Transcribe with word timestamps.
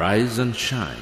Rise 0.00 0.38
and 0.38 0.56
shine. 0.56 0.96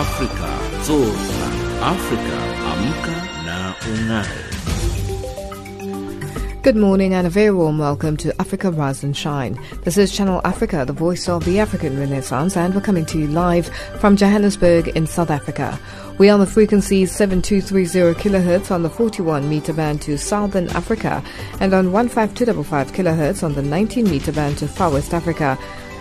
Afrika 0.00 0.50
zorka. 0.86 1.48
Afrika 1.92 2.38
amka 2.72 3.16
na 3.44 3.74
ungae. 3.90 4.50
Good 6.62 6.76
morning 6.76 7.12
and 7.12 7.26
a 7.26 7.30
very 7.30 7.50
warm 7.50 7.78
welcome 7.78 8.16
to 8.16 8.34
Africa 8.40 8.70
Rise 8.70 9.04
and 9.04 9.14
Shine. 9.14 9.58
This 9.82 9.98
is 9.98 10.10
Channel 10.10 10.40
Africa, 10.42 10.84
the 10.86 10.94
voice 10.94 11.28
of 11.28 11.44
the 11.44 11.58
African 11.58 12.00
Renaissance, 12.00 12.56
and 12.56 12.74
we're 12.74 12.80
coming 12.80 13.04
to 13.06 13.18
you 13.18 13.26
live 13.26 13.68
from 14.00 14.16
Johannesburg 14.16 14.88
in 14.88 15.06
South 15.06 15.30
Africa. 15.30 15.78
We 16.16 16.30
are 16.30 16.34
on 16.34 16.40
the 16.40 16.46
frequency 16.46 17.04
7230 17.04 18.18
kHz 18.20 18.70
on 18.70 18.82
the 18.82 18.90
41 18.90 19.48
meter 19.50 19.74
band 19.74 20.00
to 20.02 20.16
Southern 20.16 20.68
Africa 20.70 21.22
and 21.60 21.74
on 21.74 21.92
15255 21.92 22.92
kHz 22.92 23.42
on 23.42 23.54
the 23.54 23.62
19 23.62 24.04
meter 24.10 24.32
band 24.32 24.56
to 24.58 24.68
Far 24.68 24.90
West 24.90 25.12
Africa, 25.12 25.58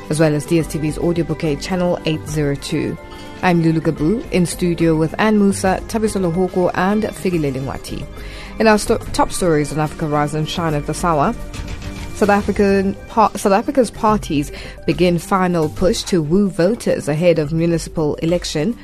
as 0.09 0.19
well 0.19 0.33
as 0.33 0.45
DSTV's 0.45 0.97
audio 0.97 1.23
bouquet 1.23 1.55
channel 1.55 1.99
802. 2.05 2.97
I'm 3.41 3.61
Lulu 3.61 3.79
Gabu 3.79 4.29
in 4.31 4.45
studio 4.45 4.95
with 4.95 5.15
Anne 5.17 5.37
Musa, 5.39 5.79
Tabisola 5.87 6.33
Hoko, 6.33 6.71
and 6.73 7.04
Figilele 7.04 7.63
Wati. 7.63 8.05
In 8.59 8.67
our 8.67 8.77
sto- 8.77 8.97
top 9.14 9.31
stories 9.31 9.71
on 9.71 9.79
Africa 9.79 10.07
Rise 10.07 10.33
and 10.33 10.50
Shine 10.50 10.73
at 10.73 10.87
the 10.87 10.93
Sawa, 10.93 11.33
South, 12.15 12.29
African, 12.29 12.95
par- 13.07 13.31
South 13.37 13.53
Africa's 13.53 13.89
parties 13.89 14.51
begin 14.86 15.17
final 15.19 15.69
push 15.69 16.03
to 16.03 16.21
woo 16.21 16.50
voters 16.50 17.07
ahead 17.07 17.39
of 17.39 17.53
municipal 17.53 18.15
election. 18.15 18.78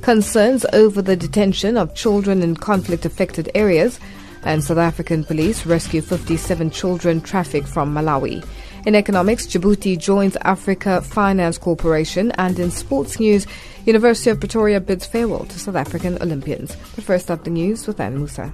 Concerns 0.00 0.66
over 0.72 1.00
the 1.00 1.14
detention 1.14 1.76
of 1.76 1.94
children 1.94 2.42
in 2.42 2.56
conflict 2.56 3.04
affected 3.04 3.48
areas. 3.54 4.00
And 4.42 4.64
South 4.64 4.78
African 4.78 5.24
police 5.24 5.66
rescue 5.66 6.00
57 6.00 6.70
children 6.70 7.20
trafficked 7.20 7.68
from 7.68 7.94
Malawi. 7.94 8.44
In 8.88 8.94
economics, 8.94 9.46
Djibouti 9.46 9.98
joins 9.98 10.34
Africa 10.36 11.02
Finance 11.02 11.58
Corporation. 11.58 12.32
And 12.38 12.58
in 12.58 12.70
sports 12.70 13.20
news, 13.20 13.46
University 13.84 14.30
of 14.30 14.40
Pretoria 14.40 14.80
bids 14.80 15.04
farewell 15.04 15.44
to 15.44 15.58
South 15.58 15.76
African 15.76 16.16
Olympians. 16.22 16.74
But 16.94 17.04
first 17.04 17.30
up, 17.30 17.44
the 17.44 17.50
news 17.50 17.86
with 17.86 18.00
Anne 18.00 18.16
Musa. 18.16 18.50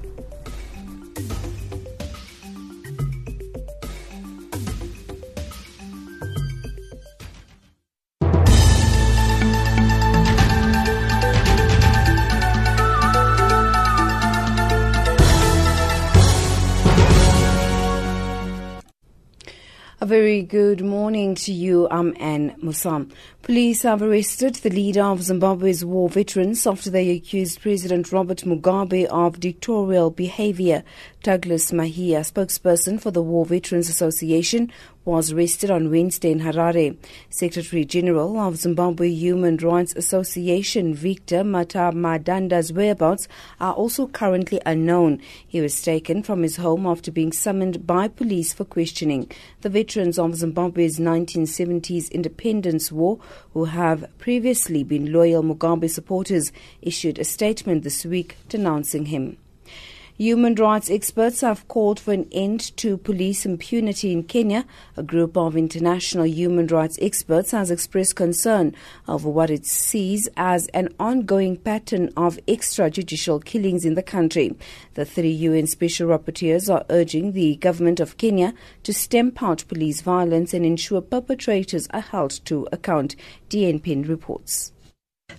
A 20.05 20.06
very 20.06 20.42
good 20.42 20.84
morning 20.84 21.34
to 21.36 21.50
you. 21.50 21.88
Um, 21.91 22.08
I'm 22.08 22.16
Anne 22.20 22.56
Musam. 22.62 23.10
Police 23.41 23.84
have 23.84 24.02
arrested 24.02 24.56
the 24.56 24.69
leader 24.69 25.02
of 25.02 25.22
Zimbabwe's 25.22 25.83
war 25.83 26.10
veterans 26.10 26.66
after 26.66 26.91
they 26.91 27.08
accused 27.08 27.62
President 27.62 28.12
Robert 28.12 28.44
Mugabe 28.44 29.06
of 29.06 29.41
dictatorial 29.41 30.10
behavior. 30.10 30.84
Douglas 31.25 31.70
Mahiya, 31.70 32.20
spokesperson 32.20 33.00
for 33.00 33.11
the 33.11 33.22
War 33.22 33.47
Veterans 33.47 33.89
Association, 33.89 34.70
was 35.06 35.33
arrested 35.33 35.70
on 35.70 35.91
Wednesday 35.91 36.31
in 36.31 36.41
Harare. 36.41 36.98
Secretary 37.31 37.86
General 37.86 38.39
of 38.39 38.58
Zimbabwe 38.58 39.08
Human 39.08 39.56
Rights 39.56 39.94
Association, 39.97 40.94
Victor 40.94 41.42
Matemadanda's 41.42 42.75
whereabouts 42.75 43.27
are 43.58 43.72
also 43.72 44.06
currently 44.06 44.61
unknown. 44.66 45.19
He 45.48 45.62
was 45.62 45.81
taken 45.81 46.22
from 46.22 46.42
his 46.42 46.56
home 46.56 46.84
after 46.84 47.11
being 47.11 47.33
summoned 47.33 47.86
by 47.86 48.09
police 48.09 48.53
for 48.53 48.66
questioning. 48.66 49.33
The 49.62 49.70
veterans 49.70 50.19
of 50.19 50.34
Zimbabwe's 50.34 50.98
1970s 50.98 52.12
independence 52.12 52.92
war, 52.92 53.19
who 53.55 53.64
have 53.64 54.11
previously 54.19 54.84
been 54.84 55.11
loyal 55.11 55.42
Mugabe 55.42 55.88
supporters, 55.88 56.53
issued 56.83 57.19
a 57.19 57.25
statement 57.25 57.83
this 57.83 58.05
week 58.05 58.36
denouncing 58.50 59.06
him. 59.06 59.38
Human 60.16 60.54
rights 60.54 60.91
experts 60.91 61.41
have 61.41 61.66
called 61.66 61.98
for 61.98 62.12
an 62.12 62.28
end 62.30 62.76
to 62.76 62.97
police 62.97 63.44
impunity 63.44 64.12
in 64.12 64.22
Kenya. 64.22 64.64
A 64.97 65.02
group 65.02 65.36
of 65.36 65.56
international 65.56 66.25
human 66.25 66.69
rights 66.69 66.97
experts 67.02 67.50
has 67.50 67.69
expressed 67.69 68.14
concern 68.14 68.76
over 69.08 69.28
what 69.28 69.50
it 69.50 69.66
sees 69.66 70.28
as 70.36 70.69
an 70.69 70.91
ongoing 71.00 71.56
pattern 71.56 72.12
of 72.16 72.38
extrajudicial 72.47 73.44
killings 73.44 73.84
in 73.84 73.94
the 73.94 74.04
country. 74.04 74.54
The 74.94 75.04
three 75.04 75.32
UN 75.32 75.66
special 75.66 76.08
rapporteurs 76.08 76.72
are 76.72 76.86
urging 76.91 77.32
the 77.32 77.56
government 77.56 77.98
of 77.98 78.16
Kenya 78.16 78.54
to 78.84 78.94
stamp 78.94 79.42
out 79.42 79.64
police 79.66 80.00
violence 80.00 80.54
and 80.54 80.64
ensure 80.64 81.00
perpetrators 81.00 81.88
are 81.91 82.03
held 82.03 82.38
to 82.44 82.69
account. 82.70 83.16
DNPN 83.50 84.08
reports. 84.08 84.73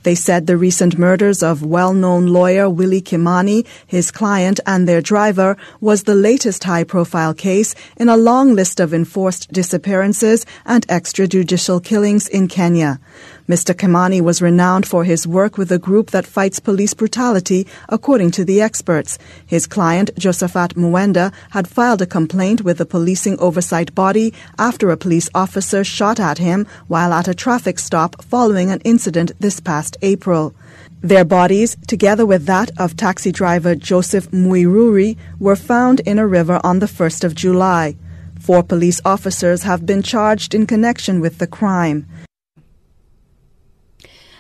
They 0.02 0.16
said 0.16 0.48
the 0.48 0.58
recent 0.58 0.98
murders 0.98 1.44
of 1.44 1.64
well-known 1.64 2.26
lawyer 2.26 2.68
Willie 2.68 3.02
Kimani, 3.02 3.68
his 3.86 4.10
client 4.10 4.60
and 4.66 4.88
their 4.88 5.02
driver 5.02 5.58
was 5.80 6.04
the 6.04 6.16
latest 6.16 6.64
high-profile 6.64 7.36
case 7.36 7.76
in 7.98 8.10
a 8.10 8.18
long 8.18 8.56
list 8.56 8.80
of 8.80 8.96
enforced 8.96 9.52
disappearances 9.52 10.44
and 10.66 10.88
extrajudicial 10.88 11.84
killings 11.84 12.28
in 12.28 12.48
Kenya. 12.48 13.00
Mr. 13.48 13.76
Kimani 13.76 14.22
was 14.22 14.42
renowned 14.42 14.88
for 14.88 15.04
his 15.04 15.28
work 15.28 15.56
with 15.56 15.72
a 15.72 15.78
group 15.78 16.10
that 16.10 16.26
fights 16.26 16.60
police 16.60 16.96
brutality, 16.96 17.68
according 17.88 18.32
to 18.32 18.44
the 18.44 18.60
experts. 18.60 19.20
His 19.46 19.68
client, 19.68 20.10
Josephat 20.16 20.74
Muwenda, 20.74 21.32
had 21.52 21.68
filed 21.68 22.02
a 22.02 22.08
complaint 22.08 22.64
with 22.64 22.80
the 22.80 22.88
policing 22.88 23.40
oversight 23.40 23.94
body 23.94 24.34
after 24.58 24.90
a 24.90 24.98
police 24.98 25.30
officer 25.36 25.84
shot 25.84 26.20
at 26.20 26.40
him 26.40 26.66
while 26.88 27.14
at 27.14 27.28
a 27.28 27.36
traffic 27.36 27.78
stop 27.78 28.24
following 28.24 28.72
an 28.72 28.82
incident 28.84 29.32
this 29.40 29.60
past 29.60 29.96
April. 30.02 30.56
Their 31.02 31.24
bodies, 31.24 31.78
together 31.86 32.26
with 32.26 32.48
that 32.48 32.72
of 32.80 32.98
taxi 32.98 33.32
driver 33.32 33.76
Joseph 33.76 34.32
Muiruri, 34.32 35.18
were 35.38 35.56
found 35.56 36.00
in 36.00 36.18
a 36.18 36.26
river 36.26 36.60
on 36.64 36.80
the 36.80 36.88
1st 36.88 37.24
of 37.24 37.36
July. 37.36 37.96
Four 38.40 38.64
police 38.64 39.02
officers 39.06 39.62
have 39.64 39.86
been 39.86 40.02
charged 40.02 40.56
in 40.56 40.66
connection 40.66 41.20
with 41.20 41.38
the 41.38 41.46
crime. 41.46 42.08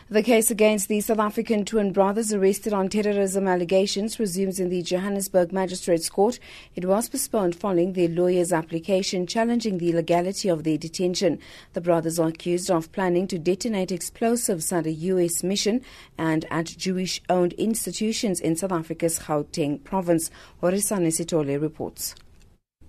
The 0.07 0.21
case 0.21 0.51
against 0.51 0.87
the 0.87 1.01
South 1.01 1.17
African 1.17 1.65
twin 1.65 1.91
brothers 1.91 2.31
arrested 2.31 2.73
on 2.73 2.89
terrorism 2.89 3.47
allegations 3.47 4.19
resumes 4.19 4.59
in 4.59 4.69
the 4.69 4.83
Johannesburg 4.83 5.51
Magistrates 5.51 6.11
Court. 6.11 6.37
It 6.75 6.85
was 6.85 7.09
postponed 7.09 7.55
following 7.55 7.93
their 7.93 8.09
lawyer's 8.09 8.53
application 8.53 9.25
challenging 9.25 9.79
the 9.79 9.93
legality 9.93 10.47
of 10.47 10.63
their 10.63 10.77
detention. 10.77 11.39
The 11.73 11.81
brothers 11.81 12.19
are 12.19 12.27
accused 12.27 12.69
of 12.69 12.91
planning 12.91 13.25
to 13.29 13.39
detonate 13.39 13.91
explosives 13.91 14.71
at 14.71 14.85
a 14.85 14.91
U.S. 14.91 15.41
mission 15.41 15.81
and 16.19 16.45
at 16.51 16.67
Jewish 16.67 17.19
owned 17.27 17.53
institutions 17.53 18.39
in 18.39 18.55
South 18.55 18.73
Africa's 18.73 19.17
Gauteng 19.17 19.83
province. 19.83 20.29
Horisane 20.61 21.07
Sitole 21.07 21.59
reports. 21.59 22.13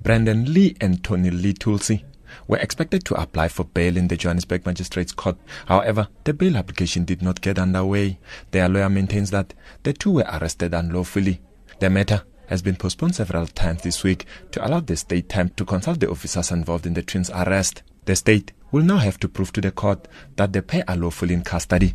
Brandon 0.02 0.52
Lee 0.52 0.76
and 0.82 1.02
Tony 1.02 1.30
Lee 1.30 1.54
Thulsie 1.54 2.04
were 2.46 2.58
expected 2.58 3.04
to 3.04 3.14
apply 3.14 3.48
for 3.48 3.64
bail 3.64 3.96
in 3.96 4.08
the 4.08 4.16
Johannesburg 4.16 4.66
Magistrates 4.66 5.12
Court. 5.12 5.36
However, 5.66 6.08
the 6.24 6.34
bail 6.34 6.56
application 6.56 7.04
did 7.04 7.22
not 7.22 7.40
get 7.40 7.58
underway. 7.58 8.18
Their 8.50 8.68
lawyer 8.68 8.88
maintains 8.88 9.30
that 9.30 9.54
the 9.82 9.92
two 9.92 10.10
were 10.10 10.26
arrested 10.32 10.74
unlawfully. 10.74 11.40
The 11.78 11.90
matter 11.90 12.22
has 12.48 12.62
been 12.62 12.76
postponed 12.76 13.14
several 13.14 13.46
times 13.46 13.82
this 13.82 14.04
week 14.04 14.26
to 14.52 14.66
allow 14.66 14.80
the 14.80 14.96
state 14.96 15.28
time 15.28 15.50
to 15.56 15.64
consult 15.64 16.00
the 16.00 16.10
officers 16.10 16.50
involved 16.50 16.86
in 16.86 16.94
the 16.94 17.02
twins' 17.02 17.30
arrest. 17.30 17.82
The 18.04 18.16
state 18.16 18.52
will 18.70 18.84
now 18.84 18.98
have 18.98 19.18
to 19.20 19.28
prove 19.28 19.52
to 19.52 19.60
the 19.60 19.72
court 19.72 20.06
that 20.36 20.52
the 20.52 20.62
pair 20.62 20.84
are 20.88 20.96
lawfully 20.96 21.34
in 21.34 21.42
custody. 21.42 21.94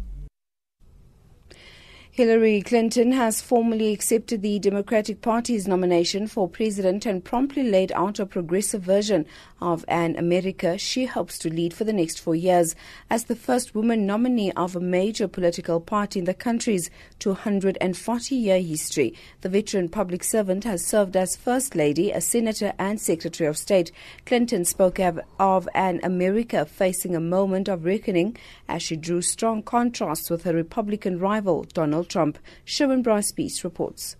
Hillary 2.22 2.62
Clinton 2.62 3.14
has 3.14 3.42
formally 3.42 3.92
accepted 3.92 4.44
the 4.44 4.59
Democratic 4.59 5.24
Party's 5.24 5.68
nomination 5.68 6.28
for 6.28 6.48
president 6.48 7.04
and 7.08 7.26
promptly 7.26 7.64
laid 7.64 7.92
out 7.94 8.20
a 8.20 8.28
progressive 8.28 8.84
version 8.84 9.26
of 9.59 9.84
an 9.88 10.16
America 10.16 10.78
she 10.78 11.06
hopes 11.06 11.40
to 11.40 11.50
lead 11.50 11.74
for 11.74 11.84
the 11.84 11.92
next 11.92 12.20
four 12.20 12.36
years 12.36 12.76
as 13.09 13.24
the 13.24 13.36
first 13.36 13.74
woman 13.74 14.06
nominee 14.06 14.52
of 14.52 14.76
a 14.76 14.79
major 14.79 15.28
political 15.28 15.79
party 15.79 16.20
in 16.20 16.26
the 16.26 16.34
country's 16.35 16.91
240 17.18 18.35
year 18.35 18.62
history. 18.62 19.16
The 19.41 19.50
veteran 19.50 19.90
public 19.90 20.24
servant 20.24 20.64
has 20.64 20.85
served 20.85 21.17
as 21.17 21.35
First 21.35 21.76
Lady, 21.76 22.12
a 22.12 22.22
Senator, 22.22 22.74
and 22.78 23.02
Secretary 23.02 23.47
of 23.47 23.58
State. 23.58 23.91
Clinton 24.28 24.64
spoke 24.64 25.00
of 25.00 25.70
an 25.74 26.00
America 26.03 26.67
facing 26.67 27.16
a 27.16 27.20
moment 27.20 27.67
of 27.67 27.84
reckoning 27.84 28.38
as 28.70 28.84
she 28.84 28.96
drew 28.96 29.24
strong 29.24 29.64
contrasts 29.64 30.29
with 30.29 30.44
her 30.44 30.53
Republican 30.53 31.17
rival, 31.17 31.64
Donald 31.74 32.10
Trump. 32.11 32.37
Sherwin 32.66 33.02
Bryce 33.02 33.31
Pease 33.31 33.63
reports. 33.63 34.17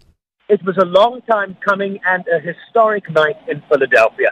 It 0.50 0.64
was 0.66 0.78
a 0.78 0.86
long 0.86 1.22
time 1.30 1.58
coming 1.64 2.00
and 2.06 2.26
a 2.28 2.40
historic 2.40 3.10
night 3.10 3.38
in 3.48 3.62
Philadelphia 3.70 4.32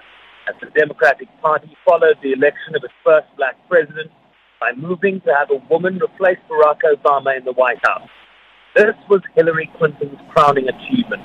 as 0.49 0.55
the 0.61 0.69
Democratic 0.77 1.27
Party 1.41 1.75
followed 1.85 2.17
the 2.23 2.33
election 2.33 2.75
of 2.75 2.83
its 2.83 2.93
first 3.03 3.27
black 3.37 3.55
president 3.69 4.11
by 4.59 4.71
moving 4.75 5.21
to 5.21 5.33
have 5.33 5.49
a 5.51 5.63
woman 5.69 5.99
replace 6.01 6.39
Barack 6.49 6.81
Obama 6.83 7.37
in 7.37 7.45
the 7.45 7.53
White 7.53 7.79
House. 7.83 8.09
This 8.75 8.95
was 9.09 9.21
Hillary 9.35 9.69
Clinton's 9.77 10.19
crowning 10.31 10.67
achievement. 10.67 11.23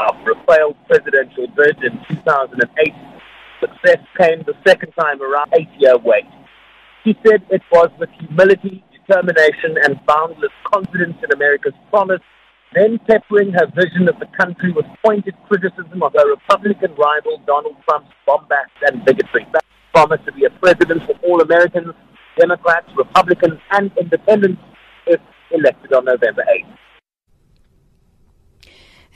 After 0.00 0.32
a 0.32 0.46
failed 0.46 0.76
presidential 0.86 1.46
bid 1.48 1.76
in 1.84 2.00
2008, 2.08 2.94
success 3.60 3.98
came 4.16 4.42
the 4.46 4.56
second 4.66 4.92
time 4.92 5.20
around 5.20 5.52
eight-year 5.58 5.98
wait. 5.98 6.24
She 7.04 7.14
said 7.26 7.42
it 7.50 7.62
was 7.70 7.90
with 7.98 8.10
humility, 8.18 8.82
determination, 9.10 9.76
and 9.82 9.98
boundless 10.06 10.52
confidence 10.64 11.16
in 11.22 11.32
America's 11.32 11.74
promise, 11.90 12.20
then 12.74 12.98
peppering 13.08 13.52
her 13.52 13.66
vision 13.74 14.08
of 14.08 14.18
the 14.20 14.26
country 14.38 14.72
with 14.72 14.86
pointed 15.04 15.34
criticism 15.48 16.02
of 16.02 16.12
her 16.14 16.28
Republican 16.30 16.94
rival 16.94 17.42
Donald 17.46 17.76
Trump's 17.88 18.10
bombast 18.26 18.70
and 18.86 19.04
bigotry. 19.04 19.46
That 19.52 19.64
promise 19.92 20.20
to 20.26 20.32
be 20.32 20.44
a 20.44 20.50
president 20.50 21.02
for 21.06 21.14
all 21.26 21.40
Americans, 21.40 21.94
Democrats, 22.38 22.86
Republicans, 22.96 23.58
and 23.72 23.90
independents 24.00 24.62
if 25.06 25.20
elected 25.50 25.92
on 25.92 26.04
November 26.04 26.44
8th. 26.48 26.76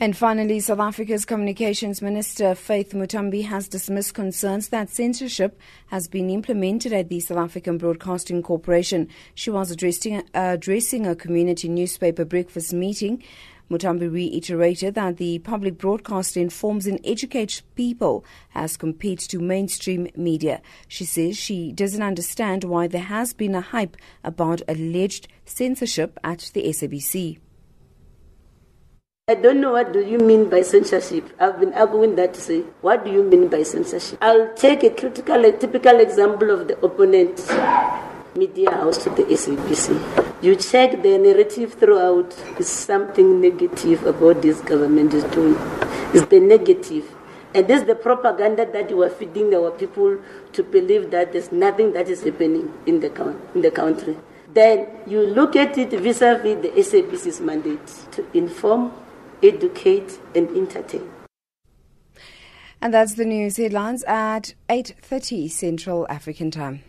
And 0.00 0.16
finally, 0.16 0.58
South 0.58 0.80
Africa's 0.80 1.24
Communications 1.24 2.02
Minister 2.02 2.56
Faith 2.56 2.90
Muthambi 2.94 3.44
has 3.44 3.68
dismissed 3.68 4.12
concerns 4.12 4.70
that 4.70 4.90
censorship 4.90 5.56
has 5.86 6.08
been 6.08 6.30
implemented 6.30 6.92
at 6.92 7.08
the 7.08 7.20
South 7.20 7.38
African 7.38 7.78
Broadcasting 7.78 8.42
Corporation. 8.42 9.08
She 9.36 9.50
was 9.50 9.70
addressing, 9.70 10.16
uh, 10.16 10.22
addressing 10.54 11.06
a 11.06 11.14
community 11.14 11.68
newspaper 11.68 12.24
breakfast 12.24 12.72
meeting. 12.72 13.22
Muthambi 13.70 14.12
reiterated 14.12 14.96
that 14.96 15.16
the 15.16 15.38
public 15.38 15.78
broadcaster 15.78 16.40
informs 16.40 16.88
and 16.88 16.98
educates 17.04 17.62
people 17.76 18.24
as 18.52 18.76
compared 18.76 19.20
to 19.20 19.38
mainstream 19.38 20.08
media. 20.16 20.60
She 20.88 21.04
says 21.04 21.38
she 21.38 21.70
doesn't 21.70 22.02
understand 22.02 22.64
why 22.64 22.88
there 22.88 23.02
has 23.02 23.32
been 23.32 23.54
a 23.54 23.60
hype 23.60 23.96
about 24.24 24.60
alleged 24.66 25.28
censorship 25.44 26.18
at 26.24 26.50
the 26.52 26.64
SABC. 26.64 27.38
I 29.26 29.34
don't 29.34 29.62
know 29.62 29.72
what 29.72 29.94
do 29.94 30.00
you 30.00 30.18
mean 30.18 30.50
by 30.50 30.60
censorship. 30.60 31.30
I've 31.40 31.58
been 31.58 31.72
arguing 31.72 32.14
that 32.16 32.34
to 32.34 32.40
say, 32.42 32.60
what 32.82 33.06
do 33.06 33.10
you 33.10 33.22
mean 33.22 33.48
by 33.48 33.62
censorship? 33.62 34.18
I'll 34.20 34.52
take 34.52 34.82
a 34.84 34.90
critical, 34.90 35.42
a 35.46 35.50
typical 35.50 35.98
example 35.98 36.50
of 36.50 36.68
the 36.68 36.78
opponent 36.84 37.38
media 38.36 38.70
house 38.70 38.98
to 39.04 39.08
the 39.08 39.22
SABC. 39.22 40.42
You 40.42 40.56
check 40.56 41.02
the 41.02 41.16
narrative 41.16 41.72
throughout 41.72 42.36
is 42.58 42.68
something 42.68 43.40
negative 43.40 44.04
about 44.04 44.42
this 44.42 44.60
government 44.60 45.14
is 45.14 45.24
doing. 45.32 45.56
It's 46.12 46.26
the 46.26 46.40
negative. 46.40 47.10
And 47.54 47.66
this 47.66 47.80
is 47.80 47.86
the 47.86 47.94
propaganda 47.94 48.70
that 48.72 48.90
you 48.90 49.02
are 49.04 49.08
feeding 49.08 49.54
our 49.54 49.70
people 49.70 50.18
to 50.52 50.62
believe 50.62 51.10
that 51.12 51.32
there's 51.32 51.50
nothing 51.50 51.94
that 51.94 52.10
is 52.10 52.24
happening 52.24 52.74
in 52.84 53.00
the, 53.00 53.08
in 53.54 53.62
the 53.62 53.70
country. 53.70 54.18
Then 54.52 54.86
you 55.06 55.22
look 55.22 55.56
at 55.56 55.78
it 55.78 55.98
vis-a-vis 55.98 56.60
the 56.60 56.68
SABC's 56.76 57.40
mandate 57.40 57.86
to 58.12 58.26
inform, 58.34 58.92
educate, 59.44 60.18
and 60.34 60.48
entertain. 60.56 61.08
And 62.80 62.92
that's 62.92 63.14
the 63.14 63.24
news 63.24 63.56
headlines 63.56 64.02
at 64.04 64.54
8:30 64.68 65.48
Central 65.48 66.06
African 66.08 66.50
Time. 66.50 66.82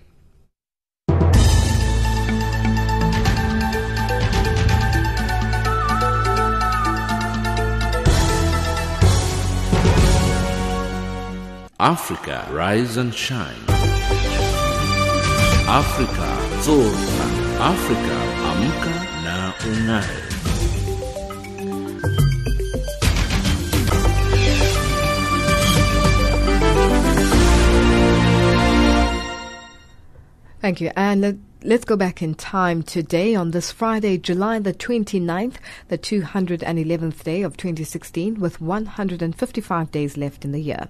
Africa, 11.77 12.47
rise 12.51 12.97
and 12.97 13.13
shine. 13.13 13.63
Africa, 15.67 16.29
zorka. 16.65 17.25
Africa, 17.59 18.15
amka 18.49 18.93
na 19.23 19.53
ungae. 19.69 20.34
Thank 30.65 30.81
you. 30.81 30.89
And 30.95 31.45
let's 31.61 31.85
go 31.85 31.95
back 31.95 32.23
in 32.23 32.33
time 32.33 32.81
today 32.81 33.35
on 33.35 33.51
this 33.51 33.71
Friday, 33.71 34.17
July 34.17 34.57
the 34.57 34.73
29th, 34.73 35.57
the 35.89 35.97
211th 35.99 37.23
day 37.23 37.43
of 37.43 37.55
2016, 37.55 38.39
with 38.39 38.59
155 38.59 39.91
days 39.91 40.17
left 40.17 40.43
in 40.43 40.53
the 40.53 40.59
year. 40.59 40.89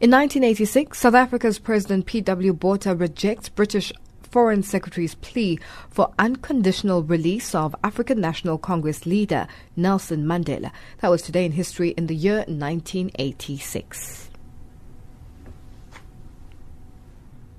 In 0.00 0.12
1986, 0.12 0.96
South 0.96 1.14
Africa's 1.14 1.58
President 1.58 2.06
P.W. 2.06 2.52
Botha 2.52 2.94
rejects 2.94 3.48
British 3.48 3.92
Foreign 4.22 4.62
Secretary's 4.62 5.16
plea 5.16 5.58
for 5.90 6.12
unconditional 6.16 7.02
release 7.02 7.56
of 7.56 7.74
African 7.82 8.20
National 8.20 8.56
Congress 8.56 9.04
leader 9.04 9.48
Nelson 9.74 10.26
Mandela. 10.26 10.70
That 11.00 11.10
was 11.10 11.22
today 11.22 11.44
in 11.44 11.50
history 11.50 11.88
in 11.88 12.06
the 12.06 12.14
year 12.14 12.44
1986. 12.46 14.27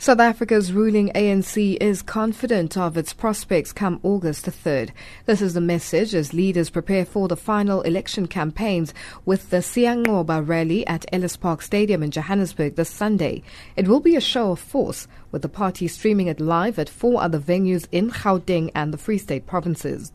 South 0.00 0.20
Africa's 0.20 0.72
ruling 0.72 1.08
ANC 1.08 1.76
is 1.80 2.02
confident 2.02 2.76
of 2.76 2.96
its 2.96 3.12
prospects 3.12 3.72
come 3.72 3.98
August 4.04 4.44
the 4.44 4.52
3rd. 4.52 4.90
This 5.26 5.42
is 5.42 5.54
the 5.54 5.60
message 5.60 6.14
as 6.14 6.32
leaders 6.32 6.70
prepare 6.70 7.04
for 7.04 7.26
the 7.26 7.34
final 7.34 7.82
election 7.82 8.28
campaigns 8.28 8.94
with 9.24 9.50
the 9.50 9.56
Siyanqoba 9.56 10.46
rally 10.46 10.86
at 10.86 11.04
Ellis 11.12 11.36
Park 11.36 11.62
Stadium 11.62 12.04
in 12.04 12.12
Johannesburg 12.12 12.76
this 12.76 12.88
Sunday. 12.88 13.42
It 13.74 13.88
will 13.88 13.98
be 13.98 14.14
a 14.14 14.20
show 14.20 14.52
of 14.52 14.60
force 14.60 15.08
with 15.32 15.42
the 15.42 15.48
party 15.48 15.88
streaming 15.88 16.28
it 16.28 16.38
live 16.38 16.78
at 16.78 16.88
four 16.88 17.20
other 17.20 17.40
venues 17.40 17.88
in 17.90 18.12
Gauteng 18.12 18.70
and 18.76 18.94
the 18.94 18.98
Free 18.98 19.18
State 19.18 19.48
provinces. 19.48 20.12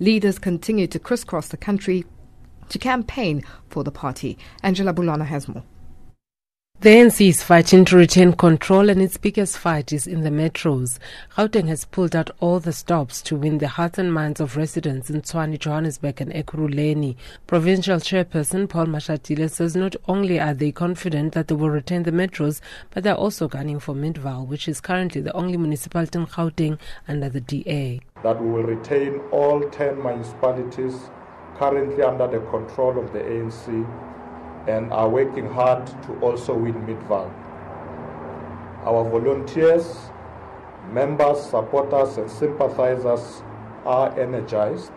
Leaders 0.00 0.40
continue 0.40 0.88
to 0.88 0.98
crisscross 0.98 1.46
the 1.46 1.56
country 1.56 2.04
to 2.68 2.80
campaign 2.80 3.44
for 3.68 3.84
the 3.84 3.92
party. 3.92 4.36
Angela 4.64 4.92
Bulana 4.92 5.24
has 5.24 5.46
more. 5.46 5.62
The 6.80 6.90
ANC 6.90 7.28
is 7.28 7.42
fighting 7.42 7.84
to 7.86 7.96
retain 7.96 8.34
control 8.34 8.88
and 8.88 9.02
its 9.02 9.16
biggest 9.16 9.58
fight 9.58 9.92
is 9.92 10.06
in 10.06 10.20
the 10.20 10.30
metros. 10.30 11.00
Gauteng 11.36 11.66
has 11.66 11.84
pulled 11.84 12.14
out 12.14 12.30
all 12.38 12.60
the 12.60 12.72
stops 12.72 13.20
to 13.22 13.34
win 13.34 13.58
the 13.58 13.66
hearts 13.66 13.98
and 13.98 14.14
minds 14.14 14.38
of 14.38 14.56
residents 14.56 15.10
in 15.10 15.22
Tshwane, 15.22 15.58
Johannesburg 15.58 16.20
and 16.20 16.32
Ekurhuleni. 16.32 17.16
Provincial 17.48 17.96
Chairperson 17.96 18.68
Paul 18.68 18.86
Mashatile 18.86 19.50
says 19.50 19.74
not 19.74 19.96
only 20.06 20.38
are 20.38 20.54
they 20.54 20.70
confident 20.70 21.32
that 21.32 21.48
they 21.48 21.56
will 21.56 21.68
retain 21.68 22.04
the 22.04 22.12
metros, 22.12 22.60
but 22.92 23.02
they're 23.02 23.12
also 23.12 23.48
gunning 23.48 23.80
for 23.80 23.96
Midvaal, 23.96 24.46
which 24.46 24.68
is 24.68 24.80
currently 24.80 25.20
the 25.20 25.34
only 25.34 25.56
municipality 25.56 26.16
in 26.16 26.26
Gauteng 26.26 26.78
under 27.08 27.28
the 27.28 27.40
DA. 27.40 28.00
That 28.22 28.40
we 28.40 28.48
will 28.48 28.62
retain 28.62 29.18
all 29.32 29.68
10 29.68 30.00
municipalities 30.00 30.94
currently 31.56 32.04
under 32.04 32.28
the 32.28 32.38
control 32.52 33.00
of 33.00 33.12
the 33.12 33.18
ANC 33.18 33.84
and 34.66 34.92
are 34.92 35.08
working 35.08 35.48
hard 35.50 35.86
to 35.86 36.18
also 36.20 36.54
win 36.54 36.74
Midvaal. 36.86 37.30
Our 38.84 39.08
volunteers, 39.08 40.10
members, 40.90 41.40
supporters, 41.42 42.16
and 42.16 42.30
sympathizers 42.30 43.42
are 43.84 44.18
energized, 44.18 44.92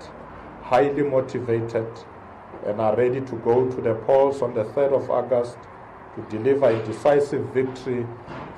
highly 0.62 1.04
motivated, 1.04 1.88
and 2.66 2.82
are 2.82 2.96
ready 2.96 3.22
to 3.22 3.36
go 3.38 3.70
to 3.70 3.82
the 3.82 3.96
polls 4.06 4.42
on 4.42 4.54
the 4.54 4.64
3rd 4.64 4.94
of 4.94 5.10
August 5.10 5.58
to 6.16 6.22
deliver 6.30 6.70
a 6.70 6.86
decisive 6.86 7.46
victory 7.54 8.06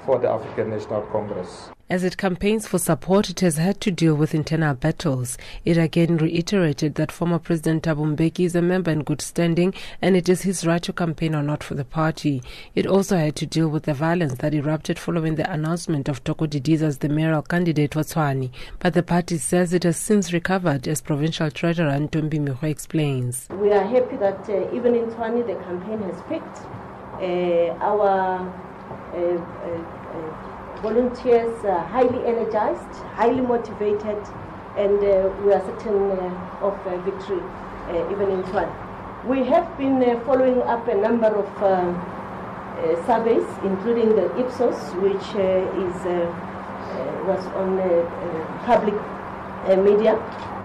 for 0.06 0.20
the 0.20 0.30
African 0.30 0.70
National 0.70 1.02
Congress. 1.04 1.73
As 1.90 2.06
it 2.06 2.16
campaigns 2.16 2.66
for 2.66 2.80
support, 2.80 3.30
it 3.30 3.42
has 3.42 3.58
had 3.58 3.82
to 3.82 3.92
deal 3.92 4.16
with 4.16 4.34
internal 4.34 4.74
battles. 4.74 5.38
It 5.66 5.78
again 5.78 6.16
reiterated 6.16 6.96
that 6.96 7.12
former 7.12 7.40
President 7.40 7.84
Thabo 7.84 8.16
Mbeki 8.16 8.46
is 8.46 8.56
a 8.56 8.62
member 8.62 8.90
in 8.90 9.04
good 9.04 9.20
standing 9.22 9.74
and 10.02 10.16
it 10.16 10.30
is 10.30 10.44
his 10.44 10.66
right 10.66 10.82
to 10.82 10.94
campaign 10.94 11.36
or 11.36 11.44
not 11.44 11.62
for 11.62 11.76
the 11.76 11.84
party. 11.84 12.42
It 12.74 12.88
also 12.88 13.18
had 13.18 13.36
to 13.36 13.46
deal 13.46 13.68
with 13.68 13.84
the 13.84 13.94
violence 13.94 14.36
that 14.36 14.54
erupted 14.54 14.98
following 14.98 15.36
the 15.36 15.52
announcement 15.52 16.08
of 16.08 16.24
Thoko 16.24 16.48
Didiza 16.48 16.84
as 16.84 17.00
the 17.00 17.10
mayoral 17.10 17.42
candidate 17.42 17.96
for 17.96 18.04
Tshwane. 18.04 18.52
But 18.80 18.94
the 18.94 19.04
party 19.04 19.38
says 19.38 19.74
it 19.74 19.84
has 19.84 19.98
since 19.98 20.32
recovered, 20.32 20.88
as 20.88 21.02
provincial 21.02 21.52
treasurer 21.52 21.92
Ntombi 21.92 22.40
Mekgwe 22.40 22.70
explains. 22.70 23.50
We 23.60 23.74
are 23.74 23.86
happy 23.86 24.16
that 24.18 24.50
uh, 24.50 24.74
even 24.74 24.96
in 24.96 25.08
Tshwane 25.08 25.46
the 25.46 25.62
campaign 25.62 26.02
has 26.04 26.22
picked. 26.30 26.60
Uh, 27.22 27.76
our 27.84 28.50
uh, 29.14 29.18
uh, 29.18 29.38
uh 29.38 30.43
volunteers 30.84 31.64
are 31.64 31.84
highly 31.96 32.22
energized, 32.26 32.94
highly 33.16 33.40
motivated, 33.40 34.20
and 34.76 35.00
uh, 35.00 35.32
we 35.44 35.54
are 35.54 35.62
certain 35.66 36.12
uh, 36.12 36.68
of 36.68 36.76
uh, 36.86 36.98
victory 37.10 37.40
uh, 37.40 38.12
even 38.12 38.30
in 38.30 38.44
Tshwane. 38.44 38.72
We 39.26 39.46
have 39.46 39.66
been 39.78 40.04
uh, 40.04 40.20
following 40.26 40.62
up 40.64 40.86
a 40.90 40.96
number 40.96 41.32
of 41.44 41.48
surveys, 43.06 43.48
including 43.64 44.10
the 44.18 44.26
Ipsos, 44.42 44.80
which 45.06 45.28
is 45.88 45.98
was 47.28 47.46
on 47.62 47.70
public 48.66 48.96
media, 49.88 50.20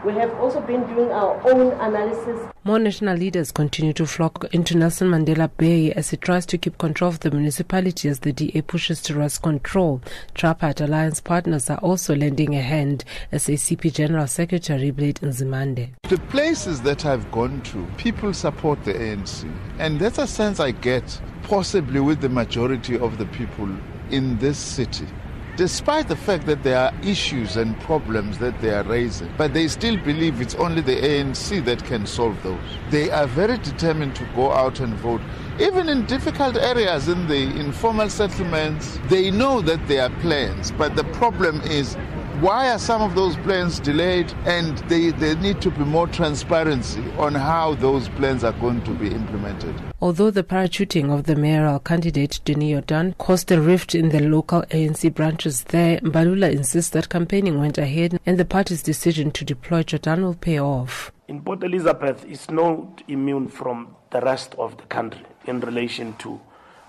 We 0.04 0.12
have 0.14 0.32
also 0.38 0.60
been 0.60 0.86
doing 0.86 1.10
our 1.10 1.40
own 1.50 1.72
analysis. 1.72 2.48
More 2.62 2.78
national 2.78 3.16
leaders 3.16 3.50
continue 3.50 3.92
to 3.94 4.06
flock 4.06 4.44
into 4.52 4.76
Nelson 4.76 5.10
Mandela 5.10 5.50
Bay 5.56 5.92
as 5.92 6.12
it 6.12 6.20
tries 6.20 6.46
to 6.46 6.58
keep 6.58 6.78
control 6.78 7.10
of 7.10 7.20
the 7.20 7.32
municipality 7.32 8.08
as 8.08 8.20
the 8.20 8.32
DA 8.32 8.62
pushes 8.62 9.02
to 9.02 9.14
wrest 9.16 9.42
control. 9.42 10.00
Tripartite 10.34 10.82
Alliance 10.82 11.20
partners 11.20 11.68
are 11.68 11.78
also 11.78 12.14
lending 12.14 12.54
a 12.54 12.62
hand, 12.62 13.04
as 13.32 13.48
ACP 13.48 13.92
General 13.92 14.28
Secretary 14.28 14.92
Blade 14.92 15.18
Nzimande. 15.20 15.90
The 16.04 16.18
places 16.30 16.80
that 16.82 17.04
I've 17.04 17.28
gone 17.32 17.60
to, 17.62 17.84
people 17.96 18.32
support 18.32 18.84
the 18.84 18.94
ANC. 18.94 19.52
And 19.80 19.98
that's 19.98 20.18
a 20.18 20.28
sense 20.28 20.60
I 20.60 20.70
get, 20.70 21.20
possibly 21.42 21.98
with 21.98 22.20
the 22.20 22.28
majority 22.28 22.96
of 22.96 23.18
the 23.18 23.26
people 23.26 23.68
in 24.10 24.38
this 24.38 24.58
city 24.58 25.08
despite 25.58 26.06
the 26.06 26.14
fact 26.14 26.46
that 26.46 26.62
there 26.62 26.78
are 26.78 26.92
issues 27.02 27.56
and 27.56 27.76
problems 27.80 28.38
that 28.38 28.58
they 28.60 28.70
are 28.70 28.84
raising. 28.84 29.28
But 29.36 29.54
they 29.54 29.66
still 29.66 29.96
believe 29.96 30.40
it's 30.40 30.54
only 30.54 30.82
the 30.82 30.94
ANC 30.94 31.64
that 31.64 31.84
can 31.84 32.06
solve 32.06 32.40
those. 32.44 32.60
They 32.90 33.10
are 33.10 33.26
very 33.26 33.58
determined 33.58 34.14
to 34.16 34.24
go 34.36 34.52
out 34.52 34.78
and 34.78 34.94
vote. 34.94 35.20
Even 35.58 35.88
in 35.88 36.06
difficult 36.06 36.56
areas 36.56 37.08
in 37.08 37.26
the 37.26 37.42
informal 37.58 38.08
settlements, 38.08 39.00
they 39.08 39.32
know 39.32 39.60
that 39.62 39.84
there 39.88 40.04
are 40.04 40.20
plans, 40.20 40.70
but 40.70 40.94
the 40.94 41.02
problem 41.04 41.60
is 41.62 41.96
why 42.40 42.70
are 42.70 42.78
some 42.78 43.02
of 43.02 43.14
those 43.16 43.36
plans 43.38 43.80
delayed? 43.80 44.32
And 44.44 44.78
they, 44.88 45.10
there 45.10 45.34
need 45.36 45.60
to 45.62 45.70
be 45.70 45.84
more 45.84 46.06
transparency 46.06 47.02
on 47.18 47.34
how 47.34 47.74
those 47.74 48.08
plans 48.10 48.44
are 48.44 48.52
going 48.52 48.82
to 48.84 48.92
be 48.92 49.08
implemented. 49.08 49.74
Although 50.00 50.30
the 50.30 50.44
parachuting 50.44 51.12
of 51.12 51.24
the 51.24 51.34
mayoral 51.34 51.80
candidate, 51.80 52.38
Danny 52.44 52.72
Jordaan, 52.72 53.18
caused 53.18 53.50
a 53.50 53.60
rift 53.60 53.94
in 53.94 54.10
the 54.10 54.20
local 54.20 54.62
ANC 54.70 55.12
branches 55.14 55.64
there, 55.64 55.98
Mbalula 55.98 56.52
insists 56.52 56.90
that 56.92 57.08
campaigning 57.08 57.58
went 57.58 57.76
ahead 57.76 58.20
and 58.24 58.38
the 58.38 58.44
party's 58.44 58.82
decision 58.82 59.32
to 59.32 59.44
deploy 59.44 59.82
Jordaan 59.82 60.22
will 60.22 60.34
pay 60.34 60.60
off. 60.60 61.10
In 61.26 61.42
Port 61.42 61.64
Elizabeth 61.64 62.24
it's 62.28 62.48
not 62.50 63.02
immune 63.08 63.48
from 63.48 63.96
the 64.10 64.20
rest 64.20 64.54
of 64.58 64.76
the 64.76 64.84
country 64.84 65.22
in 65.46 65.60
relation 65.60 66.14
to 66.18 66.40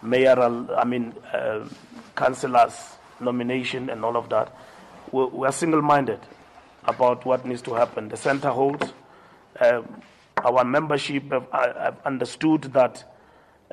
mayoral, 0.03 0.70
I 0.77 0.86
mean, 0.86 1.13
uh, 1.34 1.68
councillors 2.15 2.98
nomination 3.20 3.89
and 3.89 4.06
all 4.06 4.15
of 4.15 4.29
that 4.29 4.56
we 5.12 5.46
are 5.48 5.51
single 5.51 5.82
minded 5.82 6.20
about 6.86 7.25
what 7.25 7.46
needs 7.46 7.62
to 7.63 7.74
happen. 7.74 8.10
The 8.10 8.18
center 8.18 8.50
holds. 8.50 8.94
Uh, 9.60 9.82
our 10.44 10.63
membership 10.63 11.32
have, 11.32 11.48
uh, 11.51 11.74
have 11.80 11.98
understood 12.06 12.63
that 12.74 13.04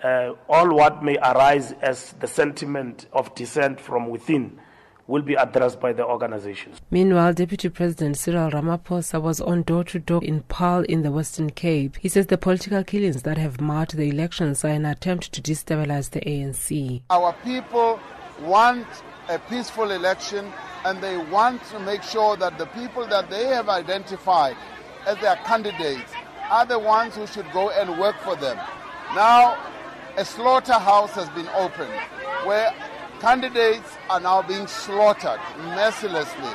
uh, 0.02 0.32
all 0.48 0.74
what 0.74 1.02
may 1.02 1.16
arise 1.18 1.72
as 1.80 2.12
the 2.14 2.26
sentiment 2.26 3.06
of 3.12 3.34
dissent 3.34 3.80
from 3.80 4.08
within 4.08 4.58
will 5.06 5.22
be 5.22 5.34
addressed 5.34 5.80
by 5.80 5.92
the 5.92 6.04
organizations. 6.04 6.80
Meanwhile, 6.90 7.34
Deputy 7.34 7.68
President 7.68 8.16
Cyril 8.16 8.50
Ramaphosa 8.50 9.22
was 9.22 9.40
on 9.40 9.62
door 9.62 9.84
to 9.84 10.00
door 10.00 10.22
in 10.24 10.42
Paarl 10.42 10.82
in 10.82 11.02
the 11.02 11.12
Western 11.12 11.50
Cape. 11.50 11.96
He 12.00 12.08
says 12.08 12.26
the 12.26 12.36
political 12.36 12.82
killings 12.82 13.22
that 13.22 13.38
have 13.38 13.60
marred 13.60 13.90
the 13.90 14.08
elections 14.08 14.64
are 14.64 14.68
an 14.68 14.84
attempt 14.84 15.32
to 15.32 15.40
destabilize 15.40 16.10
the 16.10 16.20
ANC. 16.20 17.02
Our 17.10 17.32
people 17.44 18.00
want 18.42 18.86
a 19.28 19.38
peaceful 19.38 19.90
election 19.90 20.52
and 20.84 21.02
they 21.02 21.16
want 21.16 21.64
to 21.66 21.80
make 21.80 22.02
sure 22.02 22.36
that 22.36 22.58
the 22.58 22.66
people 22.66 23.06
that 23.08 23.28
they 23.28 23.46
have 23.46 23.68
identified 23.68 24.56
as 25.06 25.18
their 25.18 25.36
candidates 25.36 26.12
are 26.50 26.64
the 26.64 26.78
ones 26.78 27.16
who 27.16 27.26
should 27.26 27.50
go 27.52 27.70
and 27.70 27.98
work 27.98 28.16
for 28.20 28.36
them. 28.36 28.56
Now, 29.14 29.58
a 30.16 30.24
slaughterhouse 30.24 31.10
has 31.12 31.28
been 31.30 31.48
opened 31.48 31.92
where 32.44 32.72
candidates 33.20 33.96
are 34.10 34.20
now 34.20 34.42
being 34.42 34.66
slaughtered 34.66 35.40
mercilessly. 35.74 36.54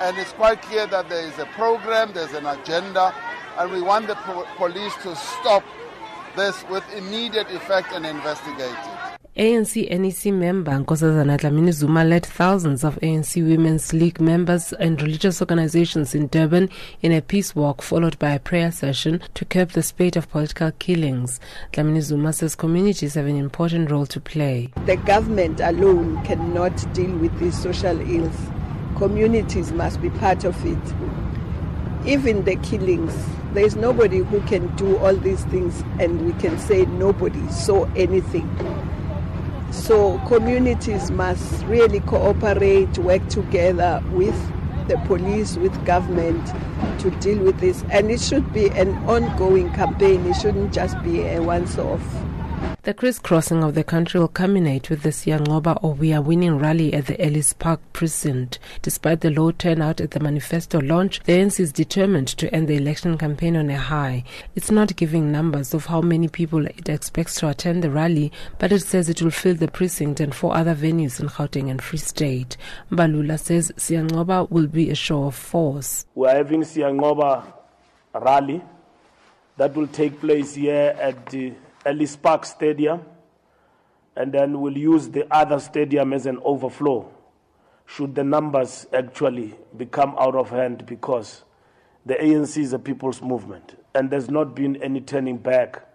And 0.00 0.16
it's 0.18 0.32
quite 0.32 0.62
clear 0.62 0.86
that 0.86 1.08
there 1.08 1.26
is 1.26 1.38
a 1.38 1.46
program, 1.46 2.12
there's 2.12 2.32
an 2.32 2.46
agenda, 2.46 3.14
and 3.58 3.70
we 3.70 3.80
want 3.80 4.06
the 4.06 4.14
po- 4.14 4.46
police 4.56 4.94
to 5.02 5.16
stop 5.16 5.64
this 6.36 6.64
with 6.68 6.84
immediate 6.94 7.50
effect 7.50 7.92
and 7.92 8.04
investigate 8.04 8.70
it. 8.70 8.95
ANC 9.36 9.90
NEC 9.90 10.32
member 10.32 10.72
Nkosazana 10.72 11.36
Dlamini 11.38 11.70
Zuma 11.70 12.04
led 12.04 12.24
thousands 12.24 12.82
of 12.82 12.98
ANC 13.00 13.46
Women's 13.46 13.92
League 13.92 14.18
members 14.18 14.72
and 14.72 15.02
religious 15.02 15.42
organizations 15.42 16.14
in 16.14 16.28
Durban 16.28 16.70
in 17.02 17.12
a 17.12 17.20
peace 17.20 17.54
walk 17.54 17.82
followed 17.82 18.18
by 18.18 18.30
a 18.30 18.38
prayer 18.38 18.72
session 18.72 19.20
to 19.34 19.44
curb 19.44 19.72
the 19.72 19.82
spate 19.82 20.16
of 20.16 20.30
political 20.30 20.70
killings. 20.78 21.38
Dlamini 21.74 22.00
Zuma 22.00 22.32
says 22.32 22.54
communities 22.54 23.12
have 23.12 23.26
an 23.26 23.36
important 23.36 23.90
role 23.90 24.06
to 24.06 24.18
play. 24.18 24.72
The 24.86 24.96
government 24.96 25.60
alone 25.60 26.24
cannot 26.24 26.94
deal 26.94 27.14
with 27.18 27.38
these 27.38 27.62
social 27.62 28.00
ills. 28.10 28.40
Communities 28.96 29.70
must 29.70 30.00
be 30.00 30.08
part 30.08 30.44
of 30.44 30.56
it. 30.64 32.08
Even 32.08 32.42
the 32.44 32.56
killings, 32.62 33.14
there 33.52 33.66
is 33.66 33.76
nobody 33.76 34.20
who 34.20 34.40
can 34.46 34.74
do 34.76 34.96
all 34.96 35.14
these 35.14 35.44
things 35.44 35.84
and 36.00 36.24
we 36.24 36.32
can 36.40 36.58
say 36.58 36.86
nobody 36.86 37.46
saw 37.50 37.84
anything 37.96 38.48
so 39.76 40.18
communities 40.26 41.10
must 41.10 41.64
really 41.66 42.00
cooperate, 42.00 42.98
work 42.98 43.26
together 43.28 44.02
with 44.10 44.34
the 44.88 44.96
police, 45.06 45.56
with 45.56 45.84
government 45.84 46.44
to 47.00 47.10
deal 47.20 47.38
with 47.38 47.58
this. 47.60 47.84
And 47.90 48.10
it 48.10 48.20
should 48.20 48.52
be 48.52 48.68
an 48.70 48.96
ongoing 49.08 49.72
campaign. 49.72 50.26
It 50.26 50.34
shouldn't 50.34 50.72
just 50.72 51.00
be 51.02 51.22
a 51.22 51.42
once 51.42 51.78
off. 51.78 52.02
The 52.82 52.94
crisscrossing 52.94 53.64
of 53.64 53.74
the 53.74 53.82
country 53.82 54.20
will 54.20 54.28
culminate 54.28 54.90
with 54.90 55.02
the 55.02 55.08
Siyanqoba 55.08 55.82
or 55.82 55.94
We 55.94 56.12
Are 56.12 56.22
Winning 56.22 56.58
rally 56.58 56.94
at 56.94 57.06
the 57.06 57.20
Ellis 57.20 57.52
Park 57.52 57.80
precinct. 57.92 58.60
Despite 58.82 59.22
the 59.22 59.30
low 59.30 59.50
turnout 59.50 60.00
at 60.00 60.12
the 60.12 60.20
manifesto 60.20 60.80
launch, 60.80 61.20
the 61.24 61.32
ANC 61.32 61.58
is 61.58 61.72
determined 61.72 62.28
to 62.28 62.52
end 62.54 62.68
the 62.68 62.76
election 62.76 63.18
campaign 63.18 63.56
on 63.56 63.70
a 63.70 63.76
high. 63.76 64.22
It's 64.54 64.70
not 64.70 64.94
giving 64.94 65.32
numbers 65.32 65.74
of 65.74 65.86
how 65.86 66.00
many 66.00 66.28
people 66.28 66.64
it 66.64 66.88
expects 66.88 67.34
to 67.40 67.48
attend 67.48 67.82
the 67.82 67.90
rally, 67.90 68.30
but 68.58 68.70
it 68.70 68.82
says 68.82 69.08
it 69.08 69.20
will 69.20 69.32
fill 69.32 69.56
the 69.56 69.68
precinct 69.68 70.20
and 70.20 70.34
four 70.34 70.54
other 70.56 70.74
venues 70.74 71.18
in 71.18 71.26
Gauteng 71.26 71.70
and 71.70 71.82
Free 71.82 71.98
State. 71.98 72.56
Mbalula 72.92 73.38
says 73.38 73.72
Siyanqoba 73.76 74.48
will 74.50 74.68
be 74.68 74.90
a 74.90 74.94
show 74.94 75.24
of 75.24 75.34
force. 75.34 76.06
We 76.14 76.28
are 76.28 76.36
having 76.36 76.62
Siyanqoba 76.62 77.44
rally 78.14 78.62
that 79.56 79.74
will 79.74 79.88
take 79.88 80.20
place 80.20 80.54
here 80.54 80.96
at 81.00 81.26
the 81.26 81.52
Ellis 81.86 82.16
Park 82.16 82.44
Stadium, 82.44 83.00
and 84.16 84.32
then 84.32 84.60
we'll 84.60 84.76
use 84.76 85.08
the 85.08 85.26
other 85.34 85.58
stadium 85.60 86.12
as 86.12 86.26
an 86.26 86.38
overflow 86.42 87.12
should 87.86 88.14
the 88.14 88.24
numbers 88.24 88.86
actually 88.92 89.54
become 89.76 90.14
out 90.18 90.34
of 90.34 90.50
hand 90.50 90.84
because 90.86 91.44
the 92.04 92.14
ANC 92.14 92.58
is 92.58 92.72
a 92.72 92.78
people's 92.78 93.22
movement 93.22 93.80
and 93.94 94.10
there's 94.10 94.28
not 94.28 94.54
been 94.54 94.76
any 94.82 95.00
turning 95.00 95.38
back 95.38 95.88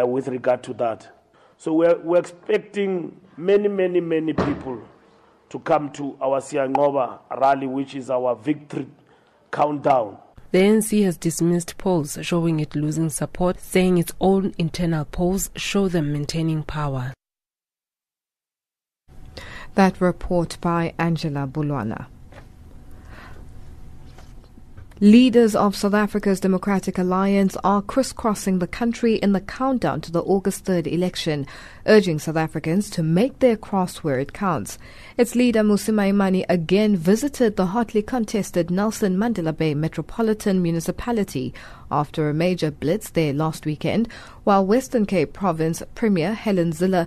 uh, 0.00 0.06
with 0.06 0.28
regard 0.28 0.62
to 0.62 0.72
that. 0.74 1.12
So 1.58 1.72
we're, 1.72 1.98
we're 1.98 2.18
expecting 2.18 3.20
many, 3.36 3.68
many, 3.68 4.00
many 4.00 4.32
people 4.32 4.80
to 5.48 5.58
come 5.60 5.90
to 5.92 6.16
our 6.20 6.40
Siyanqoba 6.40 7.20
rally, 7.38 7.66
which 7.66 7.94
is 7.94 8.10
our 8.10 8.34
victory 8.36 8.86
countdown. 9.50 10.18
The 10.52 10.58
ANC 10.58 11.04
has 11.04 11.16
dismissed 11.16 11.76
polls 11.76 12.18
showing 12.22 12.60
it 12.60 12.76
losing 12.76 13.10
support, 13.10 13.60
saying 13.60 13.98
its 13.98 14.12
own 14.20 14.54
internal 14.58 15.04
polls 15.04 15.50
show 15.56 15.88
them 15.88 16.12
maintaining 16.12 16.62
power. 16.62 17.12
That 19.74 20.00
report 20.00 20.56
by 20.60 20.94
Angela 20.98 21.46
Bulwana. 21.46 22.06
Leaders 25.00 25.54
of 25.54 25.76
South 25.76 25.92
Africa's 25.92 26.40
Democratic 26.40 26.96
Alliance 26.96 27.54
are 27.62 27.82
crisscrossing 27.82 28.60
the 28.60 28.66
country 28.66 29.16
in 29.16 29.32
the 29.32 29.42
countdown 29.42 30.00
to 30.00 30.10
the 30.10 30.22
August 30.22 30.64
3rd 30.64 30.86
election, 30.90 31.46
urging 31.84 32.18
South 32.18 32.38
Africans 32.38 32.88
to 32.88 33.02
make 33.02 33.38
their 33.40 33.58
cross 33.58 33.98
where 33.98 34.18
it 34.18 34.32
counts. 34.32 34.78
Its 35.18 35.34
leader 35.34 35.60
Mmusi 35.60 35.92
Maimane 35.92 36.46
again 36.48 36.96
visited 36.96 37.56
the 37.56 37.66
hotly 37.66 38.00
contested 38.00 38.70
Nelson 38.70 39.18
Mandela 39.18 39.54
Bay 39.54 39.74
Metropolitan 39.74 40.62
Municipality 40.62 41.52
after 41.90 42.30
a 42.30 42.34
major 42.34 42.70
blitz 42.70 43.10
there 43.10 43.34
last 43.34 43.66
weekend, 43.66 44.08
while 44.44 44.64
Western 44.64 45.04
Cape 45.04 45.34
Province 45.34 45.82
Premier 45.94 46.32
Helen 46.32 46.72
Zille 46.72 47.06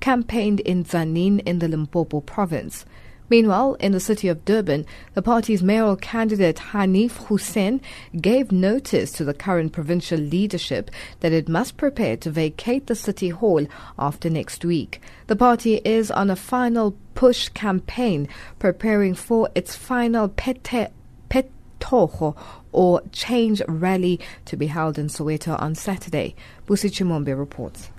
campaigned 0.00 0.60
in 0.60 0.84
Tzaneen 0.84 1.40
in 1.46 1.60
the 1.60 1.68
Limpopo 1.68 2.20
province. 2.20 2.84
Meanwhile, 3.28 3.74
in 3.74 3.92
the 3.92 4.00
city 4.00 4.28
of 4.28 4.44
Durban, 4.44 4.86
the 5.14 5.22
party's 5.22 5.62
mayoral 5.62 5.96
candidate 5.96 6.56
Hanif 6.56 7.12
Hoosen 7.26 7.80
gave 8.20 8.52
notice 8.52 9.12
to 9.12 9.24
the 9.24 9.34
current 9.34 9.72
provincial 9.72 10.18
leadership 10.18 10.90
that 11.20 11.32
it 11.32 11.48
must 11.48 11.76
prepare 11.76 12.16
to 12.18 12.30
vacate 12.30 12.86
the 12.86 12.94
city 12.94 13.30
hall 13.30 13.66
after 13.98 14.30
next 14.30 14.64
week. 14.64 15.00
The 15.26 15.36
party 15.36 15.76
is 15.84 16.10
on 16.10 16.30
a 16.30 16.36
final 16.36 16.96
push 17.14 17.48
campaign 17.48 18.28
preparing 18.58 19.14
for 19.14 19.48
its 19.54 19.74
final 19.74 20.28
pete, 20.28 20.90
Phetogo 21.28 22.36
or 22.72 23.02
change 23.12 23.62
rally 23.68 24.20
to 24.44 24.56
be 24.56 24.66
held 24.66 24.98
in 24.98 25.08
Soweto 25.08 25.60
on 25.60 25.74
Saturday. 25.74 26.34
Busi 26.66 26.90
Chimombe 26.90 27.36
reports. 27.36 27.90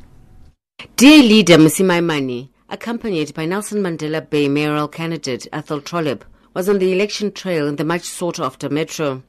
DA 0.95 1.23
leader 1.23 1.57
Mmusi 1.57 1.83
Maimane, 1.83 2.49
accompanied 2.69 3.33
by 3.33 3.45
Nelson 3.45 3.81
Mandela 3.81 4.29
Bay 4.29 4.49
mayoral 4.49 4.87
candidate 4.87 5.47
Athol 5.53 5.81
Trollope, 5.81 6.25
was 6.53 6.67
on 6.67 6.79
the 6.79 6.91
election 6.91 7.31
trail 7.31 7.67
in 7.67 7.75
the 7.77 7.85
much 7.85 8.03
sought 8.03 8.39
after 8.39 8.69
metro. 8.69 9.23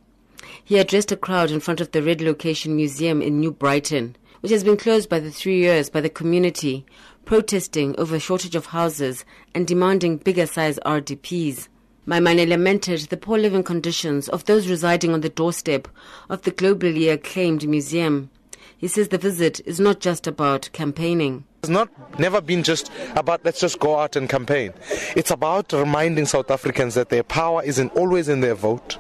He 0.65 0.79
addressed 0.79 1.13
a 1.13 1.17
crowd 1.17 1.51
in 1.51 1.61
front 1.61 1.81
of 1.81 1.93
the 1.93 2.03
Red 2.03 2.21
Location 2.21 2.75
Museum 2.75 3.21
in 3.23 3.39
New 3.39 3.53
Brighton, 3.53 4.17
which 4.41 4.53
has 4.53 4.65
been 4.65 4.77
closed 4.77 5.09
by 5.09 5.21
the 5.21 5.31
three 5.31 5.59
years 5.59 5.91
by 5.91 6.01
the 6.01 6.09
community, 6.09 6.87
protesting 7.25 7.95
over 7.99 8.17
a 8.17 8.21
shortage 8.21 8.55
of 8.55 8.67
houses 8.67 9.25
and 9.55 9.67
demanding 9.67 10.17
bigger 10.17 10.47
size 10.47 10.79
RDPs. 10.87 11.69
Maimane 12.07 12.49
lamented 12.49 13.01
the 13.03 13.17
poor 13.17 13.37
living 13.37 13.63
conditions 13.63 14.29
of 14.31 14.47
those 14.47 14.69
residing 14.69 15.13
on 15.13 15.21
the 15.21 15.29
doorstep 15.29 15.87
of 16.31 16.43
the 16.43 16.53
globally 16.53 17.13
acclaimed 17.13 17.69
museum. 17.69 18.31
He 18.79 18.89
says 18.89 19.09
the 19.09 19.19
visit 19.19 19.61
is 19.67 19.79
not 19.79 20.01
just 20.01 20.27
about 20.27 20.71
campaigning. 20.73 21.45
It's 21.61 21.69
not 21.69 21.89
never 22.21 22.41
been 22.41 22.63
just 22.63 22.91
about 23.17 23.45
let's 23.45 23.59
just 23.59 23.81
go 23.81 23.99
out 23.99 24.15
and 24.15 24.29
campaign. 24.29 24.73
It's 25.17 25.33
about 25.33 25.73
reminding 25.73 26.27
South 26.27 26.53
Africans 26.53 26.95
that 26.95 27.09
their 27.09 27.25
power 27.25 27.65
isn't 27.65 27.93
always 27.97 28.29
in 28.29 28.41
their 28.41 28.55
vote. 28.55 28.97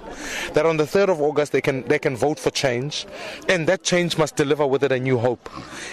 That 0.54 0.66
on 0.66 0.76
the 0.76 0.84
3rd 0.84 1.10
of 1.10 1.22
August 1.22 1.52
they 1.52 1.60
can 1.60 1.86
they 1.86 2.00
can 2.00 2.16
vote 2.16 2.38
for 2.40 2.50
change, 2.50 3.06
and 3.48 3.68
that 3.68 3.84
change 3.84 4.18
must 4.18 4.34
deliver 4.34 4.66
with 4.66 4.82
it 4.82 4.90
a 4.90 4.98
new 4.98 5.18
hope. 5.18 5.48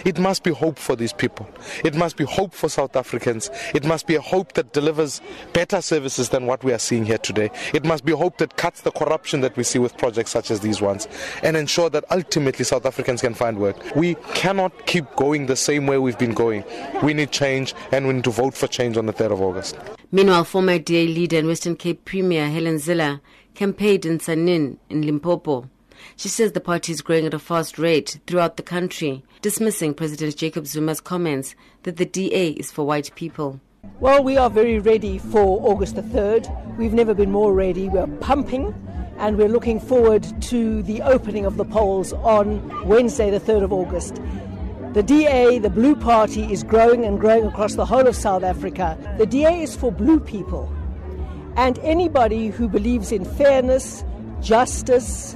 It 0.06 0.18
must 0.18 0.42
be 0.42 0.52
hope 0.52 0.80
for 0.80 0.96
these 0.96 1.14
people. 1.14 1.48
It 1.84 1.94
must 1.94 2.18
be 2.18 2.24
hope 2.24 2.54
for 2.54 2.68
South 2.68 2.96
Africans. 2.96 3.52
It 3.76 3.86
must 3.86 4.08
be 4.08 4.16
a 4.16 4.22
hope 4.22 4.54
that 4.54 4.74
delivers 4.74 5.22
better 5.54 5.82
services 5.82 6.30
than 6.30 6.48
what 6.48 6.64
we 6.64 6.74
are 6.74 6.80
seeing 6.80 7.06
here 7.06 7.20
today. 7.20 7.52
It 7.76 7.86
must 7.86 8.06
be 8.06 8.12
hope 8.12 8.40
that 8.40 8.58
cuts 8.58 8.82
the 8.82 8.92
corruption 8.92 9.42
that 9.42 9.56
we 9.56 9.64
see 9.64 9.78
with 9.78 9.98
projects 9.98 10.32
such 10.32 10.50
as 10.50 10.62
these 10.62 10.82
ones, 10.82 11.08
and 11.44 11.56
ensure 11.56 11.92
that 11.92 12.06
ultimately 12.10 12.66
South 12.66 12.88
Africans 12.88 13.22
can 13.22 13.36
find 13.36 13.60
work. 13.60 13.78
We 13.96 14.16
cannot 14.34 14.88
keep 14.88 15.06
going 15.16 15.46
the 15.46 15.56
same 15.56 15.86
way 15.86 16.00
we've 16.00 16.18
been 16.18 16.34
going. 16.34 16.55
We 17.04 17.14
need 17.14 17.32
change 17.32 17.74
and 17.92 18.08
we 18.08 18.14
need 18.14 18.24
to 18.26 18.32
vote 18.32 18.54
for 18.54 18.68
change 18.68 18.98
on 18.98 19.06
the 19.06 19.14
3rd 19.14 19.32
of 19.32 19.42
August. 19.42 19.78
Meanwhile, 20.12 20.46
former 20.46 20.80
DA 20.80 21.08
leader 21.08 21.40
and 21.40 21.48
Western 21.48 21.76
Cape 21.76 22.06
Premier 22.06 22.50
Helen 22.50 22.76
Zille 22.76 23.20
campaigned 23.56 24.06
in 24.06 24.20
Tzaneen 24.20 24.78
in 24.90 25.02
Limpopo. 25.02 25.70
She 26.16 26.30
says 26.30 26.52
the 26.52 26.62
party 26.62 26.92
is 26.92 27.02
growing 27.02 27.26
at 27.26 27.34
a 27.34 27.40
fast 27.40 27.80
rate 27.80 28.20
throughout 28.28 28.58
the 28.58 28.64
country, 28.64 29.24
dismissing 29.42 29.94
President 29.94 30.36
Jacob 30.36 30.66
Zuma's 30.66 31.02
comments 31.02 31.56
that 31.84 31.98
the 31.98 32.06
DA 32.06 32.50
is 32.50 32.72
for 32.72 32.86
white 32.86 33.12
people. 33.16 33.60
Well, 34.00 34.24
we 34.24 34.38
are 34.38 34.50
very 34.50 34.80
ready 34.80 35.18
for 35.18 35.60
August 35.70 35.96
the 35.96 36.02
3rd. 36.02 36.78
We've 36.78 36.94
never 36.94 37.14
been 37.14 37.32
more 37.32 37.54
ready. 37.54 37.88
We're 37.88 38.08
pumping 38.08 38.74
and 39.18 39.38
we're 39.38 39.48
looking 39.48 39.80
forward 39.80 40.26
to 40.44 40.84
the 40.84 41.02
opening 41.02 41.46
of 41.46 41.58
the 41.58 41.66
polls 41.66 42.12
on 42.14 42.86
Wednesday, 42.86 43.30
the 43.30 43.40
3rd 43.40 43.64
of 43.64 43.74
August. 43.74 44.22
The 44.96 45.04
DA, 45.04 45.60
the 45.60 45.70
Blue 45.70 45.94
Party, 45.94 46.50
is 46.54 46.64
growing 46.64 47.04
and 47.04 47.20
growing 47.20 47.44
across 47.44 47.75
the 47.75 47.86
whole 47.86 48.08
of 48.08 48.16
South 48.16 48.44
Africa. 48.44 48.98
The 49.18 49.25
DA 49.25 49.62
is 49.62 49.75
for 49.75 49.92
blue 49.92 50.22
people. 50.22 50.74
And 51.58 51.78
anybody 51.80 52.48
who 52.48 52.70
believes 52.70 53.12
in 53.12 53.25
fairness, 53.25 54.06
justice, 54.42 55.36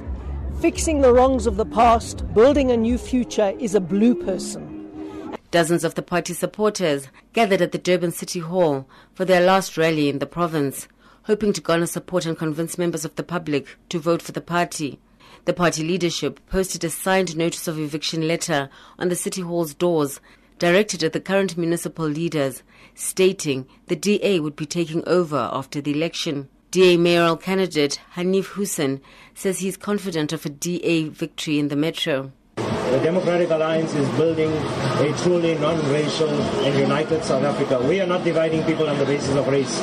fixing 0.62 1.02
the 1.02 1.12
wrongs 1.12 1.46
of 1.46 1.58
the 1.58 1.66
past, 1.66 2.24
building 2.32 2.70
a 2.70 2.76
new 2.78 2.96
future 2.96 3.54
is 3.58 3.74
a 3.74 3.82
blue 3.82 4.14
person. 4.14 5.36
Dozens 5.50 5.84
of 5.84 5.94
the 5.94 6.00
party 6.00 6.32
supporters 6.32 7.08
gathered 7.34 7.60
at 7.60 7.72
the 7.72 7.76
Durban 7.76 8.12
City 8.12 8.38
Hall 8.38 8.88
for 9.12 9.26
their 9.26 9.44
last 9.44 9.76
rally 9.76 10.08
in 10.08 10.20
the 10.20 10.26
province, 10.26 10.88
hoping 11.24 11.52
to 11.52 11.60
garner 11.60 11.84
support 11.84 12.24
and 12.24 12.38
convince 12.38 12.78
members 12.78 13.04
of 13.04 13.14
the 13.16 13.22
public 13.22 13.76
to 13.90 13.98
vote 13.98 14.22
for 14.22 14.32
the 14.32 14.40
party. 14.40 15.00
The 15.46 15.54
party 15.54 15.82
leadership 15.82 16.38
posted 16.48 16.84
a 16.84 16.90
signed 16.90 17.36
notice 17.36 17.66
of 17.66 17.78
eviction 17.78 18.28
letter 18.28 18.68
on 18.98 19.08
the 19.08 19.16
City 19.16 19.40
Hall's 19.40 19.74
doors 19.74 20.20
directed 20.58 21.02
at 21.02 21.14
the 21.14 21.20
current 21.20 21.56
municipal 21.56 22.06
leaders, 22.06 22.62
stating 22.94 23.66
the 23.86 23.96
DA 23.96 24.38
would 24.40 24.54
be 24.54 24.66
taking 24.66 25.02
over 25.08 25.48
after 25.52 25.80
the 25.80 25.92
election. 25.92 26.48
DA 26.70 26.96
mayoral 26.96 27.36
candidate 27.36 28.00
Hanif 28.14 28.44
Hoosen 28.54 29.00
says 29.34 29.58
he 29.58 29.68
is 29.68 29.76
confident 29.76 30.32
of 30.32 30.44
a 30.44 30.50
DA 30.50 31.08
victory 31.08 31.58
in 31.58 31.68
the 31.68 31.76
metro. 31.76 32.30
The 32.56 33.00
Democratic 33.02 33.50
Alliance 33.50 33.94
is 33.94 34.08
building 34.10 34.52
a 34.52 35.14
truly 35.22 35.54
non-racial 35.54 36.28
and 36.28 36.78
united 36.78 37.24
South 37.24 37.42
Africa. 37.42 37.80
We 37.80 38.00
are 38.00 38.06
not 38.06 38.22
dividing 38.22 38.64
people 38.64 38.88
on 38.88 38.98
the 38.98 39.06
basis 39.06 39.34
of 39.34 39.48
race. 39.48 39.80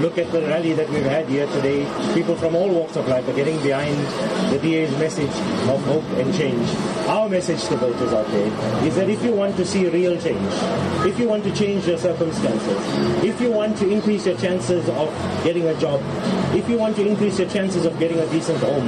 Look 0.00 0.18
at 0.18 0.30
the 0.30 0.42
rally 0.42 0.74
that 0.74 0.90
we've 0.90 1.04
had 1.04 1.26
here 1.26 1.46
today. 1.46 1.84
People 2.12 2.36
from 2.36 2.54
all 2.54 2.68
walks 2.68 2.96
of 2.96 3.08
life 3.08 3.26
are 3.28 3.32
getting 3.32 3.60
behind 3.62 3.96
the 4.52 4.58
DA's 4.58 4.90
message 4.98 5.30
of 5.70 5.82
hope 5.84 6.04
and 6.18 6.34
change. 6.34 6.68
Our 7.08 7.28
message 7.30 7.64
to 7.68 7.76
voters 7.76 8.12
out 8.12 8.26
there 8.28 8.86
is 8.86 8.94
that 8.96 9.08
if 9.08 9.22
you 9.24 9.32
want 9.32 9.56
to 9.56 9.64
see 9.64 9.88
real 9.88 10.20
change, 10.20 10.52
if 11.06 11.18
you 11.18 11.26
want 11.26 11.44
to 11.44 11.54
change 11.54 11.86
your 11.86 11.96
circumstances, 11.96 13.24
if 13.24 13.40
you 13.40 13.50
want 13.50 13.78
to 13.78 13.88
increase 13.88 14.26
your 14.26 14.36
chances 14.36 14.86
of 14.90 15.08
getting 15.42 15.66
a 15.66 15.80
job, 15.80 16.00
if 16.54 16.68
you 16.68 16.76
want 16.76 16.94
to 16.96 17.06
increase 17.06 17.38
your 17.38 17.48
chances 17.48 17.86
of 17.86 17.98
getting 17.98 18.18
a 18.18 18.26
decent 18.26 18.58
home, 18.58 18.86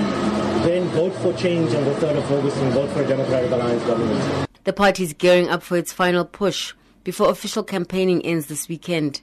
then 0.62 0.86
vote 0.88 1.14
for 1.14 1.32
change 1.32 1.74
on 1.74 1.84
the 1.84 1.92
3rd 1.92 2.18
of 2.18 2.32
August 2.32 2.56
and 2.58 2.72
vote 2.72 2.90
for 2.90 3.02
a 3.02 3.06
Democratic 3.06 3.50
Alliance 3.50 3.82
government. 3.84 4.48
The 4.64 4.72
party 4.74 5.04
is 5.04 5.14
gearing 5.14 5.48
up 5.48 5.62
for 5.62 5.78
its 5.78 5.92
final 5.92 6.26
push 6.26 6.74
before 7.02 7.30
official 7.30 7.62
campaigning 7.62 8.20
ends 8.26 8.46
this 8.46 8.68
weekend. 8.68 9.22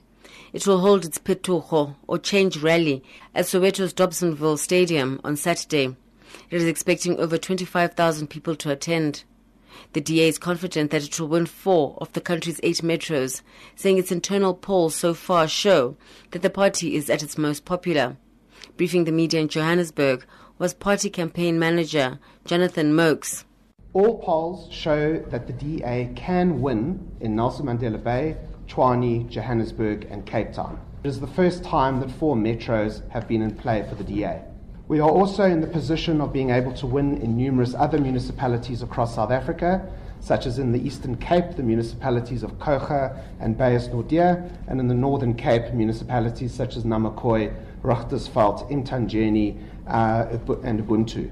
It 0.56 0.66
will 0.66 0.80
hold 0.80 1.04
its 1.04 1.18
Phetogo 1.18 1.96
or 2.06 2.18
Change 2.18 2.56
rally 2.62 3.04
at 3.34 3.44
Soweto's 3.44 3.92
Dobsonville 3.92 4.58
Stadium 4.58 5.20
on 5.22 5.36
Saturday. 5.36 5.94
It 6.48 6.56
is 6.56 6.64
expecting 6.64 7.18
over 7.18 7.36
25,000 7.36 8.28
people 8.28 8.56
to 8.56 8.70
attend. 8.70 9.24
The 9.92 10.00
DA 10.00 10.28
is 10.28 10.38
confident 10.38 10.92
that 10.92 11.04
it 11.04 11.20
will 11.20 11.28
win 11.28 11.44
four 11.44 11.98
of 12.00 12.10
the 12.14 12.22
country's 12.22 12.58
eight 12.62 12.78
metros, 12.78 13.42
saying 13.74 13.98
its 13.98 14.10
internal 14.10 14.54
polls 14.54 14.94
so 14.94 15.12
far 15.12 15.46
show 15.46 15.98
that 16.30 16.40
the 16.40 16.48
party 16.48 16.96
is 16.96 17.10
at 17.10 17.22
its 17.22 17.36
most 17.36 17.66
popular. 17.66 18.16
Briefing 18.78 19.04
the 19.04 19.12
media 19.12 19.40
in 19.40 19.48
Johannesburg 19.48 20.24
was 20.58 20.72
party 20.72 21.10
campaign 21.10 21.58
manager 21.58 22.18
Jonathan 22.46 22.94
Moakes. 22.94 23.44
All 23.92 24.22
polls 24.22 24.72
show 24.72 25.18
that 25.28 25.46
the 25.46 25.52
DA 25.52 26.10
can 26.16 26.62
win 26.62 27.14
in 27.20 27.36
Nelson 27.36 27.66
Mandela 27.66 28.02
Bay, 28.02 28.38
Tshwane, 28.66 29.28
Johannesburg, 29.28 30.06
and 30.10 30.26
Cape 30.26 30.52
Town. 30.52 30.80
It 31.04 31.08
is 31.08 31.20
the 31.20 31.26
first 31.26 31.62
time 31.62 32.00
that 32.00 32.10
four 32.10 32.36
metros 32.36 33.08
have 33.10 33.28
been 33.28 33.42
in 33.42 33.54
play 33.54 33.86
for 33.88 33.94
the 33.94 34.04
DA. 34.04 34.42
We 34.88 35.00
are 35.00 35.10
also 35.10 35.44
in 35.44 35.60
the 35.60 35.66
position 35.66 36.20
of 36.20 36.32
being 36.32 36.50
able 36.50 36.72
to 36.74 36.86
win 36.86 37.16
in 37.18 37.36
numerous 37.36 37.74
other 37.74 37.98
municipalities 37.98 38.82
across 38.82 39.16
South 39.16 39.30
Africa, 39.30 39.88
such 40.20 40.46
as 40.46 40.58
in 40.58 40.72
the 40.72 40.84
Eastern 40.84 41.16
Cape, 41.16 41.56
the 41.56 41.62
municipalities 41.62 42.42
of 42.42 42.52
Kouga 42.58 43.22
and 43.40 43.58
Beyers-Naudé, 43.58 44.50
and 44.68 44.80
in 44.80 44.88
the 44.88 44.94
Northern 44.94 45.34
Cape, 45.34 45.72
municipalities 45.72 46.54
such 46.54 46.76
as 46.76 46.84
Nama 46.84 47.10
Khoi, 47.10 47.52
Richtersveld, 47.82 48.70
Mthanjeni, 48.70 49.60
uh, 49.86 50.26
and 50.62 50.80
Ubuntu. 50.80 51.30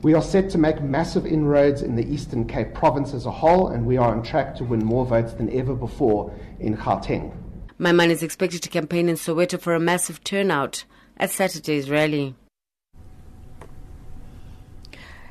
We 0.00 0.14
are 0.14 0.22
set 0.22 0.48
to 0.50 0.58
make 0.58 0.80
massive 0.80 1.26
inroads 1.26 1.82
in 1.82 1.96
the 1.96 2.06
Eastern 2.06 2.46
Cape 2.46 2.72
province 2.72 3.14
as 3.14 3.26
a 3.26 3.32
whole, 3.32 3.68
and 3.68 3.84
we 3.84 3.96
are 3.96 4.14
on 4.14 4.22
track 4.22 4.54
to 4.56 4.64
win 4.64 4.84
more 4.84 5.04
votes 5.04 5.32
than 5.32 5.52
ever 5.52 5.74
before 5.74 6.32
in 6.60 6.76
Gauteng. 6.76 7.36
Maimane 7.80 8.10
is 8.10 8.22
expected 8.22 8.62
to 8.62 8.68
campaign 8.68 9.08
in 9.08 9.16
Soweto 9.16 9.60
for 9.60 9.74
a 9.74 9.80
massive 9.80 10.22
turnout 10.22 10.84
at 11.16 11.30
Saturday's 11.30 11.90
rally. 11.90 12.36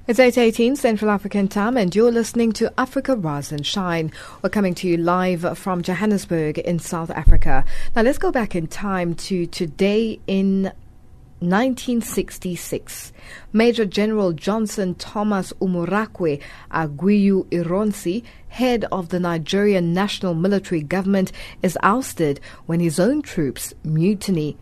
It's 0.06 0.20
8.18 0.20 0.78
Central 0.78 1.12
African 1.12 1.48
time 1.50 1.76
and 1.76 1.94
you're 1.94 2.12
listening 2.12 2.54
to 2.54 2.72
Africa 2.78 3.16
Rise 3.16 3.52
and 3.52 3.66
Shine. 3.66 4.12
We're 4.42 4.50
coming 4.50 4.74
to 4.76 4.88
you 4.88 4.96
live 4.96 5.58
from 5.58 5.82
Johannesburg 5.82 6.60
in 6.60 6.80
South 6.80 7.12
Africa. 7.12 7.66
Now 7.94 8.04
let's 8.04 8.18
go 8.18 8.32
back 8.32 8.56
in 8.56 8.68
time 8.68 9.16
to 9.16 9.46
today 9.48 10.20
in 10.26 10.72
1966, 11.40 13.14
Major 13.54 13.86
General 13.86 14.34
Johnson 14.34 14.96
Thomas 14.96 15.54
Umunnakwe 15.62 16.42
Aguiyi 16.72 17.46
Ironsi, 17.50 18.24
head 18.48 18.86
of 18.92 19.10
the 19.10 19.20
Nigerian 19.20 19.94
National 19.94 20.34
Military 20.34 20.82
Government, 20.82 21.32
is 21.62 21.78
ousted 21.84 22.40
when 22.66 22.80
his 22.80 23.00
own 23.00 23.22
troops 23.22 23.74
mutiny. 23.84 24.58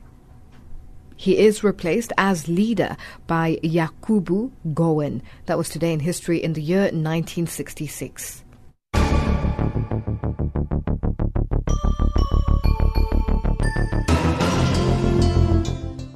He 1.15 1.38
is 1.38 1.63
replaced 1.63 2.11
as 2.17 2.49
leader 2.49 2.97
by 3.25 3.57
Yakubu 3.63 4.51
Gowon. 4.73 5.21
That 5.45 5.57
was 5.57 5.69
today 5.69 5.93
in 5.93 6.01
history 6.01 6.43
in 6.43 6.53
the 6.53 6.61
year 6.61 6.83
1966. 6.91 8.43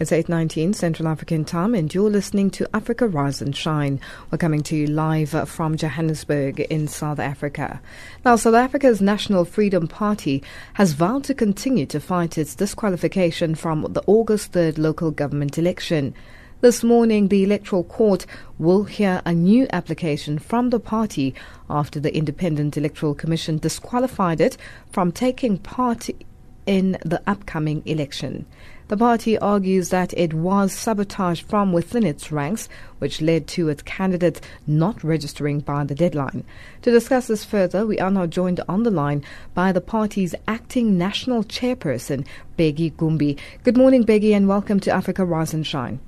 It's 0.00 0.12
8.19 0.12 0.76
Central 0.76 1.08
African 1.08 1.44
time 1.44 1.74
and 1.74 1.92
you're 1.92 2.08
listening 2.08 2.50
to 2.50 2.68
Africa 2.72 3.08
Rise 3.08 3.42
and 3.42 3.54
Shine. 3.54 3.98
We're 4.30 4.38
coming 4.38 4.62
to 4.62 4.76
you 4.76 4.86
live 4.86 5.30
from 5.48 5.76
Johannesburg 5.76 6.60
in 6.60 6.86
South 6.86 7.18
Africa. 7.18 7.80
Now, 8.24 8.36
South 8.36 8.54
Africa's 8.54 9.00
National 9.00 9.44
Freedom 9.44 9.88
Party 9.88 10.40
has 10.74 10.92
vowed 10.92 11.24
to 11.24 11.34
continue 11.34 11.84
to 11.86 11.98
fight 11.98 12.38
its 12.38 12.54
disqualification 12.54 13.56
from 13.56 13.92
the 13.92 14.04
August 14.06 14.52
3rd 14.52 14.78
local 14.78 15.10
government 15.10 15.58
election. 15.58 16.14
This 16.60 16.84
morning, 16.84 17.26
the 17.26 17.42
Electoral 17.42 17.82
Court 17.82 18.24
will 18.56 18.84
hear 18.84 19.20
a 19.24 19.34
new 19.34 19.66
application 19.72 20.38
from 20.38 20.70
the 20.70 20.78
party 20.78 21.34
after 21.68 21.98
the 21.98 22.14
Independent 22.14 22.76
Electoral 22.76 23.16
Commission 23.16 23.58
disqualified 23.58 24.40
it 24.40 24.58
from 24.92 25.10
taking 25.10 25.58
part 25.58 26.08
in 26.66 26.98
the 27.04 27.20
upcoming 27.26 27.82
election. 27.84 28.46
The 28.88 28.96
party 28.96 29.36
argues 29.38 29.90
that 29.90 30.14
it 30.16 30.32
was 30.32 30.72
sabotaged 30.72 31.46
from 31.46 31.74
within 31.74 32.06
its 32.06 32.32
ranks, 32.32 32.70
which 33.00 33.20
led 33.20 33.46
to 33.48 33.68
its 33.68 33.82
candidates 33.82 34.40
not 34.66 35.04
registering 35.04 35.60
by 35.60 35.84
the 35.84 35.94
deadline. 35.94 36.42
To 36.82 36.90
discuss 36.90 37.26
this 37.26 37.44
further, 37.44 37.86
we 37.86 37.98
are 37.98 38.10
now 38.10 38.24
joined 38.24 38.62
on 38.66 38.84
the 38.84 38.90
line 38.90 39.22
by 39.52 39.72
the 39.72 39.82
party's 39.82 40.34
acting 40.46 40.96
national 40.96 41.44
chairperson, 41.44 42.26
Bheki 42.58 42.94
Gumbi. 42.94 43.38
Good 43.62 43.76
morning, 43.76 44.06
Bheki, 44.06 44.34
and 44.34 44.48
welcome 44.48 44.80
to 44.80 44.90
Africa 44.90 45.22
Rise 45.22 45.52
and 45.52 45.66
Shine. 45.66 46.00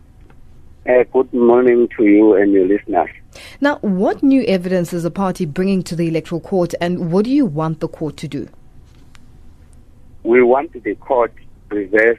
Uh, 0.88 1.04
good 1.12 1.30
morning 1.34 1.86
to 1.98 2.04
you 2.04 2.32
and 2.32 2.50
your 2.50 2.66
listeners. 2.66 3.10
Now, 3.60 3.76
what 3.80 4.22
new 4.22 4.42
evidence 4.44 4.94
is 4.94 5.02
the 5.02 5.10
party 5.10 5.44
bringing 5.44 5.82
to 5.82 5.94
the 5.94 6.08
Electoral 6.08 6.40
Court, 6.40 6.72
and 6.80 7.12
what 7.12 7.26
do 7.26 7.30
you 7.30 7.44
want 7.44 7.80
the 7.80 7.88
court 7.88 8.16
to 8.16 8.26
do? 8.26 8.48
We 10.22 10.42
want 10.42 10.72
the 10.82 10.94
court 10.94 11.34
to 11.68 11.76
reverse 11.76 12.18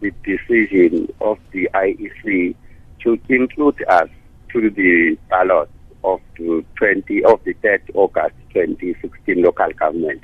the 0.00 0.12
decision 0.24 1.12
of 1.20 1.38
the 1.52 1.68
IEC 1.74 2.54
to 3.02 3.18
include 3.28 3.82
us 3.88 4.08
to 4.52 4.70
the 4.70 5.16
ballot 5.28 5.68
of 6.04 6.20
the 6.36 6.64
20 6.76 7.24
of 7.24 7.42
the 7.44 7.54
3rd 7.54 7.80
August 7.94 8.34
2016 8.52 9.42
local 9.42 9.70
government. 9.72 10.22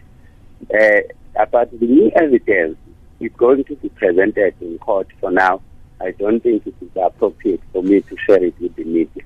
Uh, 0.72 1.00
about 1.38 1.70
the 1.78 1.86
new 1.86 2.10
evidence 2.16 2.76
is 3.20 3.30
going 3.36 3.64
to 3.64 3.76
be 3.76 3.88
presented 3.90 4.54
in 4.60 4.78
court 4.78 5.08
for 5.20 5.30
now. 5.30 5.60
I 6.00 6.10
don't 6.12 6.42
think 6.42 6.66
it 6.66 6.74
is 6.80 6.90
appropriate 6.96 7.60
for 7.72 7.82
me 7.82 8.00
to 8.02 8.16
share 8.26 8.42
it 8.42 8.58
with 8.60 8.74
the 8.76 8.84
media. 8.84 9.22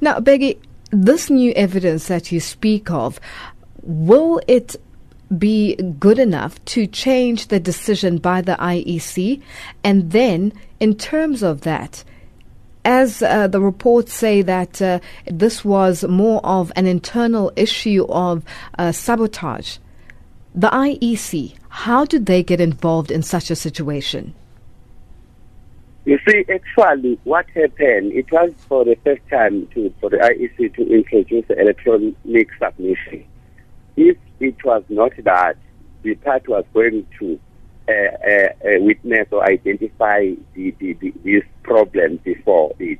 Now, 0.00 0.18
Bheki, 0.18 0.58
this 0.90 1.30
new 1.30 1.52
evidence 1.52 2.08
that 2.08 2.32
you 2.32 2.40
speak 2.40 2.90
of, 2.90 3.20
will 3.82 4.40
it 4.46 4.76
be 5.38 5.76
good 5.98 6.18
enough 6.18 6.62
to 6.66 6.86
change 6.86 7.48
the 7.48 7.60
decision 7.60 8.18
by 8.18 8.40
the 8.40 8.54
IEC? 8.54 9.42
And 9.84 10.12
then, 10.12 10.52
in 10.80 10.96
terms 10.96 11.42
of 11.42 11.62
that, 11.62 12.04
as 12.84 13.22
uh, 13.22 13.46
the 13.46 13.60
reports 13.60 14.12
say 14.12 14.42
that 14.42 14.82
uh, 14.82 14.98
this 15.26 15.64
was 15.64 16.04
more 16.04 16.40
of 16.44 16.72
an 16.74 16.86
internal 16.86 17.52
issue 17.56 18.06
of 18.08 18.44
uh, 18.78 18.92
sabotage, 18.92 19.78
the 20.54 20.68
IEC, 20.68 21.54
how 21.68 22.04
did 22.04 22.26
they 22.26 22.42
get 22.42 22.60
involved 22.60 23.10
in 23.10 23.22
such 23.22 23.50
a 23.50 23.56
situation? 23.56 24.34
You 26.04 26.18
see, 26.28 26.44
actually, 26.52 27.18
what 27.22 27.46
happened, 27.50 28.12
it 28.12 28.30
was 28.32 28.52
for 28.68 28.84
the 28.84 28.96
first 29.04 29.22
time 29.30 29.68
to, 29.74 29.94
for 30.00 30.10
the 30.10 30.16
IEC 30.16 30.74
to 30.74 30.92
introduce 30.92 31.44
electronic 31.48 32.48
submission. 32.58 33.24
If 33.96 34.16
it 34.40 34.64
was 34.64 34.82
not 34.88 35.12
that 35.24 35.56
the 36.02 36.14
party 36.16 36.46
was 36.48 36.64
going 36.74 37.06
to 37.18 37.38
uh, 37.88 37.92
uh, 37.92 38.48
uh, 38.64 38.80
witness 38.80 39.26
or 39.32 39.44
identify 39.44 40.30
the, 40.54 40.70
the, 40.78 40.92
the, 40.94 41.12
this 41.24 41.42
problem 41.62 42.18
before 42.24 42.72
it. 42.78 42.98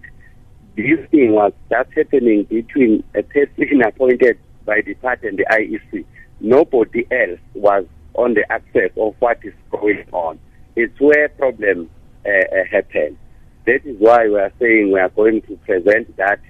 This 0.77 1.09
thing 1.11 1.33
was 1.33 1.53
just 1.71 1.91
happening 1.95 2.45
between 2.45 3.05
a 3.15 3.23
person 3.23 3.83
appointed 3.87 4.39
by 4.65 4.81
the 4.85 4.95
party 4.95 5.29
and 5.29 5.39
the 5.39 5.47
IEC. 5.51 6.05
Nobody 6.41 7.07
else 7.11 7.41
was 7.55 7.85
on 8.15 8.35
the 8.35 8.51
access 8.51 8.91
of 8.97 9.15
what 9.19 9.39
is 9.45 9.55
going 9.71 10.05
on. 10.13 10.39
It's 10.75 10.99
where 11.01 11.29
problems 11.29 11.89
uh, 12.27 12.31
uh, 12.31 12.65
happen. 12.71 13.19
That 13.67 13.85
is 13.85 13.97
why 13.99 14.27
we 14.27 14.39
are 14.39 14.53
saying 14.59 14.91
we 14.93 14.99
are 14.99 15.11
going 15.11 15.43
to 15.43 15.57
present 15.59 16.17
that 16.17 16.41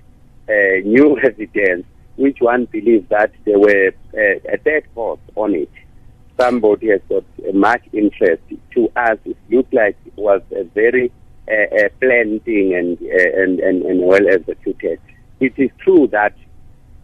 uh, 0.48 0.86
new 0.86 1.18
evidence 1.24 1.84
which 2.16 2.38
one 2.40 2.66
believes 2.66 3.08
that 3.08 3.32
there 3.44 3.58
were 3.58 3.92
uh, 4.14 4.52
a 4.52 4.58
third 4.58 4.84
force 4.94 5.20
on 5.36 5.54
it. 5.54 5.70
Somebody 6.38 6.90
has 6.90 7.00
got 7.08 7.24
a 7.48 7.52
much 7.52 7.82
interest. 7.92 8.42
To 8.74 8.90
us, 8.96 9.18
it 9.24 9.36
looked 9.50 9.72
like 9.72 9.96
it 10.06 10.16
was 10.16 10.42
a 10.54 10.64
very 10.64 11.12
uh, 11.48 11.88
planned 12.00 12.44
thing 12.44 12.74
and, 12.74 12.98
uh, 13.00 13.42
and, 13.42 13.60
and, 13.60 13.82
and 13.82 14.02
well 14.02 14.26
executed. 14.28 15.00
It 15.40 15.54
is 15.56 15.70
true 15.78 16.08
that 16.12 16.34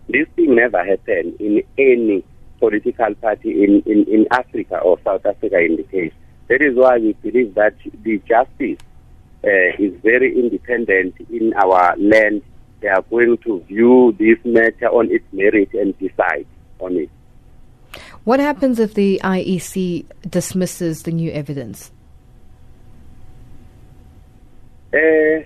this 0.08 0.26
thing 0.36 0.54
never 0.54 0.84
happened 0.84 1.40
in 1.40 1.62
any 1.76 2.24
political 2.58 3.14
party 3.16 3.64
in, 3.64 3.82
in, 3.86 4.04
in 4.08 4.26
Africa 4.30 4.78
or 4.78 4.98
South 5.04 5.26
Africa 5.26 5.58
in 5.58 5.76
the 5.76 5.82
case. 5.84 6.12
That 6.48 6.62
is 6.62 6.74
why 6.76 6.96
we 6.96 7.12
believe 7.12 7.54
that 7.54 7.74
the 8.02 8.18
justice 8.26 8.78
uh, 9.44 9.76
is 9.78 9.92
very 10.02 10.38
independent 10.38 11.14
in 11.30 11.52
our 11.54 11.94
land 11.98 12.42
they 12.80 12.88
are 12.88 13.02
going 13.02 13.38
to 13.38 13.60
view 13.62 14.14
this 14.18 14.38
matter 14.44 14.86
on 14.86 15.10
its 15.10 15.24
merit 15.32 15.70
and 15.74 15.98
decide 15.98 16.46
on 16.80 16.96
it. 16.96 17.10
What 18.24 18.40
happens 18.40 18.78
if 18.78 18.94
the 18.94 19.20
IEC 19.24 20.04
dismisses 20.28 21.04
the 21.04 21.12
new 21.12 21.30
evidence? 21.30 21.90
Uh, 24.92 25.44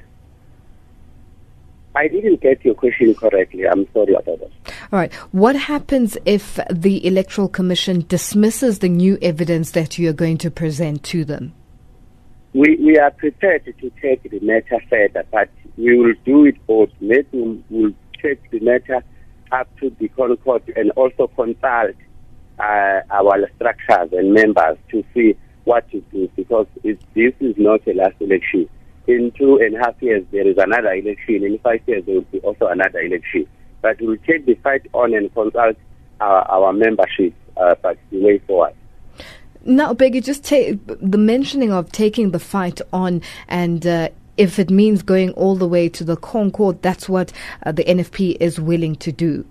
I 1.95 2.09
didn't 2.09 2.41
get 2.41 2.65
your 2.65 2.75
question 2.75 3.15
correctly. 3.15 3.67
I'm 3.67 3.87
sorry 3.93 4.15
about 4.15 4.41
that. 4.41 4.51
All 4.93 4.99
right. 4.99 5.13
What 5.33 5.57
happens 5.57 6.17
if 6.25 6.59
the 6.71 7.07
Electoral 7.07 7.49
Commission 7.49 8.05
dismisses 8.09 8.79
the 8.79 8.89
new 8.89 9.19
evidence 9.21 9.73
that 9.73 9.99
you 9.99 10.09
are 10.09 10.15
going 10.15 10.39
to 10.39 10.51
present 10.51 11.03
to 11.05 11.25
them? 11.25 11.55
We, 12.55 12.77
we 12.77 12.99
are 12.99 13.11
prepared 13.11 13.65
to 13.65 13.91
take 14.03 14.29
the 14.31 14.41
matter 14.41 14.81
further, 14.91 15.25
but 15.31 15.49
we 15.77 15.97
will 15.97 16.15
do 16.25 16.47
it 16.47 16.67
both. 16.67 16.91
Maybe 17.01 17.63
we'll 17.71 17.93
take 18.21 18.51
the 18.51 18.61
matter 18.61 19.03
up 19.53 19.69
to 19.79 19.91
the 19.99 20.09
ConCourt 20.11 20.77
and 20.77 20.91
also 20.93 21.29
consult 21.29 21.95
uh, 22.59 23.01
our 23.11 23.49
structures 23.57 24.13
and 24.13 24.33
members 24.33 24.79
to 24.91 25.05
see 25.15 25.37
what 25.65 25.89
to 25.91 26.01
do 26.13 26.29
because 26.37 26.67
this 26.83 26.97
is 27.15 27.55
not 27.57 27.87
a 27.87 27.93
last 27.95 28.15
election. 28.21 28.69
In 29.07 29.33
two 29.33 29.57
and 29.59 29.77
a 29.77 29.79
half 29.79 30.01
years, 30.01 30.25
there 30.31 30.47
is 30.47 30.57
another 30.59 30.93
election. 30.93 31.45
In 31.45 31.59
five 31.59 31.81
years, 31.87 32.05
there 32.07 32.17
will 32.17 32.23
be 32.23 32.41
also 32.41 32.67
another 32.67 33.01
election. 33.01 33.47
But 33.81 34.01
we'll 34.01 34.17
take 34.19 34.47
the 34.47 34.55
fight 34.57 34.87
on 34.93 35.15
and 35.15 35.33
consult 35.35 35.77
our, 36.21 36.43
our 36.51 36.73
membership, 36.73 37.35
uh, 37.57 37.75
but 37.83 37.99
the 38.11 38.21
way 38.21 38.39
forward. 38.39 38.75
Now, 39.65 39.93
Bheki, 39.93 40.25
just 40.25 40.45
take 40.45 40.85
the 40.87 41.19
mentioning 41.19 41.73
of 41.73 41.93
taking 41.93 42.31
the 42.33 42.39
fight 42.39 42.81
on 42.93 43.23
and 43.49 43.87
uh, 43.87 44.09
if 44.43 44.59
it 44.59 44.71
means 44.71 45.03
going 45.03 45.31
all 45.35 45.55
the 45.55 45.69
way 45.69 45.89
to 45.89 46.03
the 46.03 46.17
ConCourt, 46.17 46.83
that's 46.83 47.09
what 47.09 47.33
uh, 47.65 47.71
the 47.71 47.85
NFP 47.85 48.37
is 48.41 48.59
willing 48.59 48.97
to 48.97 49.13
do. 49.13 49.47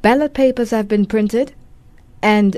Ballot 0.00 0.32
papers 0.32 0.70
have 0.70 0.88
been 0.88 1.04
printed 1.04 1.52
and 2.22 2.56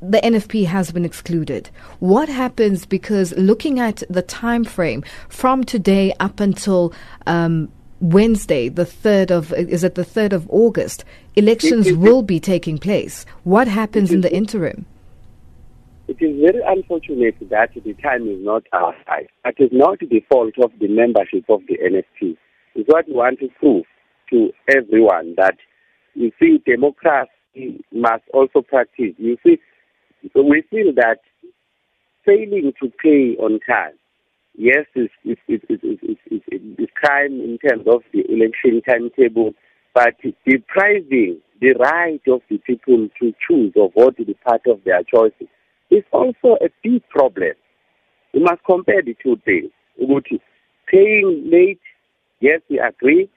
the 0.00 0.18
NFP 0.18 0.64
has 0.64 0.90
been 0.90 1.04
excluded. 1.04 1.68
What 2.00 2.30
happens 2.30 2.86
because 2.86 3.32
looking 3.36 3.80
at 3.80 4.02
the 4.08 4.22
time 4.22 4.64
frame 4.64 5.04
from 5.28 5.62
today 5.62 6.14
up 6.20 6.40
until 6.40 6.94
um, 7.26 7.70
Wednesday, 8.00 8.70
the 8.70 8.86
third 8.86 9.30
of 9.30 9.52
is 9.52 9.84
it 9.84 9.94
the 9.94 10.04
third 10.04 10.32
of 10.32 10.48
August? 10.48 11.04
Elections 11.36 11.92
will 12.04 12.22
be 12.22 12.40
taking 12.40 12.78
place. 12.78 13.26
What 13.44 13.68
happens 13.68 14.10
in 14.10 14.22
the 14.22 14.34
interim? 14.34 14.86
It 16.12 16.22
is 16.22 16.38
very 16.42 16.60
unfortunate 16.66 17.36
that 17.48 17.70
the 17.72 17.94
time 17.94 18.28
is 18.28 18.36
not 18.44 18.64
our 18.74 18.94
side. 19.06 19.28
It 19.46 19.54
is 19.58 19.70
not 19.72 19.98
the 19.98 20.22
fault 20.30 20.52
of 20.62 20.70
the 20.78 20.86
membership 20.86 21.46
of 21.48 21.62
the 21.66 21.78
NFP. 21.78 22.36
It's 22.74 22.86
what 22.86 23.08
we 23.08 23.14
want 23.14 23.40
to 23.40 23.48
prove 23.58 23.86
to 24.28 24.50
everyone 24.68 25.36
that 25.38 25.56
you 26.12 26.30
see 26.38 26.62
democracy 26.66 27.82
must 27.94 28.24
also 28.34 28.60
practice. 28.60 29.14
You 29.16 29.38
see, 29.42 29.56
we 30.34 30.62
feel 30.70 30.92
that 30.96 31.20
failing 32.26 32.74
to 32.82 32.92
pay 33.02 33.34
on 33.42 33.58
time, 33.66 33.94
yes, 34.54 34.84
is 34.94 35.08
is 35.24 35.38
is 35.48 35.60
is, 35.70 35.98
is, 36.30 36.42
is 36.52 36.88
crime 36.94 37.40
in 37.40 37.56
terms 37.66 37.86
of 37.86 38.02
the 38.12 38.20
election 38.30 38.82
timetable, 38.86 39.54
but 39.94 40.14
depriving 40.46 41.40
the 41.62 41.72
right 41.80 42.20
of 42.28 42.42
the 42.50 42.58
people 42.58 43.08
to 43.18 43.32
choose 43.48 43.72
or 43.76 43.90
vote 43.96 44.18
the 44.18 44.34
party 44.44 44.70
of 44.70 44.84
their 44.84 45.02
choices 45.04 45.48
is 45.92 46.04
also 46.12 46.56
a 46.64 46.68
big 46.82 47.06
problem. 47.08 47.52
We 48.34 48.40
must 48.40 48.62
compare 48.68 49.02
the 49.02 49.16
two 49.22 49.36
things. 49.44 49.70
Paying 50.88 51.48
late, 51.50 51.80
yes, 52.40 52.60
we 52.70 52.78
agree, 52.78 53.28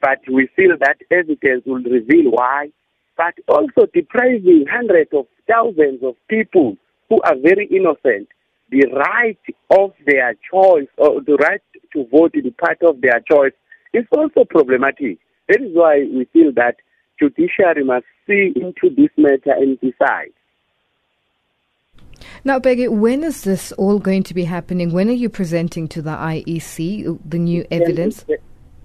but 0.00 0.18
we 0.32 0.48
feel 0.56 0.76
that 0.80 0.98
evidence 1.10 1.62
will 1.66 1.82
reveal 1.82 2.30
why. 2.32 2.70
But 3.16 3.34
also 3.48 3.86
depriving 3.92 4.64
hundreds 4.70 5.10
of 5.12 5.26
thousands 5.48 6.02
of 6.02 6.14
people 6.28 6.76
who 7.08 7.20
are 7.22 7.36
very 7.36 7.66
innocent 7.66 8.28
the 8.70 8.86
right 8.94 9.38
of 9.70 9.92
their 10.06 10.34
choice 10.50 10.88
or 10.96 11.20
the 11.22 11.36
right 11.36 11.60
to 11.92 12.06
vote 12.10 12.34
in 12.34 12.52
part 12.52 12.78
of 12.82 13.00
their 13.00 13.20
choice 13.30 13.52
is 13.92 14.04
also 14.16 14.44
problematic. 14.48 15.18
That 15.48 15.60
is 15.60 15.70
why 15.72 16.06
we 16.12 16.26
feel 16.32 16.52
that 16.54 16.76
judiciary 17.18 17.84
must 17.84 18.06
see 18.26 18.52
into 18.54 18.94
this 18.94 19.10
matter 19.16 19.52
and 19.56 19.78
decide. 19.80 20.32
Now, 22.44 22.58
Bheki, 22.58 22.88
when 22.88 23.22
is 23.22 23.42
this 23.42 23.72
all 23.72 23.98
going 23.98 24.22
to 24.24 24.34
be 24.34 24.44
happening? 24.44 24.92
When 24.92 25.08
are 25.08 25.12
you 25.12 25.28
presenting 25.28 25.88
to 25.88 26.02
the 26.02 26.10
IEC 26.10 27.18
the 27.28 27.38
new 27.38 27.66
evidence? 27.70 28.24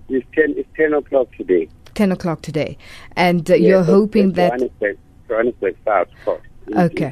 It's 0.09 0.25
10, 0.35 0.53
it's 0.57 0.69
10 0.75 0.93
o'clock 0.93 1.27
today. 1.37 1.69
10 1.95 2.11
o'clock 2.11 2.41
today. 2.41 2.77
And 3.15 3.49
uh, 3.49 3.55
Yes, 3.55 3.67
you're 3.67 3.83
hoping 3.83 4.33
that. 4.33 4.51
Johannesburg, 4.59 4.97
Johannesburg 5.27 5.75
South 5.85 6.07
Court. 6.25 6.41
in- 6.67 6.73
in 6.73 6.79
Okay. 6.79 7.11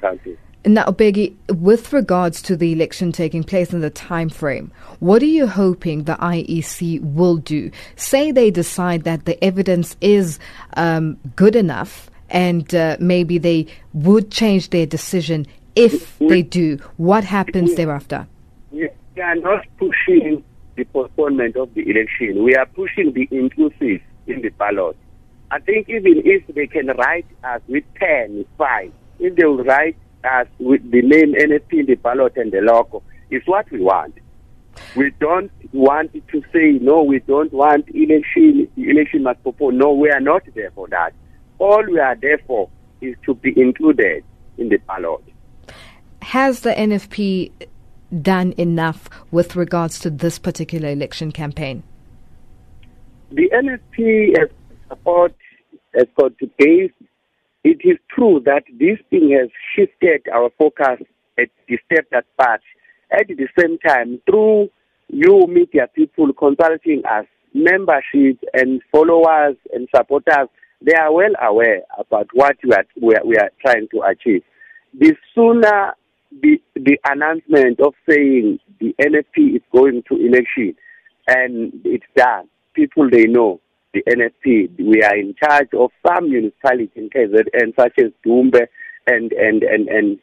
Now, 0.66 0.86
Bheki, 0.86 1.36
with 1.50 1.92
regards 1.92 2.42
to 2.44 2.56
the 2.56 2.72
election 2.72 3.12
taking 3.12 3.44
place 3.44 3.74
in 3.74 3.82
the 3.82 3.90
time 3.90 4.30
frame, 4.30 4.72
what 5.00 5.22
are 5.22 5.26
you 5.26 5.46
hoping 5.46 6.04
the 6.06 6.16
IEC 6.16 7.02
will 7.02 7.36
do? 7.38 7.70
Say 7.98 8.32
they 8.32 8.50
decide 8.50 9.04
that 9.04 9.26
the 9.26 9.42
evidence 9.44 9.98
is 10.00 10.40
um, 10.78 11.18
good 11.36 11.58
enough, 11.58 12.10
and 12.30 12.74
uh, 12.74 12.96
maybe 13.00 13.38
they 13.38 13.68
would 13.94 14.32
change 14.32 14.70
their 14.70 14.86
decision. 14.86 15.46
If 15.76 16.18
they 16.20 16.42
do, 16.42 16.78
what 16.98 17.24
happens 17.24 17.76
thereafter? 17.76 18.28
We 18.72 18.90
we 19.16 19.22
are 19.22 19.36
not 19.36 19.66
pushing 19.78 20.44
the 20.76 20.84
postponement 20.86 21.56
of 21.56 21.74
the 21.76 21.82
election. 21.90 22.44
We 22.44 22.56
are 22.56 22.66
pushing 22.66 23.14
the 23.14 23.28
inclusive 23.32 24.02
in 24.26 24.42
the 24.42 24.50
ballot. 24.50 24.98
I 25.52 25.60
think 25.60 25.88
even 25.88 26.24
if 26.26 26.48
they 26.56 26.66
can 26.66 26.88
write 26.88 27.28
us 27.44 27.62
with 27.68 27.84
10, 28.00 28.40
it's 28.40 28.50
fine. 28.58 28.92
If 29.20 29.36
they 29.36 29.46
will 29.46 29.64
write 29.64 29.96
us 30.24 30.48
with 30.58 30.90
the 30.90 31.02
name 31.04 31.36
NFP 31.36 31.82
in 31.82 31.86
the 31.86 31.96
ballot 31.96 32.38
and 32.38 32.52
the 32.52 32.62
logo, 32.62 33.04
it's 33.30 33.48
what 33.48 33.70
we 33.72 33.82
want. 33.82 34.16
We 34.96 35.12
don't 35.20 35.52
want 35.72 36.12
to 36.14 36.44
say, 36.52 36.80
no, 36.82 37.04
we 37.04 37.20
don't 37.20 37.54
want 37.54 37.88
election, 37.90 38.68
the 38.76 38.90
election 38.90 39.24
must 39.24 39.44
postpone. 39.44 39.78
No, 39.78 39.94
we 39.94 40.10
are 40.10 40.20
not 40.20 40.42
there 40.56 40.72
for 40.72 40.88
that. 40.88 41.14
All 41.60 41.84
we 41.86 42.00
are 42.00 42.16
there 42.16 42.40
for 42.48 42.70
is 43.02 43.16
to 43.26 43.36
be 43.36 43.54
included 43.56 44.24
in 44.58 44.70
the 44.70 44.78
ballot. 44.78 45.22
Has 46.34 46.62
the 46.62 46.72
NFP 46.72 47.52
done 48.24 48.56
enough 48.58 49.08
with 49.30 49.56
regards 49.56 50.00
to 50.00 50.10
this 50.10 50.40
particular 50.40 50.90
election 50.90 51.32
campaign? 51.32 51.84
The 53.30 53.52
NFP 53.54 54.40
has 54.40 54.50
support 54.90 55.36
has 55.94 56.08
got 56.20 56.36
to 56.40 56.50
base. 56.58 56.92
It 57.64 57.82
is 57.84 58.00
true 58.10 58.42
that 58.46 58.64
this 58.80 58.98
thing 59.12 59.30
has 59.40 59.50
shifted 59.76 60.28
our 60.34 60.50
focus 60.58 61.06
at 61.38 61.50
the 61.68 61.78
step 61.86 62.08
that 62.10 62.26
path. 62.42 62.62
At 63.12 63.28
the 63.28 63.48
same 63.60 63.78
time, 63.78 64.20
through 64.28 64.70
you 65.10 65.46
media 65.48 65.88
people 65.94 66.34
consulting 66.34 67.04
us, 67.06 67.28
membership 67.54 68.44
and 68.56 68.82
followers 68.92 69.56
and 69.72 69.88
supporters, 69.96 70.50
they 70.82 70.96
are 70.96 71.14
well 71.14 71.34
aware 71.40 71.84
about 72.00 72.26
what 72.34 72.58
we 72.64 72.74
are, 72.74 72.86
we 73.00 73.14
are, 73.14 73.24
we 73.24 73.38
are 73.38 73.52
trying 73.64 73.88
to 73.90 74.02
achieve. 74.02 74.42
The 75.00 75.16
sooner 75.36 75.94
the, 76.42 76.62
the 76.76 76.98
announcement 77.06 77.80
of 77.80 77.94
saying 78.10 78.60
the 78.80 78.96
NFP 79.02 79.56
is 79.56 79.62
going 79.72 80.04
to 80.10 80.16
election 80.16 80.76
and 81.28 81.74
it's 81.86 82.06
done, 82.16 82.48
people 82.74 83.10
they 83.10 83.26
know 83.26 83.62
the 83.94 84.04
NFP. 84.04 84.80
We 84.80 85.04
are 85.04 85.16
in 85.16 85.36
charge 85.42 85.70
of 85.74 85.92
some 86.06 86.30
municipalities 86.30 86.90
in 86.96 87.10
KZN, 87.10 87.76
such 87.76 87.94
as 88.00 88.12
Dumbe 88.26 88.68
and 89.08 89.32
and 89.32 89.64
and 89.64 89.88
and 89.88 90.20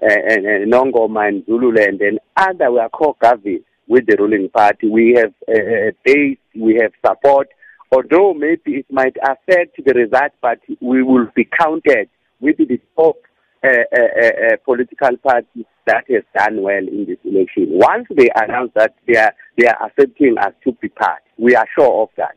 and, 0.00 0.46
and 0.46 0.72
Nongoma 0.72 1.28
and 1.28 1.44
Zululand 1.46 2.00
and 2.00 2.18
other. 2.36 2.70
We 2.70 2.78
are 2.78 2.90
co-governed 2.90 3.64
with 3.88 4.06
the 4.06 4.16
ruling 4.18 4.48
party. 4.48 4.88
We 4.88 5.14
have 5.16 5.34
a, 5.48 5.92
base. 6.04 6.38
We 6.54 6.80
have 6.80 6.92
support. 7.04 7.48
Although 7.90 8.34
maybe 8.34 8.78
it 8.78 8.86
might 8.90 9.16
affect 9.22 9.76
the 9.84 9.92
result, 9.92 10.32
but 10.40 10.60
we 10.80 11.02
will 11.02 11.26
be 11.34 11.44
counted 11.44 12.08
with 12.40 12.56
the 12.56 12.80
top 12.96 13.16
uh, 13.64 13.68
uh, 13.68 14.56
political 14.64 15.16
party 15.18 15.66
that 15.86 16.04
has 16.08 16.22
done 16.36 16.62
well 16.62 16.78
in 16.78 17.06
this 17.06 17.18
election. 17.24 17.66
Once 17.68 18.06
they 18.16 18.28
announce 18.36 18.72
that 18.74 18.94
they 19.06 19.16
are 19.16 19.32
they 19.58 19.66
are 19.66 19.86
accepting 19.86 20.36
us 20.38 20.52
to 20.64 20.72
be 20.80 20.88
part, 20.88 21.22
we 21.38 21.54
are 21.54 21.66
sure 21.76 22.02
of 22.02 22.08
that. 22.16 22.34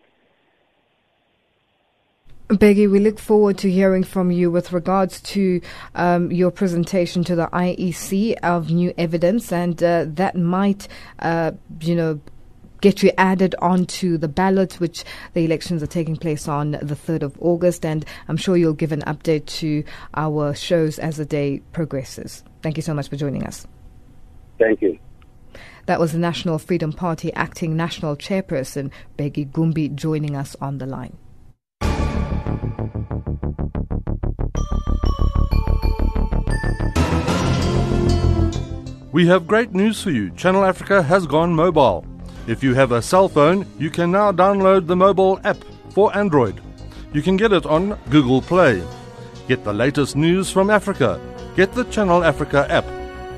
Bheki, 2.50 2.90
we 2.92 3.00
look 3.00 3.18
forward 3.18 3.58
to 3.58 3.72
hearing 3.72 4.04
from 4.04 4.30
you 4.30 4.52
with 4.52 4.72
regards 4.72 5.20
to 5.22 5.62
um, 5.96 6.32
your 6.32 6.52
presentation 6.52 7.24
to 7.24 7.36
the 7.36 7.48
IEC 7.48 8.36
of 8.44 8.70
new 8.70 8.94
evidence, 9.00 9.52
and 9.52 9.82
uh, 9.82 10.06
that 10.10 10.36
might, 10.36 10.88
uh, 11.18 11.54
you 11.82 11.96
know, 11.96 12.20
get 12.86 13.02
you 13.02 13.12
added 13.18 13.56
onto 13.64 14.16
the 14.16 14.28
ballot, 14.28 14.80
which 14.80 15.04
the 15.34 15.44
elections 15.44 15.82
are 15.82 15.88
taking 15.88 16.16
place 16.16 16.48
on 16.48 16.74
the 16.74 16.96
3rd 16.96 17.24
of 17.24 17.36
August. 17.42 17.84
And 17.84 18.06
I'm 18.28 18.38
sure 18.38 18.56
you'll 18.56 18.74
give 18.74 18.92
an 18.92 19.02
update 19.08 19.48
to 19.58 19.84
our 20.14 20.54
shows 20.54 21.00
as 21.00 21.18
the 21.18 21.26
day 21.26 21.64
progresses. 21.72 22.44
Thank 22.62 22.78
you 22.78 22.84
so 22.84 22.94
much 22.94 23.10
for 23.10 23.16
joining 23.16 23.44
us. 23.44 23.66
Thank 24.60 24.84
you. 24.84 25.00
That 25.88 26.00
was 26.00 26.12
the 26.12 26.20
National 26.20 26.60
Freedom 26.60 26.94
Party 26.94 27.34
acting 27.34 27.76
national 27.76 28.18
chairperson, 28.18 28.92
Bheki 29.18 29.50
Gumbi, 29.50 29.96
joining 29.96 30.36
us 30.36 30.56
on 30.62 30.78
the 30.78 30.86
line. 30.86 31.18
We 39.12 39.26
have 39.26 39.48
great 39.48 39.74
news 39.74 40.04
for 40.04 40.12
you. 40.12 40.30
Channel 40.30 40.64
Africa 40.64 41.02
has 41.02 41.26
gone 41.26 41.56
mobile. 41.56 42.06
If 42.48 42.62
you 42.64 42.76
have 42.76 42.92
a 42.92 43.02
cell 43.02 43.28
phone, 43.28 43.66
you 43.80 43.90
can 43.90 44.12
now 44.12 44.32
download 44.32 44.86
the 44.86 44.96
mobile 44.96 45.40
app 45.44 45.58
for 45.90 46.16
Android. 46.16 46.62
You 47.12 47.24
can 47.24 47.38
get 47.38 47.52
it 47.52 47.66
on 47.66 47.98
Google 48.12 48.40
Play. 48.40 48.84
Get 49.48 49.64
the 49.64 49.74
latest 49.74 50.16
news 50.16 50.52
from 50.52 50.70
Africa. 50.70 51.20
Get 51.56 51.74
the 51.74 51.86
Channel 51.86 52.24
Africa 52.24 52.68
app. 52.70 52.86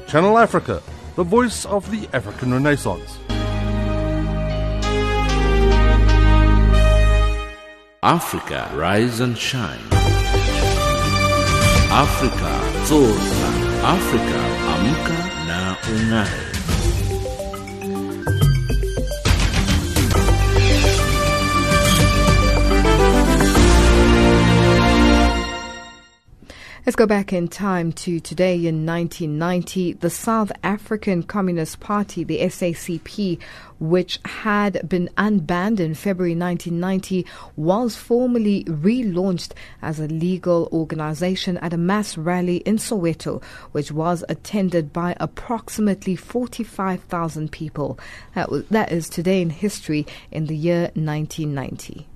Channel 0.07 0.37
Africa, 0.37 0.81
the 1.15 1.23
voice 1.23 1.65
of 1.65 1.89
the 1.89 2.09
African 2.11 2.51
Renaissance. 2.51 3.17
Africa, 8.03 8.69
rise 8.75 9.21
and 9.21 9.37
shine. 9.37 9.87
Africa, 11.91 12.53
zorka. 12.83 13.49
Africa, 13.83 14.39
amka 14.75 15.19
na 15.47 15.75
ung'are. 15.91 16.56
Let's 26.88 26.95
go 26.95 27.06
back 27.06 27.34
in 27.34 27.50
time 27.50 27.91
to 28.08 28.21
today 28.21 28.56
in 28.65 28.86
1990. 28.86 29.95
The 29.95 30.10
South 30.10 30.54
African 30.63 31.21
Communist 31.21 31.82
Party, 31.82 32.23
the 32.23 32.39
SACP, 32.39 33.41
which 33.78 34.19
had 34.23 34.88
been 34.88 35.10
unbanned 35.17 35.82
in 35.82 35.95
February 35.95 36.34
1990, 36.34 37.26
was 37.58 37.97
formally 37.97 38.63
relaunched 38.63 39.52
as 39.82 40.00
a 40.00 40.08
legal 40.08 40.69
organization 40.71 41.58
at 41.58 41.73
a 41.73 41.78
mass 41.78 42.17
rally 42.17 42.60
in 42.60 42.78
Soweto, 42.78 43.43
which 43.73 43.91
was 43.91 44.23
attended 44.30 44.93
by 44.93 45.13
approximately 45.19 46.15
45,000 46.15 47.52
people. 47.52 48.00
That, 48.34 48.50
was, 48.50 48.65
that 48.69 48.93
is 48.93 49.10
today 49.10 49.41
in 49.41 49.50
history 49.50 50.08
in 50.32 50.45
the 50.45 50.56
year 50.56 50.84
1990. 50.93 52.08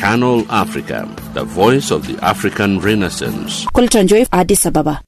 Channel 0.00 0.50
Africa, 0.50 1.06
the 1.34 1.44
voice 1.44 1.90
of 1.90 2.06
the 2.06 2.16
African 2.24 2.80
Renaissance. 2.80 3.66
Colton 3.66 4.08
Joy, 4.08 4.24
Addis 4.32 4.64
Ababa. 4.64 5.02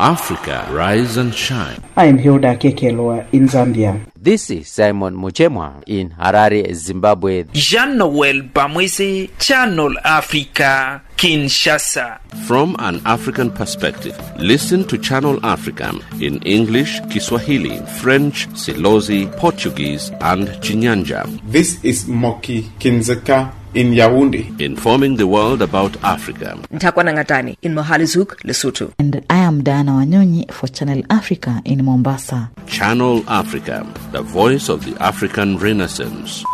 Africa, 0.00 0.66
rise 0.72 1.16
and 1.16 1.32
shine. 1.32 1.80
I 1.96 2.06
am 2.06 2.18
Hilda 2.18 2.56
Kekelwa 2.56 3.32
in 3.32 3.46
Zambia. 3.46 4.04
This 4.16 4.50
is 4.50 4.66
Simon 4.66 5.14
Muchemwa 5.14 5.80
in 5.86 6.10
Harare, 6.10 6.74
Zimbabwe. 6.74 7.44
Jean-Noel 7.52 8.42
Bamwese, 8.42 9.30
Channel 9.38 9.94
Africa, 10.02 11.04
Kinshasa. 11.18 12.20
From 12.46 12.76
an 12.78 13.02
African 13.04 13.50
perspective, 13.50 14.16
listen 14.38 14.84
to 14.84 14.96
Channel 14.96 15.44
Africa 15.44 15.92
in 16.20 16.40
English, 16.42 17.00
Kiswahili, 17.10 17.78
French, 18.00 18.46
Silozi, 18.50 19.26
Portuguese, 19.36 20.10
and 20.20 20.46
Chinyanja. 20.62 21.26
This 21.50 21.82
is 21.82 22.06
Moki 22.06 22.62
Kindzeka 22.78 23.52
in 23.74 23.90
Yaoundé. 23.94 24.60
Informing 24.60 25.16
the 25.16 25.26
world 25.26 25.60
about 25.60 25.96
Africa. 26.04 26.56
Ntakwana 26.70 27.12
Ngatani 27.12 27.56
in 27.62 27.74
Mohale's 27.74 28.14
Hoek, 28.14 28.40
Lesotho. 28.44 28.92
And 29.00 29.26
I 29.28 29.38
am 29.38 29.64
Diana 29.64 29.94
Wanyonyi 29.94 30.48
for 30.52 30.68
Channel 30.68 31.02
Africa 31.10 31.60
in 31.64 31.84
Mombasa. 31.84 32.48
Channel 32.68 33.28
Africa, 33.28 33.84
the 34.12 34.22
voice 34.22 34.68
of 34.68 34.84
the 34.84 34.96
African 35.02 35.58
Renaissance. 35.58 36.44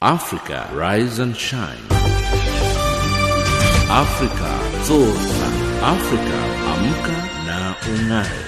Africa, 0.00 0.70
rise 0.72 1.18
and 1.18 1.36
shine. 1.36 1.80
Africa, 3.88 4.50
zorka. 4.84 5.46
Africa, 5.82 6.38
amka 6.72 7.16
na 7.46 7.74
ungae. 7.90 8.44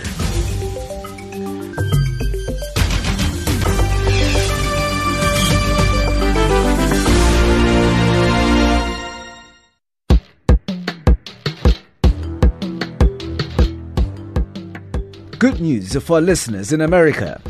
Good 15.38 15.60
news 15.60 15.94
for 16.02 16.20
listeners 16.20 16.72
in 16.72 16.80
America. 16.80 17.40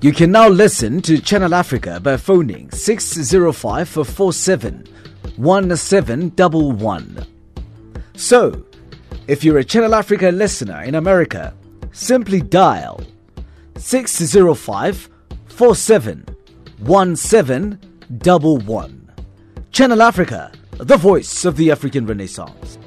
You 0.00 0.12
can 0.12 0.30
now 0.30 0.48
listen 0.48 1.02
to 1.02 1.18
Channel 1.20 1.54
Africa 1.54 1.98
by 2.00 2.16
phoning 2.16 2.70
605 2.70 3.88
47 3.88 4.86
1711. 5.36 7.26
So, 8.14 8.64
if 9.26 9.42
you're 9.42 9.58
a 9.58 9.64
Channel 9.64 9.94
Africa 9.94 10.30
listener 10.30 10.82
in 10.82 10.94
America, 10.94 11.54
simply 11.92 12.40
dial 12.40 13.00
605 13.76 15.10
47 15.46 16.24
1711. 16.78 19.12
Channel 19.70 20.02
Africa, 20.02 20.52
the 20.72 20.96
voice 20.96 21.44
of 21.44 21.56
the 21.56 21.70
African 21.70 22.06
Renaissance. 22.06 22.78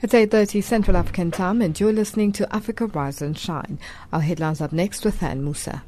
It's 0.00 0.14
8.30 0.14 0.62
Central 0.62 0.96
African 0.96 1.32
Time 1.32 1.60
and 1.60 1.78
you're 1.78 1.92
listening 1.92 2.30
to 2.34 2.54
Africa 2.54 2.86
Rise 2.86 3.20
and 3.20 3.36
Shine. 3.36 3.80
Our 4.12 4.20
headlines 4.20 4.60
up 4.60 4.72
next 4.72 5.04
with 5.04 5.20
Ann 5.24 5.42
Musa. 5.42 5.82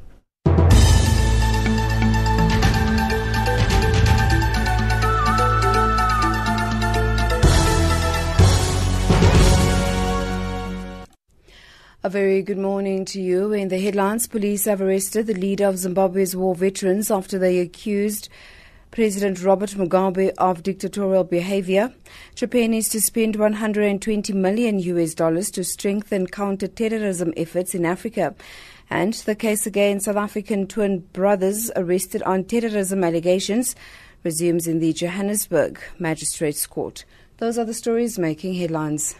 A 12.02 12.10
very 12.10 12.42
good 12.42 12.58
morning 12.58 13.04
to 13.04 13.20
you. 13.20 13.52
In 13.52 13.68
the 13.68 13.78
headlines, 13.78 14.26
police 14.26 14.64
have 14.64 14.80
arrested 14.80 15.28
the 15.28 15.34
leader 15.34 15.66
of 15.66 15.78
Zimbabwe's 15.78 16.34
war 16.34 16.56
veterans 16.56 17.12
after 17.12 17.38
they 17.38 17.60
accused 17.60 18.28
President 18.90 19.40
Robert 19.44 19.70
Mugabe 19.70 20.32
of 20.38 20.64
dictatorial 20.64 21.22
behavior. 21.22 21.92
Japan 22.34 22.74
is 22.74 22.88
to 22.88 23.00
spend 23.00 23.36
120 23.36 24.32
million 24.32 24.80
US 24.80 25.14
dollars 25.14 25.48
to 25.52 25.62
strengthen 25.62 26.26
counter-terrorism 26.26 27.32
efforts 27.36 27.72
in 27.72 27.86
Africa. 27.86 28.34
And 28.90 29.14
the 29.14 29.36
case 29.36 29.64
against 29.64 30.06
South 30.06 30.16
African 30.16 30.66
twin 30.66 31.00
brothers 31.12 31.70
arrested 31.76 32.24
on 32.24 32.44
terrorism 32.44 33.04
allegations 33.04 33.76
resumes 34.24 34.66
in 34.66 34.80
the 34.80 34.92
Johannesburg 34.92 35.80
Magistrates 36.00 36.66
Court. 36.66 37.04
Those 37.38 37.58
are 37.58 37.64
the 37.64 37.74
stories 37.74 38.18
making 38.18 38.54
headlines. 38.54 39.14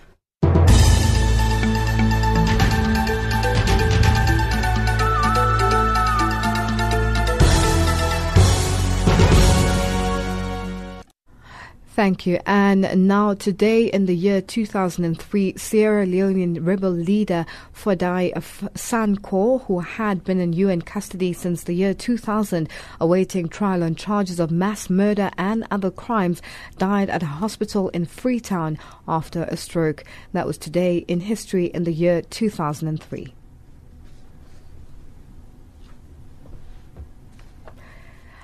Thank 12.01 12.25
you. 12.25 12.41
And 12.47 13.07
now, 13.07 13.35
today 13.35 13.85
in 13.85 14.07
the 14.07 14.17
year 14.17 14.41
2003, 14.41 15.59
Sierra 15.59 16.07
Leonean 16.07 16.67
rebel 16.67 16.89
leader 16.89 17.45
Foday 17.75 18.33
Sankoh, 18.33 19.67
who 19.67 19.81
had 19.81 20.25
been 20.25 20.41
in 20.41 20.55
UN 20.55 20.81
custody 20.81 21.35
since 21.35 21.65
the 21.65 21.75
year 21.75 21.93
2000, 21.93 22.71
awaiting 23.03 23.51
trial 23.51 23.85
on 23.85 23.97
charges 23.97 24.41
of 24.41 24.51
mass 24.51 24.89
murder 24.89 25.31
and 25.37 25.67
other 25.71 25.91
crimes, 25.91 26.41
died 26.79 27.11
at 27.11 27.23
a 27.23 27.27
hospital 27.27 27.91
in 27.91 28.07
Freetown 28.07 28.79
after 29.07 29.43
a 29.43 29.59
stroke. 29.59 30.03
That 30.33 30.47
was 30.47 30.57
today 30.57 31.05
in 31.07 31.21
history 31.21 31.67
in 31.67 31.85
the 31.85 31.93
year 31.93 32.23
2003. 32.23 33.35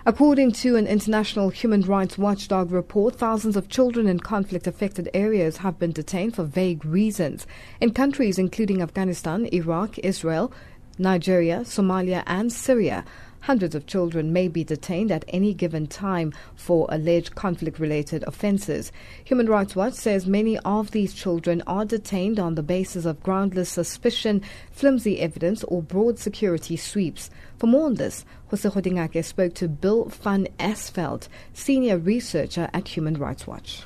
According 0.09 0.53
to 0.63 0.77
an 0.77 0.87
international 0.87 1.49
human 1.49 1.81
rights 1.81 2.17
watchdog 2.17 2.71
report, 2.71 3.17
thousands 3.17 3.57
of 3.57 3.69
children 3.69 4.07
in 4.07 4.21
conflict 4.21 4.69
affected 4.69 5.11
areas 5.13 5.57
have 5.57 5.81
been 5.81 5.91
detained 5.91 6.37
for 6.37 6.45
vague 6.45 6.85
reasons. 6.85 7.45
In 7.81 7.93
countries 7.93 8.39
including 8.39 8.81
Afghanistan, 8.81 9.49
Iraq, 9.53 9.99
Israel, 9.99 10.53
Nigeria, 10.97 11.63
Somalia, 11.63 12.23
and 12.29 12.53
Syria, 12.53 13.05
Hundreds 13.47 13.77
of 13.77 13.87
children 13.87 14.33
may 14.33 14.49
be 14.49 14.65
detained 14.65 15.13
at 15.13 15.25
any 15.29 15.55
given 15.55 15.87
time 15.87 16.33
for 16.57 16.89
alleged 16.91 17.37
conflict 17.37 17.79
related 17.79 18.25
offences. 18.27 18.91
Human 19.25 19.47
Rights 19.47 19.77
Watch 19.77 19.93
says 19.93 20.27
many 20.27 20.59
of 20.65 20.91
these 20.91 21.15
children 21.15 21.63
are 21.65 21.85
detained 21.85 22.41
on 22.41 22.57
the 22.57 22.65
basis 22.65 23.05
of 23.05 23.23
groundless 23.23 23.69
suspicion, 23.69 24.43
flimsy 24.73 25.21
evidence, 25.21 25.63
or 25.63 25.81
broad 25.81 26.19
security 26.19 26.77
sweeps. 26.77 27.31
For 27.57 27.69
more 27.69 27.87
on 27.87 27.95
this, 27.95 28.25
Kgosigo 28.51 28.83
Dingake 28.83 29.25
spoke 29.25 29.55
to 29.55 29.69
Bill 29.69 30.07
van 30.07 30.49
Esveld, 30.59 31.29
senior 31.53 31.99
researcher 31.99 32.69
at 32.75 32.89
Human 32.89 33.15
Rights 33.15 33.47
Watch. 33.47 33.85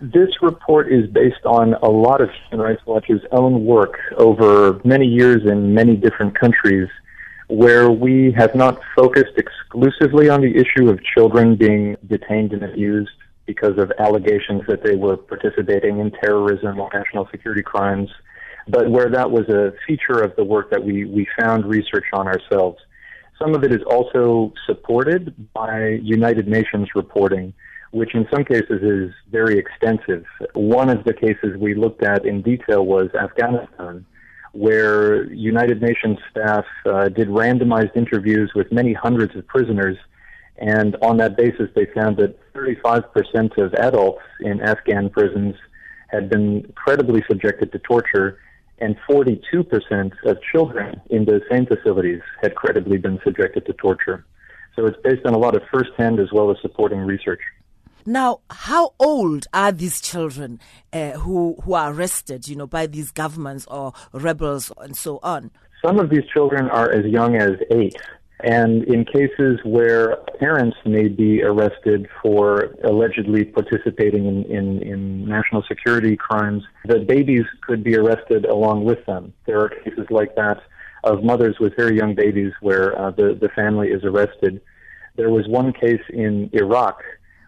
This 0.00 0.30
report 0.40 0.90
is 0.90 1.10
based 1.10 1.44
on 1.44 1.74
a 1.82 1.90
lot 1.90 2.22
of 2.22 2.30
Human 2.48 2.68
Rights 2.68 2.82
Watch's 2.86 3.20
own 3.32 3.66
work 3.66 3.98
over 4.16 4.80
many 4.82 5.04
years 5.04 5.42
in 5.44 5.74
many 5.74 5.94
different 5.94 6.40
countries 6.40 6.88
where 7.48 7.90
we 7.90 8.32
have 8.36 8.54
not 8.54 8.80
focused 8.96 9.36
exclusively 9.36 10.28
on 10.28 10.40
the 10.40 10.54
issue 10.56 10.88
of 10.88 10.98
children 11.02 11.56
being 11.56 11.96
detained 12.06 12.52
and 12.52 12.62
abused 12.62 13.10
because 13.46 13.76
of 13.78 13.92
allegations 13.98 14.62
that 14.68 14.82
they 14.82 14.96
were 14.96 15.16
participating 15.16 15.98
in 15.98 16.10
terrorism 16.10 16.80
or 16.80 16.88
national 16.94 17.28
security 17.30 17.62
crimes, 17.62 18.08
but 18.68 18.90
where 18.90 19.10
that 19.10 19.30
was 19.30 19.46
a 19.50 19.72
feature 19.86 20.22
of 20.22 20.34
the 20.36 20.44
work 20.44 20.70
that 20.70 20.82
we, 20.82 21.04
we 21.04 21.26
found 21.38 21.66
research 21.66 22.06
on 22.14 22.26
ourselves. 22.26 22.78
Some 23.38 23.54
of 23.54 23.62
it 23.64 23.72
is 23.72 23.82
also 23.86 24.54
supported 24.66 25.34
by 25.52 25.98
United 26.02 26.48
Nations 26.48 26.88
reporting, 26.94 27.52
which 27.90 28.14
in 28.14 28.26
some 28.32 28.44
cases 28.44 28.82
is 28.82 29.12
very 29.30 29.58
extensive. 29.58 30.24
One 30.54 30.88
of 30.88 31.04
the 31.04 31.12
cases 31.12 31.58
we 31.58 31.74
looked 31.74 32.02
at 32.02 32.24
in 32.24 32.40
detail 32.40 32.86
was 32.86 33.10
Afghanistan 33.14 34.06
where 34.54 35.24
United 35.32 35.82
Nations 35.82 36.18
staff 36.30 36.64
uh, 36.86 37.08
did 37.08 37.28
randomized 37.28 37.96
interviews 37.96 38.52
with 38.54 38.70
many 38.70 38.92
hundreds 38.92 39.34
of 39.36 39.46
prisoners. 39.46 39.96
And 40.58 40.96
on 41.02 41.16
that 41.16 41.36
basis, 41.36 41.68
they 41.74 41.86
found 41.86 42.16
that 42.18 42.38
35% 42.54 43.58
of 43.58 43.74
adults 43.74 44.22
in 44.40 44.60
Afghan 44.60 45.10
prisons 45.10 45.56
had 46.08 46.30
been 46.30 46.72
credibly 46.76 47.22
subjected 47.28 47.72
to 47.72 47.80
torture, 47.80 48.38
and 48.78 48.96
42% 49.10 50.12
of 50.24 50.38
children 50.52 51.00
in 51.10 51.24
those 51.24 51.42
same 51.50 51.66
facilities 51.66 52.20
had 52.40 52.54
credibly 52.54 52.98
been 52.98 53.18
subjected 53.24 53.66
to 53.66 53.72
torture. 53.72 54.24
So 54.76 54.86
it's 54.86 54.98
based 55.02 55.26
on 55.26 55.34
a 55.34 55.38
lot 55.38 55.56
of 55.56 55.62
firsthand 55.72 56.20
as 56.20 56.28
well 56.32 56.50
as 56.52 56.56
supporting 56.62 57.00
research. 57.00 57.40
Now, 58.06 58.40
how 58.50 58.94
old 58.98 59.46
are 59.54 59.72
these 59.72 60.00
children 60.00 60.60
uh, 60.92 61.12
who 61.12 61.56
who 61.64 61.74
are 61.74 61.92
arrested, 61.92 62.48
you 62.48 62.56
know, 62.56 62.66
by 62.66 62.86
these 62.86 63.10
governments 63.10 63.66
or 63.70 63.92
rebels 64.12 64.72
and 64.78 64.96
so 64.96 65.20
on? 65.22 65.50
Some 65.84 65.98
of 65.98 66.10
these 66.10 66.24
children 66.32 66.68
are 66.70 66.90
as 66.90 67.06
young 67.06 67.36
as 67.36 67.52
eight. 67.70 67.96
And 68.40 68.84
in 68.84 69.06
cases 69.06 69.58
where 69.64 70.16
parents 70.38 70.76
may 70.84 71.08
be 71.08 71.42
arrested 71.42 72.08
for 72.22 72.74
allegedly 72.84 73.44
participating 73.44 74.26
in, 74.26 74.44
in, 74.44 74.82
in, 74.82 75.26
national 75.26 75.62
security 75.66 76.16
crimes, 76.16 76.62
the 76.84 76.98
babies 76.98 77.44
could 77.66 77.82
be 77.82 77.96
arrested 77.96 78.44
along 78.44 78.84
with 78.84 79.04
them. 79.06 79.32
There 79.46 79.60
are 79.60 79.70
cases 79.70 80.06
like 80.10 80.34
that 80.34 80.60
of 81.04 81.22
mothers 81.22 81.56
with 81.58 81.76
very 81.76 81.96
young 81.96 82.14
babies 82.14 82.52
where 82.60 82.98
uh, 82.98 83.12
the, 83.12 83.38
the 83.40 83.48
family 83.50 83.88
is 83.88 84.04
arrested. 84.04 84.60
There 85.16 85.30
was 85.30 85.46
one 85.48 85.72
case 85.72 86.02
in 86.10 86.50
Iraq 86.52 87.00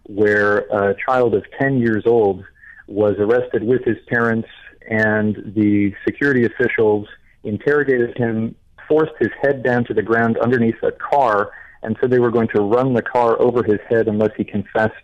where 0.08 0.58
a 0.58 0.94
child 1.04 1.34
of 1.34 1.44
10 1.60 1.78
years 1.78 2.04
old 2.06 2.44
was 2.86 3.14
arrested 3.18 3.64
with 3.64 3.84
his 3.84 3.96
parents, 4.08 4.48
and 4.88 5.52
the 5.56 5.92
security 6.06 6.44
officials 6.44 7.08
interrogated 7.42 8.16
him, 8.16 8.54
forced 8.88 9.14
his 9.18 9.30
head 9.42 9.62
down 9.62 9.84
to 9.84 9.94
the 9.94 10.02
ground 10.02 10.38
underneath 10.38 10.80
a 10.82 10.92
car, 10.92 11.50
and 11.82 11.96
said 12.00 12.10
they 12.10 12.20
were 12.20 12.30
going 12.30 12.48
to 12.54 12.60
run 12.60 12.94
the 12.94 13.02
car 13.02 13.40
over 13.40 13.62
his 13.62 13.80
head 13.88 14.08
unless 14.08 14.30
he 14.36 14.44
confessed 14.44 14.94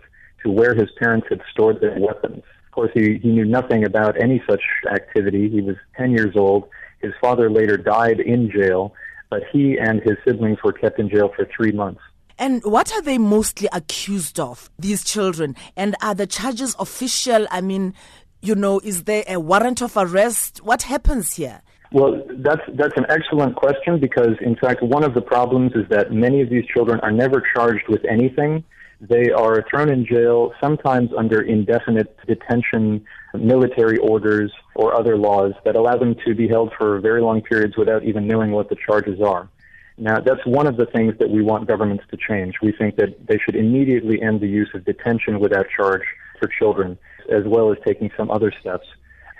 to 0.42 0.50
where 0.50 0.74
his 0.74 0.88
parents 0.98 1.26
had 1.28 1.40
stored 1.50 1.80
their 1.80 1.98
weapons. 1.98 2.42
Of 2.66 2.72
course, 2.72 2.90
he, 2.94 3.18
he 3.18 3.28
knew 3.28 3.44
nothing 3.44 3.84
about 3.84 4.20
any 4.20 4.42
such 4.48 4.62
activity. 4.90 5.48
He 5.48 5.60
was 5.60 5.76
10 5.96 6.12
years 6.12 6.36
old. 6.36 6.68
His 7.00 7.12
father 7.20 7.50
later 7.50 7.76
died 7.76 8.20
in 8.20 8.50
jail, 8.50 8.94
but 9.30 9.42
he 9.52 9.78
and 9.78 10.00
his 10.00 10.16
siblings 10.24 10.58
were 10.64 10.72
kept 10.72 10.98
in 10.98 11.08
jail 11.08 11.30
for 11.34 11.46
three 11.56 11.72
months. 11.72 12.00
And 12.42 12.60
what 12.64 12.92
are 12.92 13.00
they 13.00 13.18
mostly 13.18 13.68
accused 13.72 14.40
of, 14.40 14.68
these 14.76 15.04
children? 15.04 15.54
And 15.76 15.94
are 16.02 16.12
the 16.12 16.26
charges 16.26 16.74
official? 16.76 17.46
I 17.52 17.60
mean, 17.60 17.94
you 18.40 18.56
know, 18.56 18.80
is 18.80 19.04
there 19.04 19.22
a 19.28 19.38
warrant 19.38 19.80
of 19.80 19.96
arrest? 19.96 20.58
What 20.64 20.82
happens 20.82 21.34
here? 21.34 21.62
Well, 21.92 22.20
that's 22.38 22.62
that's 22.74 22.96
an 22.96 23.06
excellent 23.08 23.54
question 23.54 24.00
because, 24.00 24.34
in 24.40 24.56
fact, 24.56 24.82
one 24.82 25.04
of 25.04 25.14
the 25.14 25.20
problems 25.20 25.70
is 25.76 25.88
that 25.90 26.10
many 26.10 26.40
of 26.40 26.50
these 26.50 26.64
children 26.66 26.98
are 27.04 27.12
never 27.12 27.40
charged 27.54 27.86
with 27.88 28.04
anything. 28.10 28.64
They 29.00 29.30
are 29.30 29.64
thrown 29.70 29.88
in 29.92 30.04
jail, 30.04 30.52
sometimes 30.60 31.10
under 31.16 31.42
indefinite 31.42 32.16
detention, 32.26 33.04
military 33.34 33.98
orders, 33.98 34.50
or 34.74 34.98
other 34.98 35.16
laws 35.16 35.52
that 35.64 35.76
allow 35.76 35.96
them 35.96 36.16
to 36.26 36.34
be 36.34 36.48
held 36.48 36.72
for 36.76 36.98
very 36.98 37.22
long 37.22 37.40
periods 37.40 37.76
without 37.76 38.02
even 38.02 38.26
knowing 38.26 38.50
what 38.50 38.68
the 38.68 38.76
charges 38.84 39.20
are. 39.20 39.48
Now, 39.98 40.20
that's 40.20 40.44
one 40.46 40.66
of 40.66 40.76
the 40.76 40.86
things 40.86 41.14
that 41.18 41.30
we 41.30 41.42
want 41.42 41.68
governments 41.68 42.04
to 42.10 42.16
change. 42.16 42.56
We 42.62 42.72
think 42.72 42.96
that 42.96 43.26
they 43.26 43.38
should 43.38 43.56
immediately 43.56 44.20
end 44.22 44.40
the 44.40 44.48
use 44.48 44.70
of 44.74 44.84
detention 44.84 45.38
without 45.38 45.66
charge 45.74 46.02
for 46.38 46.48
children, 46.48 46.98
as 47.30 47.44
well 47.44 47.70
as 47.70 47.78
taking 47.84 48.10
some 48.16 48.30
other 48.30 48.52
steps. 48.60 48.86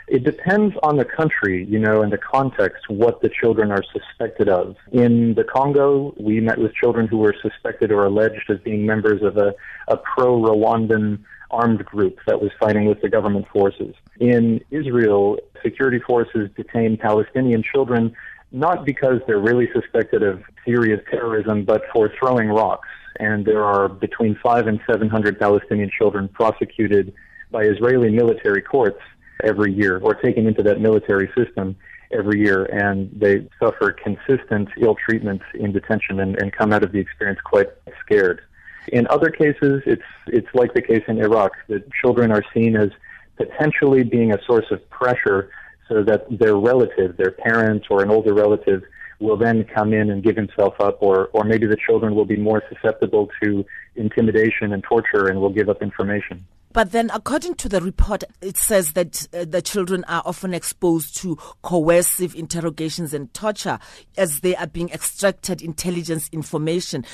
It 0.08 0.24
depends 0.24 0.74
on 0.82 0.96
the 0.96 1.04
country, 1.04 1.64
you 1.64 1.78
know, 1.78 2.02
and 2.02 2.12
the 2.12 2.18
context, 2.18 2.88
what 2.88 3.22
the 3.22 3.30
children 3.30 3.70
are 3.70 3.82
suspected 3.92 4.48
of. 4.48 4.76
In 4.90 5.34
the 5.34 5.44
Congo, 5.44 6.12
we 6.18 6.40
met 6.40 6.58
with 6.58 6.74
children 6.74 7.06
who 7.06 7.18
were 7.18 7.34
suspected 7.40 7.90
or 7.90 8.04
alleged 8.04 8.50
as 8.50 8.58
being 8.58 8.84
members 8.84 9.22
of 9.22 9.36
a, 9.38 9.54
a 9.88 9.96
pro-Rwandan 9.96 11.20
armed 11.50 11.84
group 11.84 12.18
that 12.26 12.40
was 12.40 12.50
fighting 12.58 12.86
with 12.86 13.00
the 13.00 13.08
government 13.08 13.46
forces. 13.48 13.94
In 14.20 14.60
Israel, 14.70 15.38
security 15.62 15.98
forces 15.98 16.50
detained 16.56 16.98
Palestinian 16.98 17.62
children 17.62 18.14
not 18.52 18.84
because 18.84 19.20
they're 19.26 19.40
really 19.40 19.68
suspected 19.72 20.22
of 20.22 20.42
serious 20.64 21.00
terrorism, 21.10 21.64
but 21.64 21.82
for 21.92 22.12
throwing 22.18 22.48
rocks. 22.48 22.88
And 23.18 23.44
there 23.44 23.64
are 23.64 23.88
between 23.88 24.38
five 24.42 24.66
and 24.66 24.80
700 24.86 25.38
Palestinian 25.38 25.90
children 25.96 26.28
prosecuted 26.28 27.14
by 27.50 27.64
Israeli 27.64 28.10
military 28.10 28.62
courts 28.62 29.00
every 29.42 29.72
year 29.72 29.98
or 29.98 30.14
taken 30.14 30.46
into 30.46 30.62
that 30.62 30.80
military 30.80 31.30
system 31.36 31.76
every 32.12 32.40
year 32.40 32.64
and 32.66 33.10
they 33.18 33.46
suffer 33.58 33.90
consistent 33.90 34.68
ill 34.78 34.94
treatment 34.94 35.40
in 35.54 35.72
detention 35.72 36.20
and, 36.20 36.40
and 36.40 36.52
come 36.52 36.72
out 36.72 36.82
of 36.82 36.92
the 36.92 36.98
experience 36.98 37.40
quite 37.42 37.68
scared. 38.04 38.40
In 38.88 39.06
other 39.08 39.30
cases, 39.30 39.82
it's, 39.86 40.02
it's 40.26 40.48
like 40.54 40.74
the 40.74 40.82
case 40.82 41.02
in 41.08 41.18
Iraq 41.18 41.52
that 41.68 41.90
children 41.92 42.30
are 42.30 42.44
seen 42.52 42.76
as 42.76 42.90
potentially 43.36 44.02
being 44.02 44.32
a 44.32 44.42
source 44.44 44.66
of 44.70 44.88
pressure 44.90 45.50
so 45.88 46.02
that 46.04 46.26
their 46.30 46.56
relative, 46.56 47.16
their 47.16 47.32
parent 47.32 47.84
or 47.90 48.02
an 48.02 48.10
older 48.10 48.34
relative, 48.34 48.82
will 49.20 49.36
then 49.36 49.64
come 49.64 49.92
in 49.92 50.10
and 50.10 50.22
give 50.22 50.36
himself 50.36 50.74
up, 50.80 50.98
or, 51.00 51.28
or 51.32 51.44
maybe 51.44 51.66
the 51.66 51.76
children 51.86 52.14
will 52.14 52.24
be 52.24 52.36
more 52.36 52.62
susceptible 52.68 53.28
to 53.42 53.64
intimidation 53.94 54.72
and 54.72 54.82
torture 54.82 55.28
and 55.28 55.40
will 55.40 55.52
give 55.52 55.68
up 55.68 55.80
information. 55.80 56.44
But 56.72 56.92
then, 56.92 57.10
according 57.12 57.56
to 57.56 57.68
the 57.68 57.82
report, 57.82 58.24
it 58.40 58.56
says 58.56 58.94
that 58.94 59.28
uh, 59.34 59.44
the 59.46 59.60
children 59.60 60.04
are 60.04 60.22
often 60.24 60.54
exposed 60.54 61.14
to 61.18 61.36
coercive 61.60 62.34
interrogations 62.34 63.12
and 63.12 63.32
torture 63.34 63.78
as 64.16 64.40
they 64.40 64.56
are 64.56 64.66
being 64.66 64.88
extracted 64.90 65.60
intelligence 65.60 66.30
information. 66.32 67.04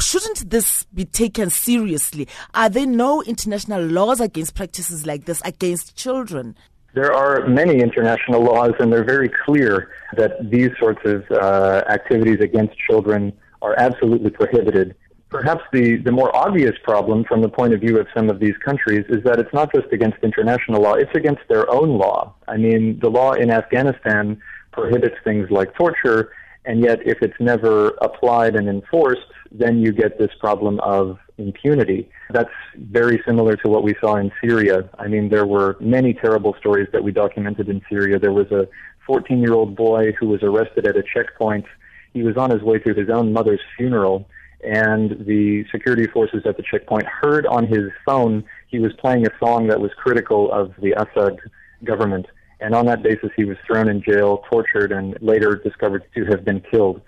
Shouldn't 0.00 0.50
this 0.50 0.84
be 0.94 1.04
taken 1.04 1.50
seriously? 1.50 2.28
Are 2.54 2.68
there 2.68 2.86
no 2.86 3.22
international 3.24 3.82
laws 3.84 4.20
against 4.20 4.54
practices 4.54 5.04
like 5.04 5.24
this 5.24 5.42
against 5.44 5.96
children? 5.96 6.54
There 6.94 7.12
are 7.12 7.46
many 7.46 7.80
international 7.80 8.42
laws, 8.42 8.72
and 8.80 8.92
they're 8.92 9.04
very 9.04 9.30
clear 9.44 9.90
that 10.16 10.50
these 10.50 10.70
sorts 10.78 11.00
of 11.04 11.24
uh, 11.30 11.84
activities 11.88 12.40
against 12.40 12.76
children 12.78 13.32
are 13.60 13.74
absolutely 13.78 14.30
prohibited 14.30 14.96
perhaps 15.30 15.62
the, 15.72 15.96
the 15.96 16.12
more 16.12 16.34
obvious 16.34 16.74
problem 16.82 17.24
from 17.24 17.42
the 17.42 17.48
point 17.48 17.74
of 17.74 17.80
view 17.80 17.98
of 17.98 18.06
some 18.14 18.30
of 18.30 18.38
these 18.40 18.56
countries 18.64 19.04
is 19.08 19.22
that 19.24 19.38
it's 19.38 19.52
not 19.52 19.72
just 19.74 19.86
against 19.92 20.18
international 20.22 20.82
law, 20.82 20.94
it's 20.94 21.14
against 21.14 21.42
their 21.48 21.70
own 21.70 21.98
law. 21.98 22.34
I 22.46 22.56
mean, 22.56 22.98
the 23.00 23.10
law 23.10 23.32
in 23.32 23.50
Afghanistan 23.50 24.40
prohibits 24.72 25.16
things 25.24 25.50
like 25.50 25.74
torture, 25.74 26.32
and 26.64 26.82
yet 26.82 27.06
if 27.06 27.18
it's 27.22 27.38
never 27.40 27.88
applied 28.00 28.56
and 28.56 28.68
enforced, 28.68 29.26
then 29.50 29.80
you 29.80 29.92
get 29.92 30.18
this 30.18 30.30
problem 30.40 30.80
of 30.80 31.18
impunity. 31.38 32.08
That's 32.30 32.50
very 32.76 33.22
similar 33.26 33.56
to 33.56 33.68
what 33.68 33.82
we 33.82 33.94
saw 34.00 34.16
in 34.16 34.30
Syria. 34.40 34.88
I 34.98 35.08
mean, 35.08 35.28
there 35.28 35.46
were 35.46 35.76
many 35.80 36.12
terrible 36.12 36.54
stories 36.58 36.88
that 36.92 37.02
we 37.02 37.12
documented 37.12 37.68
in 37.68 37.80
Syria. 37.88 38.18
There 38.18 38.32
was 38.32 38.50
a 38.50 38.68
14 39.06 39.40
year 39.40 39.54
old 39.54 39.74
boy 39.74 40.12
who 40.12 40.28
was 40.28 40.42
arrested 40.42 40.86
at 40.86 40.96
a 40.96 41.02
checkpoint. 41.02 41.64
He 42.12 42.22
was 42.22 42.36
on 42.36 42.50
his 42.50 42.62
way 42.62 42.78
to 42.80 42.92
his 42.92 43.08
own 43.08 43.32
mother's 43.32 43.60
funeral 43.76 44.28
and 44.64 45.24
the 45.24 45.64
security 45.70 46.06
forces 46.06 46.42
at 46.44 46.56
the 46.56 46.62
checkpoint 46.62 47.06
heard 47.06 47.46
on 47.46 47.66
his 47.66 47.90
phone 48.04 48.44
he 48.66 48.78
was 48.78 48.92
playing 48.94 49.26
a 49.26 49.30
song 49.38 49.68
that 49.68 49.80
was 49.80 49.90
critical 49.96 50.50
of 50.52 50.74
the 50.80 50.92
Assad 50.92 51.38
government. 51.84 52.26
And 52.60 52.74
on 52.74 52.86
that 52.86 53.02
basis, 53.02 53.30
he 53.36 53.44
was 53.44 53.56
thrown 53.66 53.88
in 53.88 54.02
jail, 54.02 54.44
tortured, 54.50 54.90
and 54.90 55.16
later 55.20 55.54
discovered 55.54 56.04
to 56.16 56.24
have 56.26 56.44
been 56.44 56.60
killed. 56.60 57.00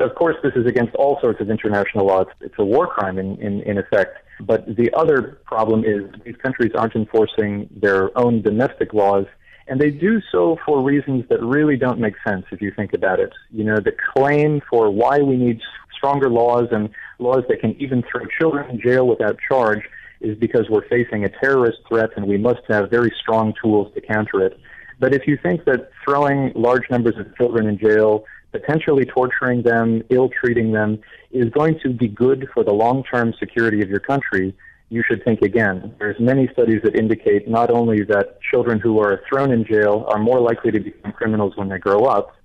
Of 0.00 0.14
course, 0.14 0.36
this 0.42 0.52
is 0.56 0.66
against 0.66 0.94
all 0.94 1.18
sorts 1.20 1.40
of 1.40 1.50
international 1.50 2.06
law. 2.06 2.22
It's, 2.22 2.30
it's 2.40 2.54
a 2.58 2.64
war 2.64 2.86
crime 2.86 3.18
in, 3.18 3.40
in, 3.40 3.62
in 3.62 3.78
effect. 3.78 4.18
But 4.40 4.76
the 4.76 4.92
other 4.94 5.40
problem 5.44 5.84
is 5.84 6.04
these 6.24 6.36
countries 6.36 6.72
aren't 6.74 6.94
enforcing 6.94 7.68
their 7.74 8.16
own 8.18 8.42
domestic 8.42 8.92
laws, 8.92 9.26
and 9.68 9.80
they 9.80 9.90
do 9.90 10.20
so 10.30 10.58
for 10.64 10.82
reasons 10.82 11.24
that 11.30 11.42
really 11.42 11.76
don't 11.76 11.98
make 11.98 12.14
sense 12.26 12.44
if 12.52 12.60
you 12.60 12.70
think 12.74 12.92
about 12.92 13.18
it. 13.18 13.32
You 13.50 13.64
know, 13.64 13.76
the 13.76 13.92
claim 14.14 14.60
for 14.68 14.90
why 14.90 15.18
we 15.18 15.36
need 15.36 15.60
stronger 15.96 16.28
laws 16.28 16.68
and 16.70 16.90
laws 17.18 17.44
that 17.48 17.60
can 17.60 17.74
even 17.80 18.02
throw 18.10 18.26
children 18.38 18.70
in 18.70 18.80
jail 18.80 19.06
without 19.06 19.38
charge 19.48 19.80
is 20.20 20.36
because 20.38 20.66
we're 20.70 20.86
facing 20.88 21.24
a 21.24 21.28
terrorist 21.28 21.78
threat 21.88 22.10
and 22.16 22.26
we 22.26 22.38
must 22.38 22.60
have 22.68 22.90
very 22.90 23.12
strong 23.20 23.52
tools 23.62 23.92
to 23.94 24.00
counter 24.00 24.44
it. 24.44 24.58
But 24.98 25.14
if 25.14 25.26
you 25.26 25.38
think 25.42 25.64
that 25.64 25.90
throwing 26.04 26.52
large 26.54 26.88
numbers 26.90 27.14
of 27.18 27.34
children 27.36 27.66
in 27.66 27.78
jail, 27.78 28.24
potentially 28.58 29.04
torturing 29.04 29.62
them, 29.62 30.02
ill 30.10 30.28
treating 30.28 30.72
them, 30.72 30.98
is 31.30 31.50
going 31.50 31.78
to 31.82 31.90
be 31.90 32.08
good 32.08 32.48
for 32.54 32.64
the 32.64 32.72
long 32.72 33.02
term 33.04 33.34
security 33.38 33.82
of 33.82 33.88
your 33.88 34.00
country, 34.00 34.54
you 34.88 35.02
should 35.06 35.24
think 35.24 35.42
again. 35.42 35.94
There's 35.98 36.18
many 36.20 36.48
studies 36.52 36.80
that 36.84 36.94
indicate 36.94 37.48
not 37.48 37.70
only 37.70 38.02
that 38.04 38.38
children 38.50 38.78
who 38.78 39.00
are 39.00 39.22
thrown 39.28 39.50
in 39.50 39.64
jail 39.64 40.06
are 40.08 40.18
more 40.18 40.40
likely 40.40 40.70
to 40.72 40.80
become 40.80 41.12
criminals 41.12 41.56
when 41.56 41.68
they 41.68 41.78
grow 41.78 42.04
up, 42.04 42.36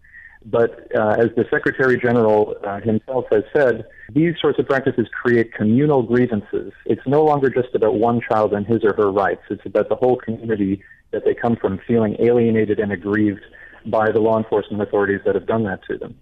but 0.44 0.72
uh, 0.96 1.18
as 1.20 1.28
the 1.36 1.46
Secretary 1.52 2.00
General 2.00 2.56
uh, 2.66 2.80
himself 2.80 3.26
has 3.32 3.44
said, 3.56 3.86
these 4.12 4.34
sorts 4.42 4.58
of 4.58 4.66
practices 4.66 5.08
create 5.22 5.54
communal 5.54 6.02
grievances. 6.02 6.74
It's 6.86 7.06
no 7.06 7.24
longer 7.24 7.50
just 7.50 7.76
about 7.76 7.96
one 7.96 8.22
child 8.28 8.54
and 8.54 8.66
his 8.66 8.84
or 8.84 8.94
her 8.96 9.12
rights. 9.12 9.44
It's 9.52 9.66
about 9.66 9.90
the 9.90 9.96
whole 9.96 10.18
community 10.18 10.84
that 11.12 11.26
they 11.26 11.36
come 11.36 11.58
from 11.58 11.80
feeling 11.88 12.16
alienated 12.20 12.80
and 12.80 12.92
aggrieved 12.92 13.44
by 13.86 14.12
the 14.12 14.20
law 14.20 14.38
enforcement 14.38 14.82
authorities 14.82 15.22
that 15.26 15.36
have 15.36 15.48
done 15.48 15.64
that 15.64 15.84
to 15.86 15.98
them. 15.98 16.16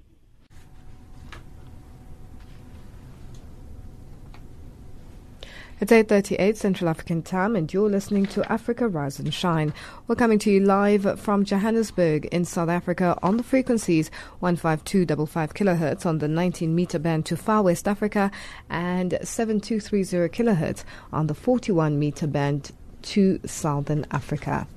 It's 5.81 5.93
8.38 5.93 6.57
Central 6.57 6.89
African 6.89 7.21
Time 7.21 7.55
and 7.55 7.73
you're 7.73 7.89
listening 7.89 8.25
to 8.27 8.51
Africa 8.51 8.89
Rise 8.89 9.17
and 9.17 9.33
Shine. 9.33 9.73
We're 10.07 10.15
coming 10.15 10.37
to 10.39 10.51
you 10.51 10.59
live 10.59 11.17
from 11.17 11.45
Johannesburg 11.45 12.25
in 12.33 12.43
South 12.43 12.67
Africa 12.67 13.17
on 13.23 13.37
the 13.37 13.43
frequencies 13.43 14.11
15255 14.41 15.53
kilohertz 15.53 16.05
on 16.05 16.17
the 16.17 16.27
19 16.27 16.75
meter 16.75 16.99
band 16.99 17.25
to 17.27 17.37
far 17.37 17.63
West 17.63 17.87
Africa 17.87 18.29
and 18.69 19.17
7230 19.23 20.27
kilohertz 20.35 20.83
on 21.13 21.27
the 21.27 21.33
41 21.33 21.97
meter 21.97 22.27
band 22.27 22.73
to 23.03 23.39
Southern 23.45 24.05
Africa. 24.11 24.67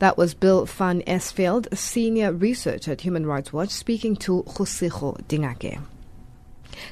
That 0.00 0.16
was 0.16 0.32
Bill 0.32 0.64
van 0.64 1.02
Esveld, 1.02 1.76
senior 1.76 2.32
researcher 2.32 2.92
at 2.92 3.02
Human 3.02 3.26
Rights 3.26 3.52
Watch, 3.52 3.68
speaking 3.68 4.16
to 4.16 4.44
Kgosigo 4.44 5.22
Dingake. 5.28 5.78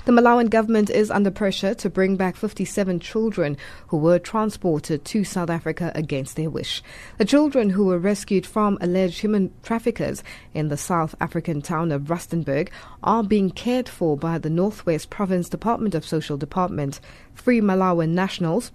The 0.04 0.12
Malawian 0.12 0.50
government 0.50 0.90
is 0.90 1.10
under 1.10 1.30
pressure 1.30 1.72
to 1.72 1.88
bring 1.88 2.16
back 2.16 2.36
57 2.36 3.00
children 3.00 3.56
who 3.86 3.96
were 3.96 4.18
transported 4.18 5.06
to 5.06 5.24
South 5.24 5.48
Africa 5.48 5.90
against 5.94 6.36
their 6.36 6.50
wish. 6.50 6.82
The 7.16 7.24
children 7.24 7.70
who 7.70 7.86
were 7.86 7.98
rescued 7.98 8.44
from 8.44 8.76
alleged 8.82 9.20
human 9.20 9.54
traffickers 9.62 10.22
in 10.52 10.68
the 10.68 10.76
South 10.76 11.14
African 11.18 11.62
town 11.62 11.92
of 11.92 12.10
Rustenburg 12.10 12.68
are 13.02 13.24
being 13.24 13.48
cared 13.48 13.88
for 13.88 14.18
by 14.18 14.36
the 14.36 14.50
Northwest 14.50 15.08
Province 15.08 15.48
Department 15.48 15.94
of 15.94 16.06
Social 16.06 16.36
Department. 16.36 17.00
Three 17.36 17.62
Malawian 17.62 18.10
nationals 18.10 18.70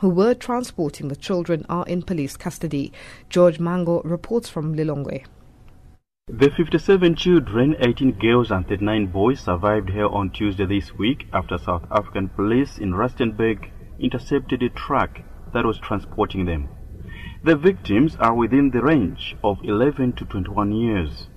who 0.00 0.08
were 0.08 0.34
transporting 0.34 1.08
the 1.08 1.16
children 1.16 1.64
are 1.68 1.86
in 1.86 2.02
police 2.02 2.36
custody. 2.36 2.92
George 3.28 3.58
Mango 3.58 4.02
reports 4.02 4.48
from 4.48 4.74
Lilongwe. 4.74 5.24
The 6.28 6.50
57 6.50 7.14
children, 7.14 7.76
18 7.78 8.18
girls 8.18 8.50
and 8.50 8.66
39 8.66 9.06
boys 9.06 9.40
survived 9.40 9.90
here 9.90 10.08
on 10.08 10.30
Tuesday 10.30 10.66
this 10.66 10.92
week 10.92 11.28
after 11.32 11.56
South 11.56 11.84
African 11.90 12.28
police 12.30 12.78
in 12.78 12.92
Rustenburg 12.92 13.70
intercepted 14.00 14.62
a 14.62 14.68
truck 14.68 15.20
that 15.52 15.64
was 15.64 15.78
transporting 15.78 16.44
them. 16.44 16.68
The 17.44 17.54
victims 17.54 18.16
are 18.16 18.34
within 18.34 18.70
the 18.70 18.82
range 18.82 19.36
of 19.44 19.58
11 19.62 20.14
to 20.14 20.24
21 20.24 20.72
years. 20.72 21.28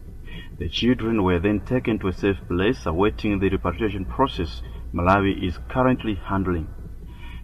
The 0.58 0.68
children 0.68 1.24
were 1.24 1.40
then 1.40 1.60
taken 1.62 2.00
to 2.00 2.08
a 2.08 2.14
safe 2.14 2.38
place 2.48 2.86
awaiting 2.86 3.38
the 3.40 3.50
repatriation 3.50 4.06
process 4.06 4.64
Malawi 4.92 5.48
is 5.48 5.60
currently 5.70 6.16
handling. 6.16 6.68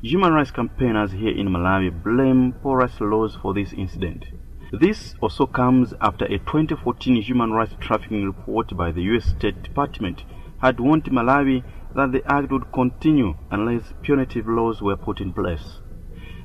Human 0.05 0.33
rights 0.33 0.51
campaigners 0.51 1.13
here 1.13 1.35
in 1.35 1.47
Malawi 1.47 1.89
blame 1.89 2.53
porous 2.61 3.01
laws 3.01 3.35
for 3.41 3.55
this 3.55 3.73
incident. 3.73 4.25
This 4.71 5.15
also 5.19 5.47
comes 5.47 5.95
after 5.99 6.25
a 6.25 6.37
2014 6.37 7.23
human 7.23 7.49
rights 7.53 7.73
trafficking 7.79 8.23
report 8.23 8.77
by 8.77 8.91
the 8.91 9.01
U.S. 9.01 9.25
State 9.25 9.63
Department 9.63 10.23
had 10.61 10.79
warned 10.79 11.05
Malawi 11.05 11.63
that 11.95 12.11
the 12.11 12.21
act 12.31 12.51
would 12.51 12.71
continue 12.71 13.33
unless 13.49 13.95
punitive 14.03 14.47
laws 14.47 14.79
were 14.79 14.95
put 14.95 15.21
in 15.21 15.33
place. 15.33 15.79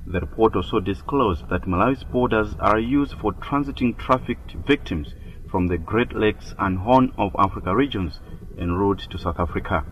The 0.07 0.21
report 0.21 0.57
also 0.57 0.81
disclosed 0.81 1.51
that 1.51 1.69
Malawi's 1.69 2.05
borders 2.05 2.55
are 2.61 2.79
used 2.79 3.13
for 3.21 3.35
transiting 3.35 3.95
trafficked 3.99 4.53
victims 4.67 5.13
from 5.51 5.67
the 5.67 5.77
Great 5.77 6.17
Lakes 6.17 6.55
and 6.59 6.79
Horn 6.79 7.13
of 7.19 7.37
Africa 7.39 7.77
regions 7.77 8.21
en 8.57 8.73
route 8.73 9.07
to 9.11 9.19
South 9.19 9.39
Africa. 9.39 9.85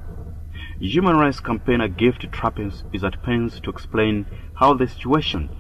Human 0.81 1.17
rights 1.17 1.41
campaigner 1.41 1.89
Gift 1.89 2.31
Trappings 2.31 2.85
is 2.93 3.03
at 3.03 3.21
pains 3.25 3.59
to 3.63 3.71
explain 3.71 4.27
how 4.55 4.75
the 4.75 4.87
situation 4.87 5.51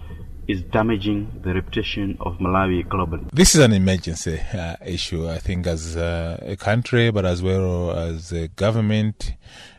is 0.46 0.62
damaging 0.62 1.40
the 1.42 1.52
reputation 1.54 2.16
of 2.20 2.38
Malawi 2.38 2.86
globally. 2.86 3.28
This 3.32 3.56
is 3.56 3.60
an 3.60 3.72
emergency 3.72 4.40
uh, 4.54 4.76
issue, 4.86 5.28
I 5.28 5.38
think, 5.38 5.66
as 5.66 5.96
uh, 5.96 6.38
a 6.40 6.56
country, 6.56 7.10
but 7.10 7.26
as 7.26 7.42
well 7.42 7.90
as 7.90 8.30
a 8.30 8.46
government. 8.46 9.32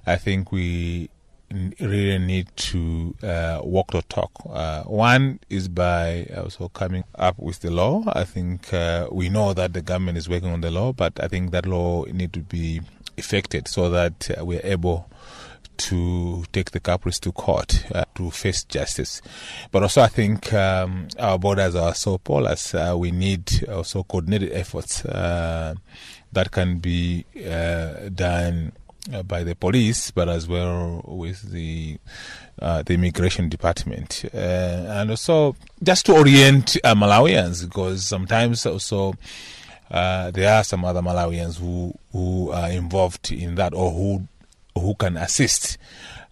I 0.06 0.18
think 0.18 0.52
we 0.52 1.10
really 1.80 2.20
need 2.20 2.50
to 2.58 3.16
uh, 3.24 3.62
walk 3.64 3.92
the 3.92 4.02
talk. 4.04 4.32
Uh, 4.46 4.84
one 4.84 5.40
is 5.50 5.70
by 5.70 6.28
also 6.36 6.68
coming 6.68 7.06
up 7.16 7.40
with 7.40 7.62
the 7.62 7.72
law. 7.72 8.04
I 8.08 8.26
think 8.26 8.74
uh, 8.74 9.08
we 9.10 9.30
know 9.30 9.54
that 9.54 9.72
the 9.72 9.82
government 9.82 10.18
is 10.18 10.28
working 10.28 10.50
on 10.50 10.60
the 10.60 10.70
law, 10.70 10.92
but 10.92 11.18
I 11.24 11.30
think 11.30 11.52
that 11.52 11.66
law 11.66 12.04
need 12.04 12.34
to 12.34 12.42
be 12.42 12.82
effected 13.18 13.68
so 13.68 13.90
that 13.90 14.30
uh, 14.38 14.44
we're 14.44 14.62
able 14.64 15.10
to 15.80 16.43
take 16.51 16.71
the 16.71 16.80
culprits 16.80 17.19
to 17.21 17.32
court 17.32 17.86
uh, 17.93 18.05
to 18.15 18.30
face 18.30 18.63
justice. 18.63 19.21
But 19.71 19.84
also, 19.84 20.01
I 20.01 20.07
think 20.07 20.53
um, 20.53 21.07
our 21.17 21.39
borders 21.39 21.75
are 21.75 21.95
so 21.95 22.17
porous. 22.17 22.75
Uh, 22.75 22.95
we 22.97 23.11
need 23.11 23.67
also 23.69 24.03
coordinated 24.03 24.51
efforts 24.51 25.05
uh, 25.05 25.75
that 26.32 26.51
can 26.51 26.80
be 26.80 27.25
uh, 27.49 28.09
done 28.13 28.73
uh, 29.13 29.23
by 29.23 29.43
the 29.43 29.55
police, 29.55 30.11
but 30.11 30.27
as 30.30 30.47
well 30.47 31.01
with 31.07 31.51
the 31.51 31.97
uh, 32.61 32.84
the 32.84 32.93
immigration 32.93 33.47
department, 33.47 34.25
and 34.34 35.09
also 35.09 35.55
just 35.82 36.05
to 36.05 36.13
orient 36.13 36.77
Malawians, 36.84 37.63
because 37.65 38.05
sometimes 38.05 38.65
also. 38.65 39.13
there 39.89 40.53
are 40.53 40.63
some 40.63 40.86
other 40.86 41.01
Malawians 41.01 41.57
who 41.57 41.91
who 42.11 42.51
are 42.51 42.69
involved 42.69 43.32
in 43.32 43.55
that 43.55 43.73
or 43.73 43.89
who 43.89 44.27
who 44.80 44.95
can 44.95 45.17
assist 45.17 45.77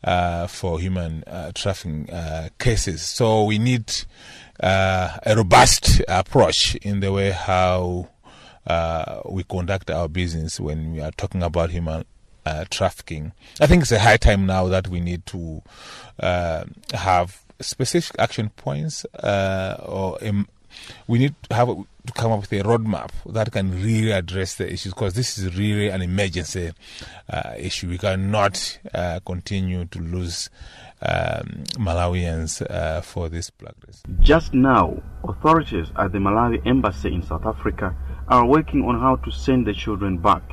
uh, 0.04 0.48
for 0.48 0.80
human 0.80 1.24
uh, 1.26 1.52
trafficking 1.54 2.10
uh, 2.10 2.50
cases. 2.60 3.02
So 3.02 3.44
we 3.44 3.58
need 3.60 3.94
uh, 4.60 5.18
a 5.26 5.36
robust 5.36 6.02
approach 6.08 6.76
in 6.76 7.00
the 7.00 7.12
way 7.12 7.32
how 7.32 8.10
uh, 8.66 9.22
we 9.30 9.44
conduct 9.44 9.90
our 9.90 10.08
business 10.08 10.60
when 10.60 10.94
we 10.94 11.02
are 11.02 11.12
talking 11.12 11.44
about 11.44 11.70
human 11.72 12.06
uh, 12.46 12.66
trafficking. 12.70 13.34
I 13.60 13.68
think 13.68 13.82
it's 13.84 13.92
a 13.92 14.00
high 14.00 14.18
time 14.18 14.46
now 14.46 14.68
that 14.68 14.88
we 14.88 15.00
need 15.00 15.26
to 15.28 15.62
have 16.20 17.44
specific 17.60 18.16
action 18.20 18.50
points 18.50 19.06
or 19.14 20.18
um, 20.24 20.48
we 21.08 21.20
need 21.20 21.36
to 21.50 21.56
have 21.56 21.68
to 21.68 22.14
come 22.14 22.32
up 22.32 22.42
with 22.42 22.54
a 22.54 22.64
roadmap 22.64 23.12
that 23.26 23.52
can 23.52 23.72
really 23.72 24.12
address 24.12 24.56
the 24.56 24.72
issues 24.72 24.94
because 24.94 25.14
this 25.14 25.38
is 25.38 25.56
really 25.58 25.90
an 25.90 26.02
emergency 26.02 26.72
uh, 27.30 27.54
issue. 27.58 27.90
We 27.90 27.98
cannot 27.98 28.80
uh, 28.94 29.20
continue 29.26 29.86
to 29.86 30.00
lose 30.00 30.50
um, 31.02 31.64
Malawians 31.78 32.62
uh, 32.70 33.02
for 33.02 33.30
this 33.30 33.50
practice. 33.50 34.04
Just 34.20 34.54
now, 34.54 35.02
authorities 35.24 35.88
at 35.98 36.12
the 36.12 36.18
Malawi 36.18 36.66
embassy 36.66 37.14
in 37.14 37.22
South 37.22 37.46
Africa 37.46 37.96
are 38.28 38.46
working 38.46 38.84
on 38.84 39.00
how 39.00 39.16
to 39.18 39.32
send 39.32 39.68
the 39.68 39.74
children 39.74 40.18
back. 40.18 40.44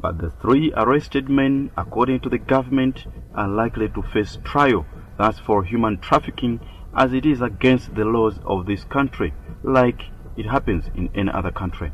But 0.00 0.18
the 0.18 0.30
three 0.42 0.72
arrested 0.76 1.28
men, 1.28 1.70
according 1.76 2.20
to 2.20 2.28
the 2.28 2.38
government, 2.38 3.04
are 3.34 3.48
likely 3.48 3.88
to 3.90 4.02
face 4.02 4.38
trial. 4.44 4.84
That's 5.16 5.38
for 5.38 5.62
human 5.62 5.98
trafficking 5.98 6.58
as 6.94 7.12
it 7.12 7.24
is 7.24 7.40
against 7.40 7.94
the 7.94 8.04
laws 8.04 8.38
of 8.44 8.66
this 8.66 8.84
country, 8.84 9.32
like 9.62 10.02
it 10.36 10.46
happens 10.46 10.86
in 10.94 11.08
any 11.14 11.30
other 11.30 11.50
country. 11.50 11.92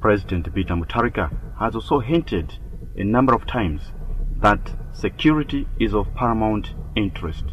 President 0.00 0.52
Peter 0.54 0.74
Mutharika 0.74 1.30
has 1.58 1.74
also 1.74 2.00
hinted 2.00 2.58
a 2.96 3.04
number 3.04 3.34
of 3.34 3.46
times 3.46 3.92
that 4.40 4.74
security 4.92 5.66
is 5.78 5.94
of 5.94 6.12
paramount 6.14 6.74
interest. 6.96 7.44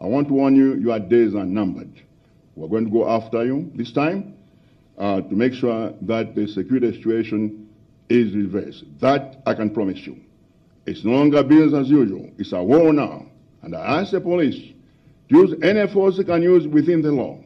I 0.00 0.06
want 0.06 0.28
to 0.28 0.34
warn 0.34 0.56
you, 0.56 0.74
your 0.74 0.98
days 0.98 1.34
are 1.34 1.44
numbered. 1.44 2.02
We're 2.54 2.68
going 2.68 2.86
to 2.86 2.90
go 2.90 3.08
after 3.08 3.44
you 3.44 3.70
this 3.74 3.92
time 3.92 4.34
uh, 4.96 5.20
to 5.20 5.34
make 5.34 5.52
sure 5.54 5.92
that 6.02 6.34
the 6.34 6.48
security 6.48 6.96
situation 6.96 7.68
is 8.08 8.34
reversed. 8.34 8.84
That 9.00 9.42
I 9.46 9.54
can 9.54 9.70
promise 9.70 9.98
you. 9.98 10.20
It's 10.86 11.04
no 11.04 11.12
longer 11.12 11.42
business 11.42 11.74
as 11.74 11.90
usual. 11.90 12.30
It's 12.38 12.52
a 12.52 12.62
war 12.62 12.92
now. 12.92 13.26
And 13.62 13.76
I 13.76 14.00
ask 14.00 14.12
the 14.12 14.20
police 14.20 14.72
use 15.28 15.54
any 15.62 15.86
force 15.86 16.16
they 16.16 16.24
can 16.24 16.42
use 16.42 16.66
within 16.66 17.02
the 17.02 17.12
law. 17.12 17.38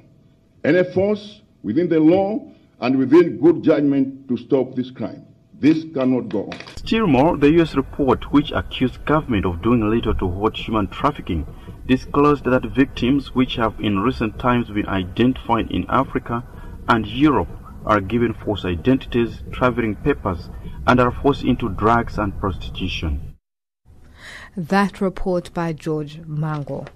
Any 0.65 0.85
force 0.85 1.43
within 1.63 1.89
the 1.89 2.01
law 2.01 2.49
and 2.81 2.99
within 2.99 3.39
good 3.41 3.63
judgment 3.63 4.29
to 4.29 4.37
stop 4.37 4.75
this 4.75 4.91
crime. 4.91 5.27
This 5.59 5.85
cannot 5.95 6.29
go 6.29 6.47
on. 6.47 6.59
Still 6.77 7.07
more, 7.07 7.37
the 7.37 7.53
U.S. 7.53 7.77
report, 7.77 8.33
which 8.33 8.51
accused 8.51 9.05
government 9.05 9.47
of 9.47 9.63
doing 9.63 9.89
little 9.89 10.15
to 10.17 10.29
halt 10.29 10.57
human 10.57 10.89
trafficking, 10.89 11.47
disclosed 11.87 12.45
that 12.45 12.65
victims 12.65 13.35
which 13.35 13.55
have 13.57 13.79
in 13.79 14.01
recent 14.01 14.39
times 14.41 14.69
been 14.71 14.89
identified 14.89 15.71
in 15.71 15.87
Africa 15.89 16.45
and 16.89 17.07
Europe 17.07 17.49
are 17.85 18.01
given 18.01 18.35
false 18.35 18.65
identities, 18.65 19.43
traveling 19.53 19.95
papers, 19.95 20.49
and 20.87 21.01
are 21.01 21.13
forced 21.13 21.45
into 21.45 21.69
drugs 21.69 22.19
and 22.19 22.39
prostitution. 22.39 23.37
That 24.57 25.01
report 25.01 25.53
by 25.55 25.73
George 25.73 26.21
Mango. 26.27 26.87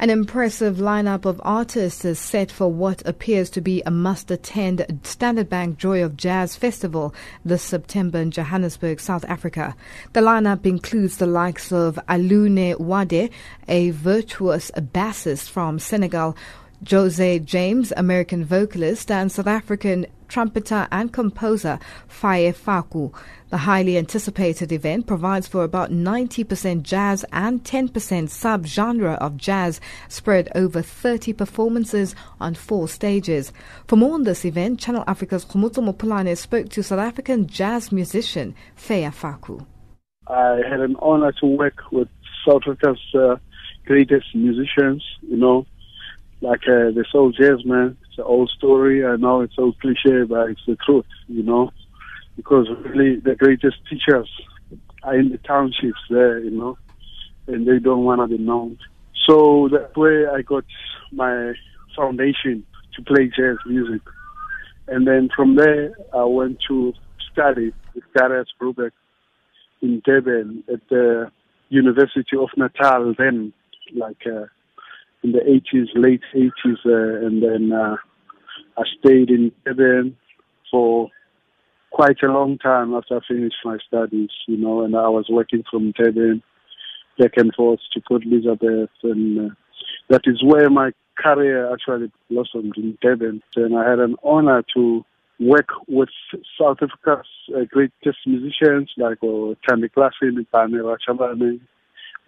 An 0.00 0.10
impressive 0.10 0.76
lineup 0.76 1.24
of 1.24 1.40
artists 1.44 2.04
is 2.04 2.20
set 2.20 2.52
for 2.52 2.70
what 2.70 3.04
appears 3.04 3.50
to 3.50 3.60
be 3.60 3.82
a 3.84 3.90
must 3.90 4.30
attend 4.30 5.00
Standard 5.02 5.48
Bank 5.48 5.76
Joy 5.76 6.04
of 6.04 6.16
Jazz 6.16 6.54
Festival 6.54 7.12
this 7.44 7.64
September 7.64 8.18
in 8.20 8.30
Johannesburg, 8.30 9.00
South 9.00 9.24
Africa. 9.24 9.74
The 10.12 10.20
lineup 10.20 10.64
includes 10.66 11.16
the 11.16 11.26
likes 11.26 11.72
of 11.72 11.98
Alune 12.08 12.78
Wade, 12.78 13.30
a 13.66 13.90
virtuous 13.90 14.70
bassist 14.70 15.50
from 15.50 15.80
Senegal, 15.80 16.36
Jose 16.88 17.40
James, 17.40 17.92
American 17.96 18.44
vocalist, 18.44 19.10
and 19.10 19.32
South 19.32 19.48
African 19.48 20.06
trumpeter 20.28 20.86
and 20.92 21.12
composer 21.12 21.78
Feya 22.08 22.54
Faku. 22.54 23.10
The 23.50 23.58
highly 23.58 23.96
anticipated 23.96 24.70
event 24.72 25.06
provides 25.06 25.48
for 25.48 25.64
about 25.64 25.90
90% 25.90 26.82
jazz 26.82 27.24
and 27.32 27.64
10% 27.64 28.28
sub-genre 28.28 29.14
of 29.14 29.38
jazz 29.38 29.80
spread 30.08 30.50
over 30.54 30.82
30 30.82 31.32
performances 31.32 32.14
on 32.40 32.54
four 32.54 32.88
stages. 32.88 33.52
For 33.86 33.96
more 33.96 34.14
on 34.14 34.24
this 34.24 34.44
event, 34.44 34.80
Channel 34.80 35.04
Africa's 35.06 35.46
Khumuto 35.46 35.82
Mopulane 35.82 36.36
spoke 36.36 36.68
to 36.70 36.82
South 36.82 36.98
African 36.98 37.46
jazz 37.46 37.90
musician 37.90 38.54
Feya 38.76 39.12
Faku. 39.12 39.60
I 40.28 40.60
had 40.68 40.80
an 40.80 40.96
honor 41.00 41.32
to 41.40 41.46
work 41.46 41.90
with 41.90 42.08
South 42.46 42.62
Africa's 42.62 43.00
uh, 43.14 43.36
greatest 43.86 44.34
musicians, 44.34 45.02
you 45.22 45.38
know, 45.38 45.66
like 46.42 46.60
uh, 46.68 46.92
the 46.92 47.04
soul 47.10 47.32
jazz 47.32 47.64
man. 47.64 47.96
An 48.18 48.24
old 48.24 48.50
story. 48.50 49.04
I 49.04 49.16
know 49.16 49.40
it's 49.40 49.56
so 49.56 49.72
cliche, 49.80 50.24
but 50.28 50.50
it's 50.50 50.60
the 50.66 50.76
truth, 50.76 51.06
you 51.28 51.42
know 51.42 51.70
because 52.38 52.68
really 52.94 53.16
the 53.16 53.34
greatest 53.34 53.76
teachers 53.90 54.30
are 55.02 55.18
in 55.18 55.30
the 55.30 55.38
townships 55.38 55.98
there, 56.08 56.38
you 56.38 56.52
know, 56.52 56.78
and 57.48 57.66
they 57.66 57.80
don't 57.80 58.04
want 58.04 58.20
to 58.20 58.38
be 58.38 58.42
known. 58.42 58.78
So 59.26 59.68
that 59.72 59.96
way 59.96 60.24
I 60.32 60.42
got 60.42 60.64
my 61.10 61.52
foundation 61.96 62.64
to 62.94 63.02
play 63.02 63.28
jazz 63.36 63.56
music. 63.66 64.02
And 64.86 65.06
then 65.06 65.28
from 65.34 65.56
there, 65.56 65.90
I 66.14 66.24
went 66.24 66.60
to 66.68 66.94
study 67.32 67.72
with 67.94 68.04
Darius 68.16 68.48
Brubeck 68.60 68.92
in 69.82 70.00
Durban 70.04 70.62
at 70.72 70.80
the 70.88 71.32
University 71.70 72.36
of 72.38 72.50
Natal 72.56 73.14
then, 73.18 73.52
like 73.96 74.22
uh, 74.26 74.46
in 75.24 75.32
the 75.32 75.40
80s, 75.40 75.88
late 75.96 76.22
80s. 76.34 76.86
Uh, 76.86 77.26
and 77.26 77.42
then 77.42 77.72
uh, 77.72 77.96
I 78.78 78.82
stayed 79.00 79.30
in 79.30 79.50
Durban 79.64 80.16
for 80.70 81.08
quite 81.90 82.22
a 82.22 82.30
long 82.32 82.58
time 82.58 82.94
after 82.94 83.16
I 83.16 83.20
finished 83.26 83.56
my 83.64 83.78
studies, 83.86 84.30
you 84.46 84.56
know, 84.56 84.84
and 84.84 84.94
I 84.94 85.08
was 85.08 85.26
working 85.28 85.64
from 85.68 85.92
Durban 85.92 86.42
back 87.18 87.32
and 87.36 87.52
forth 87.54 87.80
to 87.92 88.00
Port 88.06 88.22
Elizabeth, 88.24 88.90
and 89.02 89.50
uh, 89.50 89.54
that 90.08 90.20
is 90.26 90.42
where 90.44 90.70
my 90.70 90.92
career 91.18 91.72
actually 91.72 92.12
blossomed 92.30 92.74
in 92.76 92.96
Durban. 93.02 93.42
And 93.56 93.76
I 93.76 93.90
had 93.90 93.98
an 93.98 94.14
honor 94.22 94.62
to 94.76 95.04
work 95.40 95.70
with 95.88 96.10
South 96.60 96.78
Africa's 96.80 97.26
uh, 97.56 97.64
greatest 97.68 98.18
musicians 98.26 98.92
like 98.96 99.18
uh, 99.22 99.54
Thandi 99.68 99.90
Klaasen, 99.90 100.46
Barney 100.52 100.78
Rachabane, 100.78 101.60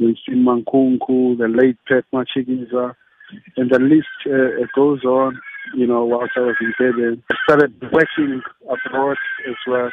Winston 0.01 0.45
Mankunku, 0.45 1.39
the 1.39 1.47
late 1.49 1.77
Pat 1.87 2.05
Matshikiza, 2.13 2.95
and 3.57 3.71
the 3.71 3.79
list 3.79 4.07
uh, 4.27 4.67
goes 4.75 5.05
on. 5.05 5.41
you 5.75 5.87
know, 5.87 6.05
whilst 6.05 6.33
I 6.37 6.41
was 6.41 6.57
in 6.61 6.75
Durban. 6.79 7.23
I 7.31 7.35
started 7.45 7.75
working 7.93 8.43
abroad 8.65 9.17
as 9.49 9.57
well, 9.67 9.91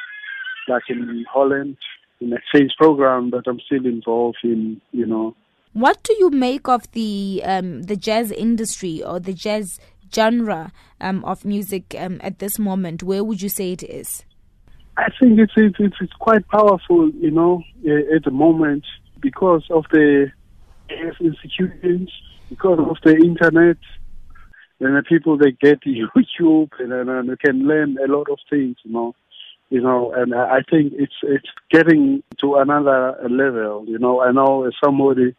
like 0.68 0.84
in 0.90 1.26
Holland, 1.32 1.78
in 2.20 2.34
a 2.34 2.38
exchange 2.38 2.72
program 2.78 3.32
that 3.32 3.44
I'm 3.48 3.60
still 3.66 3.86
involved 3.86 4.40
in, 4.44 4.82
you 4.92 5.06
know. 5.06 5.36
What 5.74 6.02
do 6.04 6.16
you 6.18 6.30
make 6.30 6.68
of 6.68 6.90
the 6.92 7.42
um, 7.46 7.84
the 7.84 7.96
jazz 7.96 8.32
industry 8.32 9.04
or 9.04 9.20
the 9.20 9.34
jazz 9.34 9.80
genre 10.14 10.72
um, 11.00 11.24
of 11.26 11.46
music 11.46 11.96
um, 11.98 12.20
at 12.24 12.40
this 12.40 12.58
moment? 12.58 13.04
Where 13.04 13.24
would 13.24 13.42
you 13.42 13.50
say 13.50 13.74
it 13.74 13.84
is? 13.84 14.24
I 14.98 15.10
think 15.20 15.40
it's 15.40 15.54
it's 15.56 15.76
it's, 15.80 15.98
it's 16.02 16.14
quite 16.14 16.48
powerful, 16.48 17.12
you 17.12 17.30
know, 17.30 17.62
at 18.16 18.24
the 18.24 18.32
moment 18.32 18.86
because 19.22 19.64
of 19.70 19.86
the 19.92 20.32
institutions, 20.90 22.12
because 22.50 22.80
of 22.80 22.98
the 23.04 23.16
internet, 23.16 23.78
and 24.80 24.96
the 24.96 25.04
people 25.08 25.38
they 25.38 25.52
get 25.52 25.82
YouTube 25.86 26.72
and, 26.80 26.94
and, 26.94 27.10
and 27.10 27.30
they 27.30 27.36
can 27.36 27.68
learn 27.68 27.98
a 27.98 28.12
lot 28.12 28.30
of 28.30 28.40
things, 28.50 28.78
you 28.84 28.92
know 28.92 29.16
you 29.70 29.82
know, 29.82 30.14
and 30.14 30.34
I 30.34 30.62
think 30.70 30.94
it's 30.96 31.16
it's 31.24 31.48
getting 31.70 32.24
to 32.40 32.56
another 32.56 33.18
level. 33.30 33.84
You 33.86 34.00
know, 34.00 34.22
I 34.22 34.32
know 34.32 34.70
somebody 34.84 35.36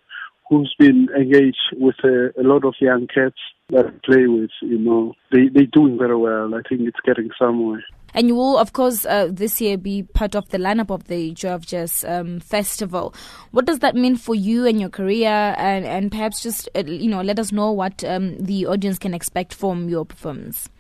who's 0.49 0.75
been 0.79 1.09
engaged 1.17 1.75
with 1.77 1.97
a, 2.05 2.31
a 2.41 2.43
lot 2.43 2.65
of 2.65 2.75
young 2.81 3.07
cats 3.07 3.37
that 3.71 3.87
I 3.87 3.91
play 4.05 4.27
with. 4.27 4.51
You 4.63 4.79
know, 4.79 5.15
they 5.33 5.49
they're 5.53 5.67
doing 5.67 5.99
very 5.99 6.17
well. 6.17 6.55
I 6.55 6.63
think 6.69 6.83
it's 6.83 7.01
getting 7.05 7.31
somewhere. 7.39 7.85
And 8.15 8.27
you 8.27 8.35
will, 8.35 8.57
of 8.57 8.73
course, 8.73 9.05
uh, 9.05 9.29
this 9.31 9.61
year 9.61 9.77
be 9.77 10.03
part 10.03 10.35
of 10.35 10.49
the 10.49 10.57
lineup 10.57 10.91
of 10.91 11.05
the 11.05 11.33
Joy 11.33 11.51
of 11.51 11.67
Jazz 11.67 12.05
um, 12.09 12.41
festival. 12.41 13.15
What 13.51 13.67
does 13.67 13.81
that 13.81 13.95
mean 13.95 14.17
for 14.17 14.35
you 14.35 14.67
and 14.67 14.81
your 14.81 14.89
career? 14.89 15.55
And, 15.59 15.85
and 15.85 16.11
perhaps 16.11 16.43
just, 16.43 16.71
uh, 16.75 16.85
you 16.87 17.11
know, 17.11 17.21
let 17.21 17.39
us 17.39 17.53
know 17.53 17.71
what 17.71 18.03
um, 18.05 18.39
the 18.39 18.67
audience 18.67 18.99
can 18.99 19.13
expect 19.13 19.53
from 19.53 19.91
your 19.91 20.07
performance. 20.07 20.71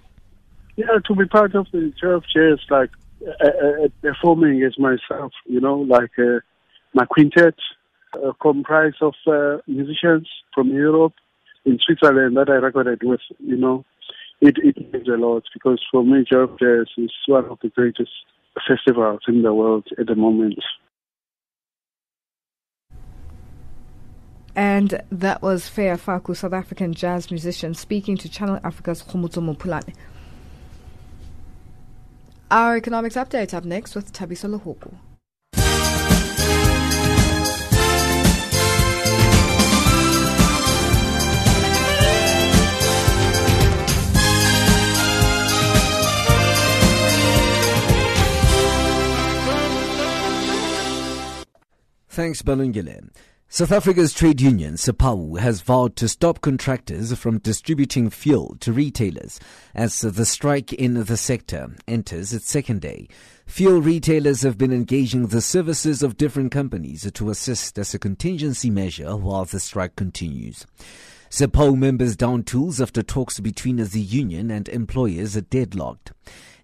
Yeah, 0.76 0.86
to 1.06 1.14
be 1.14 1.26
part 1.26 1.54
of 1.54 1.66
the 1.70 1.92
Joy 2.00 2.12
of 2.12 2.24
Jazz, 2.34 2.60
like 2.70 2.90
uh, 3.26 3.46
uh, 3.46 3.88
performing 4.00 4.62
as 4.62 4.78
myself, 4.78 5.32
you 5.44 5.60
know, 5.60 5.80
like 5.80 6.18
uh, 6.18 6.40
my 6.94 7.04
quintet 7.04 7.54
uh, 8.14 8.32
comprised 8.40 9.02
of 9.02 9.14
uh, 9.26 9.58
musicians 9.66 10.28
from 10.54 10.68
Europe, 10.68 11.14
in 11.68 11.78
Switzerland 11.84 12.36
that 12.36 12.48
I 12.48 12.54
recorded 12.54 13.02
with, 13.02 13.20
you 13.38 13.56
know, 13.56 13.84
it, 14.40 14.56
it 14.58 14.92
means 14.92 15.08
a 15.08 15.16
lot 15.16 15.44
because 15.52 15.84
for 15.90 16.04
me, 16.04 16.24
Joy 16.30 16.46
Jazz 16.58 16.86
is 16.96 17.10
one 17.26 17.44
of 17.46 17.58
the 17.62 17.68
greatest 17.68 18.10
festivals 18.66 19.20
in 19.28 19.42
the 19.42 19.52
world 19.52 19.86
at 19.98 20.06
the 20.06 20.14
moment. 20.14 20.58
And 24.54 25.00
that 25.12 25.40
was 25.40 25.68
Feya 25.68 25.98
Faku, 25.98 26.34
South 26.34 26.52
African 26.52 26.92
jazz 26.92 27.30
musician, 27.30 27.74
speaking 27.74 28.16
to 28.16 28.28
Channel 28.28 28.58
Africa's 28.64 29.04
Mopulane. 29.04 29.94
Our 32.50 32.76
economics 32.76 33.14
update 33.14 33.54
up 33.54 33.64
next 33.64 33.94
with 33.94 34.12
Tabiso 34.12 34.58
Lohoku. 34.58 34.94
Thanks, 52.18 52.42
Balungile. 52.42 53.10
South 53.48 53.70
Africa's 53.70 54.12
trade 54.12 54.40
union, 54.40 54.74
SAPAWU, 54.74 55.38
has 55.38 55.60
vowed 55.60 55.94
to 55.94 56.08
stop 56.08 56.40
contractors 56.40 57.16
from 57.16 57.38
distributing 57.38 58.10
fuel 58.10 58.56
to 58.58 58.72
retailers 58.72 59.38
as 59.72 60.00
the 60.00 60.26
strike 60.26 60.72
in 60.72 60.94
the 60.94 61.16
sector 61.16 61.76
enters 61.86 62.32
its 62.32 62.50
second 62.50 62.80
day. 62.80 63.06
Fuel 63.46 63.80
retailers 63.80 64.42
have 64.42 64.58
been 64.58 64.72
engaging 64.72 65.28
the 65.28 65.40
services 65.40 66.02
of 66.02 66.16
different 66.16 66.50
companies 66.50 67.08
to 67.08 67.30
assist 67.30 67.78
as 67.78 67.94
a 67.94 68.00
contingency 68.00 68.68
measure 68.68 69.16
while 69.16 69.44
the 69.44 69.60
strike 69.60 69.94
continues. 69.94 70.66
SAPAWU 71.30 71.76
members 71.76 72.16
down 72.16 72.42
tools 72.42 72.80
after 72.80 73.02
talks 73.02 73.38
between 73.38 73.76
the 73.76 74.00
union 74.00 74.50
and 74.50 74.66
employers 74.68 75.36
are 75.36 75.42
deadlocked. 75.42 76.12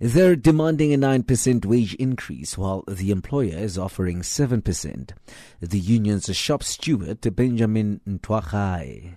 They're 0.00 0.36
demanding 0.36 0.94
a 0.94 0.96
9% 0.96 1.66
wage 1.66 1.94
increase 1.96 2.56
while 2.56 2.82
the 2.88 3.10
employer 3.10 3.58
is 3.58 3.76
offering 3.78 4.22
7%. 4.22 5.10
The 5.60 5.78
union's 5.78 6.34
shop 6.34 6.62
steward, 6.62 7.20
Benjamin 7.36 8.00
Ntwagai. 8.08 9.16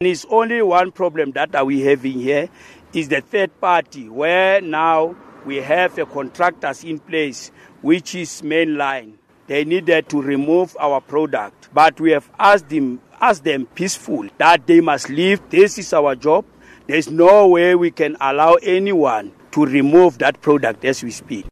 There's 0.00 0.24
only 0.30 0.62
one 0.62 0.92
problem 0.92 1.32
that 1.32 1.66
we 1.66 1.82
having 1.82 2.20
here 2.20 2.48
is 2.94 3.08
the 3.08 3.20
third 3.20 3.60
party, 3.60 4.08
where 4.08 4.62
now 4.62 5.14
we 5.44 5.56
have 5.56 5.98
a 5.98 6.06
contractors 6.06 6.82
in 6.82 6.98
place, 6.98 7.50
which 7.82 8.14
is 8.14 8.40
mainline. 8.40 9.18
They 9.48 9.64
needed 9.64 10.08
to 10.08 10.22
remove 10.22 10.76
our 10.80 11.02
product, 11.02 11.68
but 11.74 12.00
we 12.00 12.12
have 12.12 12.30
asked 12.38 12.70
them 12.70 13.02
ask 13.20 13.42
them 13.42 13.66
peaceful 13.66 14.26
that 14.38 14.66
they 14.66 14.80
must 14.80 15.08
leave. 15.08 15.40
This 15.50 15.78
is 15.78 15.92
our 15.92 16.14
job. 16.14 16.44
There's 16.86 17.10
no 17.10 17.48
way 17.48 17.74
we 17.74 17.90
can 17.90 18.16
allow 18.20 18.54
anyone 18.54 19.32
to 19.52 19.64
remove 19.64 20.18
that 20.18 20.40
product 20.40 20.84
as 20.84 21.02
we 21.02 21.10
speak. 21.10 21.46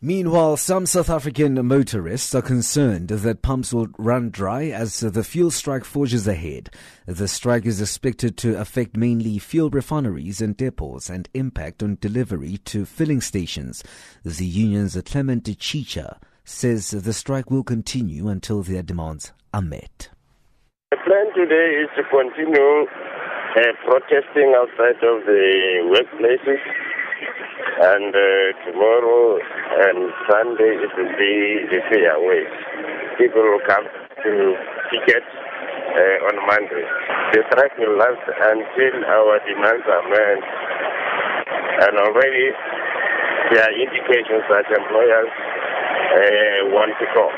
Meanwhile, 0.00 0.58
some 0.58 0.86
South 0.86 1.10
African 1.10 1.66
motorists 1.66 2.32
are 2.32 2.40
concerned 2.40 3.08
that 3.08 3.42
pumps 3.42 3.72
will 3.72 3.88
run 3.98 4.30
dry 4.30 4.66
as 4.66 5.00
the 5.00 5.24
fuel 5.24 5.50
strike 5.50 5.84
forges 5.84 6.28
ahead. 6.28 6.70
The 7.06 7.26
strike 7.26 7.66
is 7.66 7.80
expected 7.80 8.36
to 8.38 8.60
affect 8.60 8.96
mainly 8.96 9.40
fuel 9.40 9.70
refineries 9.70 10.40
and 10.40 10.56
depots 10.56 11.10
and 11.10 11.28
impact 11.34 11.82
on 11.82 11.98
delivery 12.00 12.58
to 12.66 12.84
filling 12.84 13.20
stations. 13.20 13.82
The 14.24 14.46
union's 14.46 14.96
Clement 15.04 15.58
Chicha 15.58 16.20
says 16.48 16.90
the 16.90 17.12
strike 17.12 17.50
will 17.50 17.62
continue 17.62 18.28
until 18.28 18.62
their 18.62 18.82
demands 18.82 19.32
are 19.52 19.60
met. 19.60 20.08
The 20.90 20.96
plan 21.04 21.28
today 21.36 21.84
is 21.84 21.90
to 22.00 22.02
continue 22.08 22.88
uh, 22.88 23.72
protesting 23.84 24.56
outside 24.56 24.96
of 25.04 25.28
the 25.28 25.84
workplaces, 25.92 26.62
and 27.84 28.16
uh, 28.16 28.48
tomorrow 28.64 29.36
and 29.36 30.08
Sunday 30.24 30.72
it 30.80 30.92
will 30.96 31.12
be 31.20 31.68
the 31.68 31.80
fairway. 31.92 32.42
People 33.20 33.44
will 33.44 33.64
come 33.68 33.84
to 34.24 34.32
picket 34.88 35.24
uh, 35.28 36.28
on 36.32 36.36
Monday. 36.48 36.84
The 37.36 37.44
strike 37.52 37.76
will 37.76 37.98
last 38.00 38.24
until 38.24 38.94
our 39.04 39.36
demands 39.44 39.84
are 39.84 40.06
met, 40.08 40.40
and 41.84 41.94
already 42.00 42.48
there 43.52 43.64
are 43.64 43.74
indications 43.76 44.44
that 44.48 44.64
employers 44.72 45.32
go. 47.14 47.30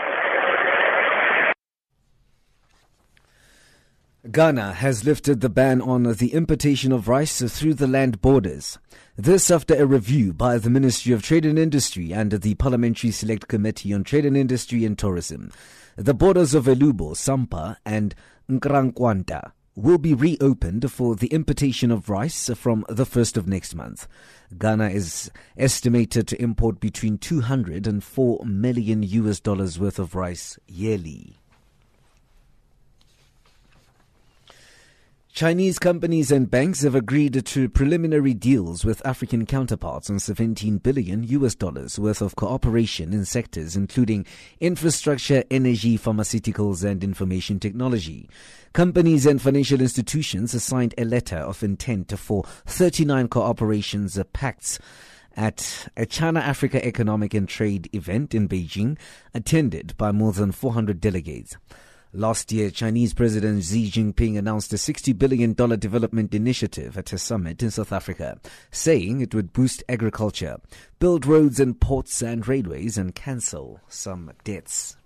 Ghana 4.30 4.74
has 4.74 5.04
lifted 5.04 5.40
the 5.40 5.48
ban 5.48 5.80
on 5.80 6.02
the 6.02 6.34
importation 6.34 6.92
of 6.92 7.08
rice 7.08 7.40
through 7.40 7.74
the 7.74 7.86
land 7.86 8.20
borders. 8.20 8.78
This 9.16 9.50
after 9.50 9.74
a 9.74 9.86
review 9.86 10.32
by 10.32 10.58
the 10.58 10.70
Ministry 10.70 11.12
of 11.12 11.22
Trade 11.22 11.46
and 11.46 11.58
Industry 11.58 12.12
and 12.12 12.30
the 12.32 12.54
Parliamentary 12.54 13.12
Select 13.12 13.48
Committee 13.48 13.94
on 13.94 14.04
Trade 14.04 14.26
and 14.26 14.36
Industry 14.36 14.84
and 14.84 14.98
Tourism. 14.98 15.50
The 15.96 16.14
borders 16.14 16.54
of 16.54 16.66
Elubo, 16.66 17.16
Sampa, 17.16 17.76
and 17.84 18.14
Nkrankwanta 18.50 19.52
will 19.80 19.98
be 19.98 20.14
reopened 20.14 20.90
for 20.92 21.16
the 21.16 21.28
importation 21.28 21.90
of 21.90 22.08
rice 22.08 22.50
from 22.54 22.84
the 22.88 23.06
1st 23.06 23.36
of 23.36 23.48
next 23.48 23.74
month. 23.74 24.06
Ghana 24.56 24.90
is 24.90 25.30
estimated 25.56 26.28
to 26.28 26.42
import 26.42 26.80
between 26.80 27.18
200 27.18 27.86
and 27.86 28.04
4 28.04 28.44
million 28.44 29.02
US 29.02 29.40
dollars 29.40 29.78
worth 29.78 29.98
of 29.98 30.14
rice 30.14 30.58
yearly. 30.68 31.39
Chinese 35.40 35.78
companies 35.78 36.30
and 36.30 36.50
banks 36.50 36.82
have 36.82 36.94
agreed 36.94 37.46
to 37.46 37.66
preliminary 37.70 38.34
deals 38.34 38.84
with 38.84 39.00
African 39.06 39.46
counterparts 39.46 40.10
on 40.10 40.18
17 40.18 40.76
billion 40.76 41.22
US 41.24 41.54
dollars 41.54 41.98
worth 41.98 42.20
of 42.20 42.36
cooperation 42.36 43.14
in 43.14 43.24
sectors 43.24 43.74
including 43.74 44.26
infrastructure, 44.60 45.42
energy, 45.50 45.96
pharmaceuticals, 45.96 46.84
and 46.84 47.02
information 47.02 47.58
technology. 47.58 48.28
Companies 48.74 49.24
and 49.24 49.40
financial 49.40 49.80
institutions 49.80 50.62
signed 50.62 50.92
a 50.98 51.06
letter 51.06 51.38
of 51.38 51.62
intent 51.62 52.12
for 52.18 52.44
39 52.66 53.28
cooperations 53.28 54.22
pacts 54.34 54.78
at 55.38 55.88
a 55.96 56.04
China 56.04 56.40
Africa 56.40 56.86
Economic 56.86 57.32
and 57.32 57.48
Trade 57.48 57.88
event 57.94 58.34
in 58.34 58.46
Beijing, 58.46 58.98
attended 59.32 59.96
by 59.96 60.12
more 60.12 60.32
than 60.32 60.52
400 60.52 61.00
delegates. 61.00 61.56
Last 62.12 62.50
year, 62.50 62.72
Chinese 62.72 63.14
President 63.14 63.62
Xi 63.62 63.88
Jinping 63.88 64.36
announced 64.36 64.72
a 64.72 64.76
$60 64.76 65.16
billion 65.16 65.52
development 65.52 66.34
initiative 66.34 66.98
at 66.98 67.12
a 67.12 67.18
summit 67.18 67.62
in 67.62 67.70
South 67.70 67.92
Africa, 67.92 68.40
saying 68.72 69.20
it 69.20 69.32
would 69.32 69.52
boost 69.52 69.84
agriculture, 69.88 70.58
build 70.98 71.24
roads 71.24 71.60
and 71.60 71.80
ports 71.80 72.20
and 72.20 72.48
railways, 72.48 72.98
and 72.98 73.14
cancel 73.14 73.80
some 73.86 74.32
debts. 74.42 74.96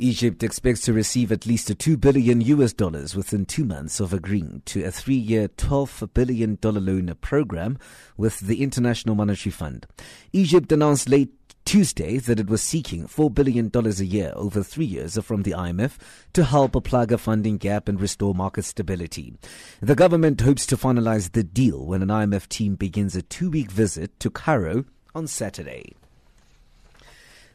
Egypt 0.00 0.44
expects 0.44 0.82
to 0.82 0.92
receive 0.92 1.32
at 1.32 1.44
least 1.44 1.68
a 1.68 1.74
2 1.74 1.96
billion 1.96 2.40
US 2.40 2.72
dollars 2.72 3.16
within 3.16 3.44
2 3.44 3.64
months 3.64 3.98
of 3.98 4.12
agreeing 4.12 4.62
to 4.66 4.84
a 4.84 4.92
3-year 4.92 5.48
12 5.48 6.10
billion 6.14 6.56
dollar 6.60 6.80
loan 6.80 7.12
program 7.20 7.76
with 8.16 8.38
the 8.38 8.62
International 8.62 9.16
Monetary 9.16 9.50
Fund. 9.50 9.88
Egypt 10.32 10.70
announced 10.70 11.08
late 11.08 11.37
Tuesday 11.68 12.16
that 12.16 12.40
it 12.40 12.48
was 12.48 12.62
seeking 12.62 13.06
$4 13.06 13.34
billion 13.34 13.70
a 13.74 13.90
year 14.02 14.32
over 14.34 14.62
three 14.62 14.86
years 14.86 15.18
from 15.18 15.42
the 15.42 15.50
IMF 15.50 15.98
to 16.32 16.44
help 16.44 16.82
plug 16.82 17.12
a 17.12 17.18
funding 17.18 17.58
gap 17.58 17.90
and 17.90 18.00
restore 18.00 18.34
market 18.34 18.64
stability. 18.64 19.34
The 19.82 19.94
government 19.94 20.40
hopes 20.40 20.64
to 20.64 20.78
finalize 20.78 21.32
the 21.32 21.44
deal 21.44 21.84
when 21.84 22.00
an 22.00 22.08
IMF 22.08 22.48
team 22.48 22.74
begins 22.76 23.14
a 23.14 23.20
two 23.20 23.50
week 23.50 23.70
visit 23.70 24.18
to 24.20 24.30
Cairo 24.30 24.86
on 25.14 25.26
Saturday. 25.26 25.92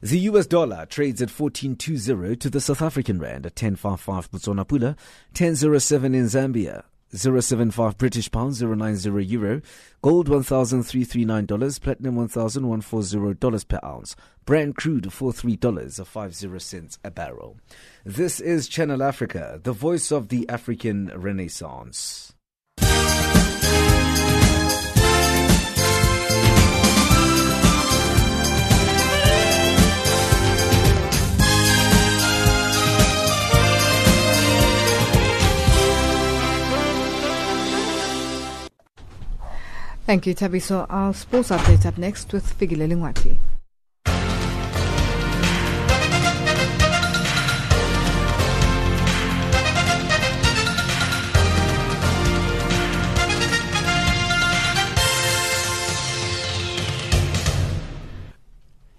The 0.03 0.19
US 0.19 0.45
dollar 0.45 0.85
trades 0.85 1.19
at 1.19 1.29
14.20 1.29 2.39
to 2.39 2.51
the 2.51 2.61
South 2.61 2.83
African 2.83 3.17
rand 3.17 3.47
at 3.47 3.55
10.55 3.55 4.29
Botswana 4.29 4.67
Pula, 4.67 4.95
10.07 5.33 6.05
in 6.05 6.25
Zambia, 6.25 6.83
075 7.13 7.97
British 7.97 8.31
pounds, 8.31 8.61
090 8.61 9.23
euro, 9.25 9.61
gold 10.01 10.29
$1,339, 10.29 11.79
platinum 11.79 12.15
$1,140 12.27 13.67
per 13.67 13.79
ounce, 13.83 14.15
Brent 14.45 14.75
crude 14.75 15.03
$43, 15.03 16.05
50 16.05 16.59
cents 16.59 16.97
a 17.03 17.11
barrel. 17.11 17.57
This 18.03 18.39
is 18.39 18.67
Channel 18.67 19.03
Africa, 19.03 19.59
the 19.61 19.73
voice 19.73 20.11
of 20.11 20.29
the 20.29 20.49
African 20.49 21.11
Renaissance. 21.15 22.32
Thank 40.13 40.27
you, 40.27 40.35
Tabiso. 40.35 40.85
Our 40.91 41.11
sports 41.11 41.49
update 41.49 41.87
up 41.87 41.97
next 41.97 42.31
with 42.33 42.45
Figile 42.45 42.87
Lingwati. 42.87 43.35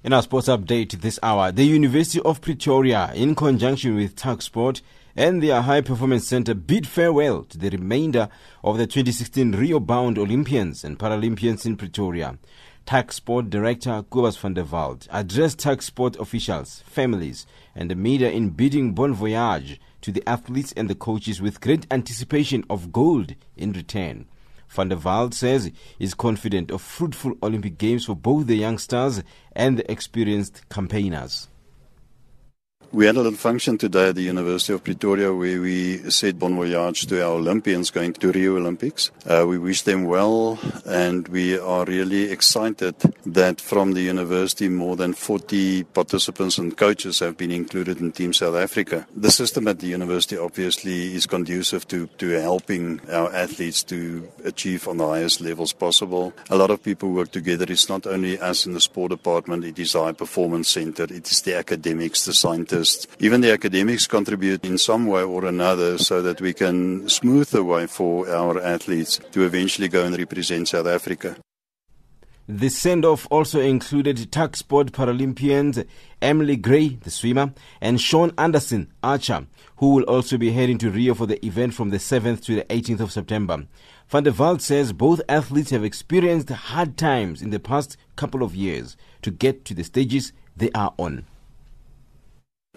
In 0.03 0.13
our 0.13 0.23
sports 0.23 0.49
update 0.49 1.01
this 1.01 1.21
hour, 1.23 1.53
the 1.53 1.65
University 1.65 2.21
of 2.23 2.41
Pretoria, 2.41 3.13
in 3.15 3.37
conjunction 3.37 3.95
with 3.95 4.17
Sport 4.43 4.83
and 5.17 5.43
their 5.43 5.63
High 5.63 5.81
Performance 5.81 6.27
Center, 6.27 6.55
bid 6.55 6.87
farewell 6.87 7.45
to 7.45 7.59
the 7.59 7.71
remainder 7.71 8.29
of 8.63 8.79
the 8.79 8.87
2016 8.87 9.53
Rio 9.53 9.79
bound 9.81 10.19
Olympians 10.19 10.85
and 10.85 10.99
Paralympians 10.99 11.65
in 11.67 11.77
Pretoria. 11.77 12.37
Tuks 12.87 13.17
Sport 13.17 13.49
Director 13.49 14.05
Cobus 14.11 14.37
van 14.37 14.55
der 14.55 14.65
Walt 14.65 15.09
addressed 15.11 15.59
Tuks 15.61 15.87
Sport 15.87 16.17
officials, 16.17 16.83
families, 16.87 17.47
and 17.75 17.91
the 17.91 17.95
media 17.95 18.31
in 18.31 18.51
bidding 18.51 18.93
bon 18.93 19.15
voyage 19.15 19.81
to 20.03 20.13
the 20.13 20.29
athletes 20.29 20.75
and 20.77 20.91
the 20.91 20.95
coaches 20.95 21.41
with 21.41 21.61
great 21.63 21.87
anticipation 21.91 22.65
of 22.69 22.93
gold 22.93 23.35
in 23.57 23.73
return. 23.73 24.27
Van 24.69 24.89
der 24.89 24.97
Walt 24.97 25.33
says 25.33 25.71
he's 25.99 26.15
confident 26.15 26.71
of 26.71 26.83
fruitful 26.83 27.35
Olympic 27.43 27.79
Games 27.79 28.05
for 28.05 28.17
both 28.17 28.47
the 28.47 28.57
young 28.57 28.77
stars 28.77 29.23
and 29.53 29.79
the 29.79 29.91
experienced 29.91 30.69
campaigners. 30.69 31.49
We 32.95 33.07
had 33.07 33.17
a 33.17 33.23
little 33.23 33.37
function 33.37 33.77
today 33.77 34.11
at 34.11 34.15
the 34.15 34.23
University 34.23 34.73
of 34.73 34.85
Pretoria 34.85 35.35
where 35.35 35.61
we 35.61 36.09
said 36.13 36.39
bon 36.39 36.55
voyage 36.55 37.07
to 37.07 37.27
our 37.27 37.33
Olympians 37.33 37.91
going 37.91 38.13
to 38.13 38.31
Rio 38.31 38.57
Olympics. 38.57 39.11
Uh, 39.27 39.45
we 39.49 39.59
wish 39.59 39.83
them 39.83 40.05
well 40.05 40.61
and 40.87 41.27
we 41.27 41.59
are 41.59 41.85
really 41.87 42.31
excited 42.31 42.95
that 43.27 43.61
from 43.61 43.95
the 43.95 44.01
university 44.01 44.69
more 44.69 44.95
than 44.95 45.13
40 45.13 45.83
participants 45.93 46.57
and 46.57 46.77
coaches 46.77 47.19
have 47.19 47.37
been 47.37 47.51
included 47.51 47.99
in 47.99 48.13
Team 48.13 48.33
South 48.33 48.55
Africa. 48.55 49.09
The 49.17 49.33
system 49.33 49.67
at 49.67 49.81
the 49.81 49.89
university 49.89 50.39
obviously 50.39 51.17
is 51.17 51.27
conducive 51.27 51.89
to, 51.89 52.07
to 52.19 52.29
helping 52.39 53.01
our 53.11 53.35
athletes 53.35 53.83
to 53.85 54.29
achieve 54.45 54.87
on 54.87 54.99
the 54.99 55.09
highest 55.09 55.41
levels 55.41 55.73
possible. 55.73 56.33
A 56.49 56.57
lot 56.57 56.71
of 56.71 56.81
people 56.81 57.11
work 57.11 57.33
together. 57.33 57.67
It's 57.69 57.89
not 57.89 58.07
only 58.07 58.39
us 58.39 58.67
in 58.67 58.73
the 58.73 58.81
sport 58.81 59.11
department, 59.11 59.65
it 59.65 59.81
is 59.81 59.97
our 59.97 60.13
performance 60.13 60.69
center, 60.69 61.03
it 61.03 61.29
is 61.29 61.43
the 61.43 61.57
academics, 61.57 62.25
the 62.25 62.33
scientists, 62.33 62.84
even 63.19 63.41
the 63.41 63.53
academics 63.53 64.07
contribute 64.07 64.65
in 64.65 64.79
some 64.79 65.07
way 65.07 65.23
or 65.23 65.45
another 65.45 65.99
so 65.99 66.23
that 66.23 66.41
we 66.41 66.53
can 66.53 67.09
smooth 67.09 67.49
the 67.49 67.65
way 67.65 67.87
for 67.87 68.29
our 68.29 68.61
athletes 68.61 69.21
to 69.33 69.45
eventually 69.45 69.89
go 69.89 70.05
and 70.05 70.17
represent 70.17 70.69
South 70.69 70.87
Africa. 70.87 71.37
The 72.47 72.69
send 72.69 73.07
off 73.07 73.27
also 73.31 73.61
included 73.61 74.31
Tuks 74.31 74.59
Sport 74.59 74.93
Paralympians 74.93 75.87
Emily 76.21 76.57
Gray, 76.57 76.89
the 76.89 77.11
swimmer, 77.11 77.55
and 77.81 77.99
Sean 77.99 78.33
Anderson, 78.37 78.93
archer, 79.03 79.47
who 79.77 79.95
will 79.95 80.03
also 80.03 80.37
be 80.37 80.53
heading 80.53 80.77
to 80.79 80.91
Rio 80.91 81.15
for 81.15 81.27
the 81.27 81.43
event 81.45 81.73
from 81.73 81.89
the 81.89 81.97
7th 81.97 82.45
to 82.45 82.57
the 82.57 82.65
18th 82.65 83.01
of 83.01 83.13
September. 83.13 83.67
Van 84.09 84.25
der 84.25 84.33
Walt 84.33 84.61
says 84.61 84.93
both 84.93 85.23
athletes 85.27 85.71
have 85.71 85.85
experienced 85.85 86.51
hard 86.51 86.99
times 86.99 87.41
in 87.41 87.49
the 87.49 87.59
past 87.59 87.97
couple 88.17 88.43
of 88.43 88.55
years 88.55 88.97
to 89.23 89.31
get 89.31 89.65
to 89.65 89.73
the 89.73 89.83
stages 89.83 90.35
they 90.55 90.71
are 90.73 90.93
on. 90.99 91.25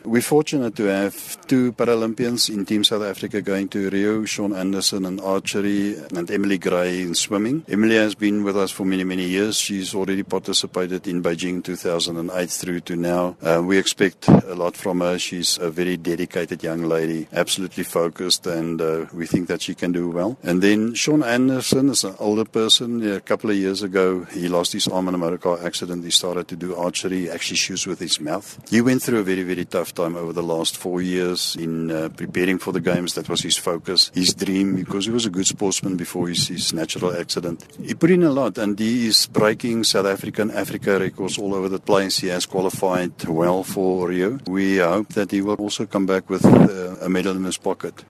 We're 0.07 0.21
fortunate 0.21 0.73
to 0.77 0.85
have 0.85 1.45
two 1.47 1.73
Paralympians 1.73 2.49
in 2.49 2.65
Team 2.65 2.85
South 2.85 3.03
Africa 3.03 3.41
going 3.41 3.67
to 3.67 3.89
Rio, 3.89 4.23
Sean 4.23 4.53
Anderson 4.53 5.03
in 5.03 5.19
archery 5.19 5.97
and 6.15 6.31
Emily 6.31 6.57
Gray 6.57 7.01
in 7.01 7.13
swimming. 7.13 7.65
Emily 7.67 7.97
has 7.97 8.15
been 8.15 8.45
with 8.45 8.55
us 8.55 8.71
for 8.71 8.85
many, 8.85 9.03
many 9.03 9.25
years. 9.25 9.57
She's 9.57 9.93
already 9.93 10.23
participated 10.23 11.09
in 11.09 11.21
Beijing 11.21 11.61
2008 11.61 12.49
through 12.49 12.79
to 12.79 12.95
now. 12.95 13.35
Uh, 13.41 13.61
we 13.61 13.77
expect 13.77 14.29
a 14.29 14.55
lot 14.55 14.77
from 14.77 15.01
her. 15.01 15.19
She's 15.19 15.57
a 15.57 15.69
very 15.69 15.97
dedicated 15.97 16.63
young 16.63 16.83
lady, 16.83 17.27
absolutely 17.33 17.83
focused, 17.83 18.47
and 18.47 18.79
uh, 18.81 19.07
we 19.13 19.25
think 19.25 19.49
that 19.49 19.61
she 19.61 19.75
can 19.75 19.91
do 19.91 20.09
well. 20.09 20.37
And 20.41 20.61
then 20.61 20.93
Sean 20.93 21.21
Anderson 21.21 21.89
is 21.89 22.05
an 22.05 22.15
older 22.19 22.45
person. 22.45 23.05
A 23.11 23.19
couple 23.19 23.49
of 23.49 23.57
years 23.57 23.83
ago, 23.83 24.23
he 24.23 24.47
lost 24.47 24.71
his 24.71 24.87
arm 24.87 25.09
in 25.09 25.15
a 25.15 25.17
motor 25.17 25.37
car 25.37 25.59
accident. 25.61 26.05
He 26.05 26.11
started 26.11 26.47
to 26.47 26.55
do 26.55 26.77
archery, 26.77 27.23
he 27.23 27.29
actually 27.29 27.57
shoots 27.57 27.85
with 27.85 27.99
his 27.99 28.21
mouth. 28.21 28.57
He 28.69 28.79
went 28.79 29.01
through 29.01 29.19
a 29.19 29.23
very, 29.23 29.43
very 29.43 29.65
tough 29.65 29.96
time 29.97 30.15
over 30.15 30.31
the 30.31 30.43
last 30.43 30.77
four 30.77 31.01
years 31.01 31.55
in 31.55 31.91
uh, 31.91 32.09
preparing 32.15 32.59
for 32.59 32.71
the 32.71 32.79
games. 32.79 33.15
That 33.15 33.27
was 33.29 33.41
his 33.41 33.57
focus, 33.57 34.11
his 34.13 34.33
dream, 34.33 34.75
because 34.75 35.05
he 35.05 35.11
was 35.11 35.25
a 35.25 35.29
good 35.29 35.47
sportsman 35.47 35.97
before 35.97 36.27
his, 36.27 36.47
his 36.47 36.73
natural 36.73 37.11
accident. 37.15 37.65
He 37.81 37.93
put 37.95 38.11
in 38.11 38.23
a 38.23 38.31
lot, 38.31 38.57
and 38.57 38.77
he 38.77 39.07
is 39.07 39.27
breaking 39.27 39.83
South 39.83 40.05
African 40.05 40.51
Africa 40.51 40.99
records 40.99 41.37
all 41.37 41.53
over 41.55 41.69
the 41.69 41.79
place. 41.79 42.19
He 42.19 42.27
has 42.27 42.45
qualified 42.45 43.23
well 43.25 43.63
for 43.63 44.09
Rio. 44.09 44.39
We 44.47 44.77
hope 44.77 45.09
that 45.13 45.31
he 45.31 45.41
will 45.41 45.55
also 45.55 45.85
come 45.85 46.05
back 46.05 46.29
with 46.29 46.45
uh, 46.45 47.05
a 47.05 47.09
medal 47.09 47.35
in 47.35 47.43
his 47.43 47.57
pocket. 47.57 48.05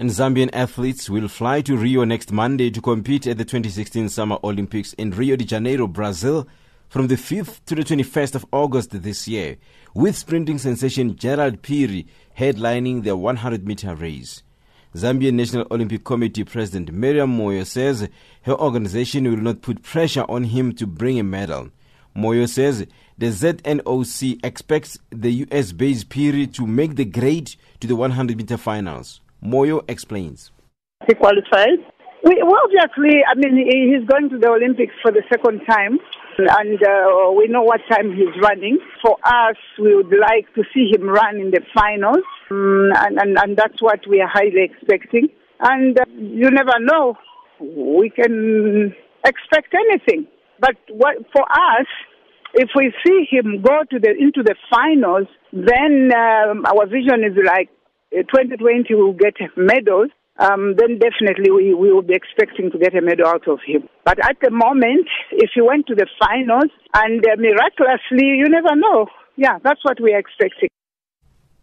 And 0.00 0.10
Zambian 0.10 0.50
athletes 0.54 1.10
will 1.10 1.28
fly 1.28 1.60
to 1.60 1.76
Rio 1.76 2.04
next 2.04 2.32
Monday 2.32 2.70
to 2.70 2.80
compete 2.80 3.26
at 3.26 3.36
the 3.36 3.44
2016 3.44 4.08
Summer 4.08 4.38
Olympics 4.42 4.94
in 4.94 5.10
Rio 5.10 5.36
de 5.36 5.44
Janeiro, 5.44 5.86
Brazil, 5.86 6.48
from 6.90 7.06
the 7.06 7.14
5th 7.14 7.64
to 7.66 7.76
the 7.76 7.84
21st 7.84 8.34
of 8.34 8.44
August 8.52 8.90
this 9.02 9.28
year, 9.28 9.56
with 9.94 10.16
sprinting 10.16 10.58
sensation 10.58 11.14
Gerald 11.16 11.62
Phiri 11.62 12.06
headlining 12.36 13.04
the 13.04 13.16
100 13.16 13.66
meter 13.66 13.94
race. 13.94 14.42
Zambian 14.96 15.34
National 15.34 15.68
Olympic 15.70 16.02
Committee 16.02 16.42
President 16.42 16.92
Miriam 16.92 17.38
Moyo 17.38 17.64
says 17.64 18.08
her 18.42 18.54
organization 18.54 19.22
will 19.30 19.36
not 19.36 19.62
put 19.62 19.84
pressure 19.84 20.24
on 20.28 20.42
him 20.42 20.74
to 20.74 20.86
bring 20.86 21.20
a 21.20 21.22
medal. 21.22 21.70
Moyo 22.16 22.48
says 22.48 22.84
the 23.16 23.26
ZNOC 23.26 24.44
expects 24.44 24.98
the 25.10 25.46
US 25.46 25.70
based 25.70 26.08
Phiri 26.08 26.52
to 26.54 26.66
make 26.66 26.96
the 26.96 27.04
grade 27.04 27.54
to 27.78 27.86
the 27.86 27.94
100 27.94 28.36
meter 28.36 28.56
finals. 28.56 29.20
Moyo 29.40 29.88
explains. 29.88 30.50
He 31.06 31.14
qualified. 31.14 31.78
We, 32.24 32.42
well, 32.42 32.60
obviously, 32.64 33.20
I 33.24 33.34
mean, 33.36 33.56
he's 33.56 34.06
going 34.08 34.28
to 34.30 34.38
the 34.38 34.50
Olympics 34.50 34.92
for 35.00 35.12
the 35.12 35.22
second 35.30 35.60
time 35.66 36.00
and 36.48 36.82
uh, 36.82 37.30
we 37.36 37.48
know 37.48 37.62
what 37.62 37.80
time 37.90 38.12
he's 38.12 38.34
running. 38.42 38.78
For 39.02 39.16
us, 39.24 39.56
we 39.78 39.94
would 39.94 40.12
like 40.12 40.52
to 40.54 40.62
see 40.72 40.90
him 40.92 41.08
run 41.08 41.36
in 41.40 41.50
the 41.50 41.60
finals, 41.74 42.24
um, 42.50 42.90
and, 42.96 43.18
and, 43.18 43.38
and 43.38 43.56
that's 43.56 43.80
what 43.80 44.00
we 44.08 44.20
are 44.20 44.28
highly 44.28 44.62
expecting. 44.62 45.28
And 45.60 45.98
uh, 45.98 46.04
you 46.16 46.50
never 46.50 46.78
know, 46.80 47.16
we 47.60 48.10
can 48.10 48.94
expect 49.24 49.74
anything. 49.74 50.26
But 50.60 50.76
what, 50.88 51.16
for 51.32 51.42
us, 51.42 51.86
if 52.54 52.70
we 52.74 52.92
see 53.06 53.26
him 53.30 53.62
go 53.62 53.84
to 53.90 53.98
the 53.98 54.10
into 54.10 54.42
the 54.42 54.56
finals, 54.70 55.28
then 55.52 56.10
um, 56.14 56.64
our 56.66 56.86
vision 56.86 57.24
is 57.24 57.36
like 57.44 57.68
2020 58.12 58.92
uh, 58.92 58.96
will 58.96 59.12
get 59.12 59.34
medals 59.56 60.10
um, 60.40 60.74
then 60.76 60.98
definitely 60.98 61.50
we, 61.50 61.74
we 61.74 61.92
will 61.92 62.02
be 62.02 62.14
expecting 62.14 62.70
to 62.72 62.78
get 62.78 62.96
a 62.96 63.02
medal 63.02 63.26
out 63.26 63.46
of 63.46 63.60
him. 63.64 63.88
But 64.04 64.18
at 64.24 64.38
the 64.42 64.50
moment, 64.50 65.06
if 65.32 65.50
he 65.54 65.60
went 65.60 65.86
to 65.88 65.94
the 65.94 66.06
finals 66.18 66.72
and 66.94 67.24
uh, 67.24 67.36
miraculously, 67.36 68.26
you 68.38 68.48
never 68.48 68.74
know. 68.74 69.06
Yeah, 69.36 69.58
that's 69.62 69.84
what 69.84 70.00
we 70.00 70.12
are 70.12 70.18
expecting. 70.18 70.68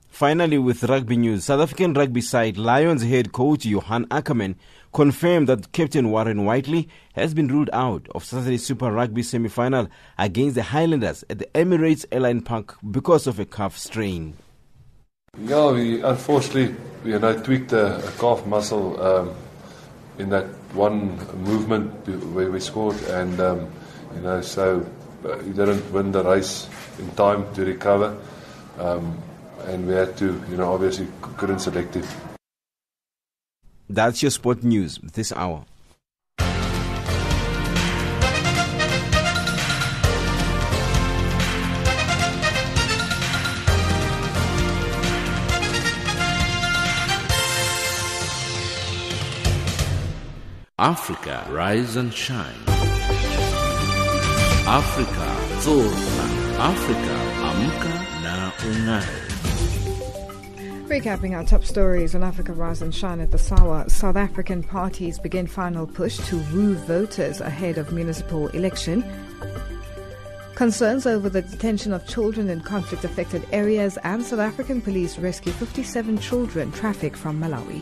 Finally, 0.10 0.58
with 0.58 0.84
rugby 0.84 1.18
news, 1.18 1.46
South 1.46 1.62
African 1.62 1.94
rugby 1.94 2.22
side 2.22 2.58
Lions 2.58 3.04
head 3.04 3.32
coach 3.32 3.66
Johan 3.66 4.06
Ackermann 4.06 4.56
confirmed 4.94 5.48
that 5.48 5.72
captain 5.74 6.10
Warren 6.10 6.44
Whiteley 6.44 6.88
has 7.14 7.34
been 7.34 7.48
ruled 7.48 7.70
out 7.74 8.08
of 8.16 8.24
Saturday's 8.24 8.66
Super 8.66 8.92
Rugby 8.92 9.22
semi-final 9.22 9.90
against 10.18 10.56
the 10.56 10.64
Highlanders 10.64 11.24
at 11.30 11.40
the 11.40 11.46
Emirates 11.54 12.06
Airline 12.12 12.42
Park 12.42 12.78
because 12.90 13.28
of 13.28 13.40
a 13.40 13.46
calf 13.46 13.78
strain. 13.78 14.36
Yeah, 15.40 15.72
we 15.72 16.02
unfortunately, 16.02 16.76
you 17.06 17.20
know, 17.20 17.38
tweaked 17.40 17.72
a, 17.72 17.98
a 17.98 18.12
calf 18.14 18.46
muscle 18.48 19.00
um, 19.02 19.36
in 20.18 20.30
that 20.30 20.46
one 20.74 21.18
movement 21.44 21.92
where 22.34 22.50
we 22.50 22.60
scored, 22.60 23.00
and 23.04 23.40
um, 23.40 23.68
you 24.16 24.22
know, 24.22 24.42
so 24.42 24.84
uh, 25.24 25.38
he 25.40 25.52
didn't 25.52 25.92
win 25.92 26.12
the 26.12 26.24
race 26.24 26.68
in 26.98 27.10
time 27.12 27.54
to 27.54 27.66
recover. 27.66 28.18
Um, 28.80 29.18
and 29.66 29.88
we 29.88 29.94
had 29.94 30.18
to, 30.18 30.42
you 30.50 30.58
know, 30.58 30.74
obviously 30.74 31.08
couldn't 31.38 31.60
select 31.60 31.96
it. 31.96 32.06
That's 33.90 34.22
your 34.22 34.32
sport 34.32 34.64
news 34.64 35.00
this 35.04 35.32
hour. 35.32 35.66
Africa, 50.80 51.44
rise 51.50 51.96
and 51.96 52.14
shine. 52.14 52.54
Africa, 54.68 55.36
zorka. 55.64 56.28
Africa, 56.60 57.16
amka 57.42 57.94
na 58.22 58.52
unai. 58.52 59.04
Recapping 60.88 61.36
our 61.36 61.44
top 61.46 61.64
stories 61.64 62.14
on 62.14 62.24
Africa 62.24 62.54
Rise 62.54 62.84
and 62.84 62.94
Shine 62.94 63.22
at 63.22 63.32
the 63.32 63.40
SAWA, 63.40 63.90
South 63.90 64.18
African 64.18 64.62
parties 64.62 65.18
begin 65.18 65.48
final 65.48 65.88
push 65.88 66.18
to 66.28 66.38
woo 66.54 66.76
voters 66.76 67.42
ahead 67.42 67.80
of 67.80 67.92
municipal 67.92 68.50
election. 68.50 69.04
Concerns 70.54 71.08
over 71.08 71.28
the 71.28 71.42
detention 71.42 71.92
of 71.92 72.06
children 72.06 72.52
in 72.52 72.62
conflict 72.62 73.04
affected 73.04 73.44
areas 73.52 73.98
and 74.04 74.24
South 74.24 74.42
African 74.42 74.84
police 74.84 75.18
rescue 75.18 75.54
57 75.54 76.20
children 76.20 76.72
trafficked 76.72 77.18
from 77.18 77.40
Malawi. 77.42 77.82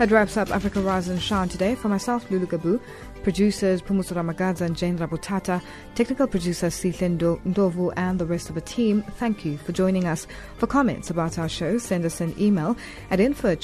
That 0.00 0.12
wraps 0.12 0.38
up 0.38 0.50
Africa 0.50 0.80
Rise 0.80 1.08
and 1.08 1.20
Shine 1.20 1.50
today. 1.50 1.74
For 1.74 1.90
myself, 1.90 2.30
Lulu 2.30 2.46
Gabu, 2.46 2.80
Producers 3.22 3.82
Pumuso 3.82 4.14
Ramagadza 4.14 4.62
and 4.62 4.76
Jane 4.76 4.98
Rabutata, 4.98 5.62
technical 5.94 6.26
producer 6.26 6.68
Sihle 6.68 7.18
Ndovu 7.44 7.92
and 7.96 8.18
the 8.18 8.24
rest 8.24 8.48
of 8.48 8.54
the 8.54 8.60
team, 8.60 9.02
thank 9.18 9.44
you 9.44 9.58
for 9.58 9.72
joining 9.72 10.06
us. 10.06 10.26
For 10.56 10.66
comments 10.66 11.10
about 11.10 11.38
our 11.38 11.48
show, 11.48 11.78
send 11.78 12.04
us 12.04 12.20
an 12.20 12.34
email 12.40 12.76
at 13.10 13.20
info 13.20 13.56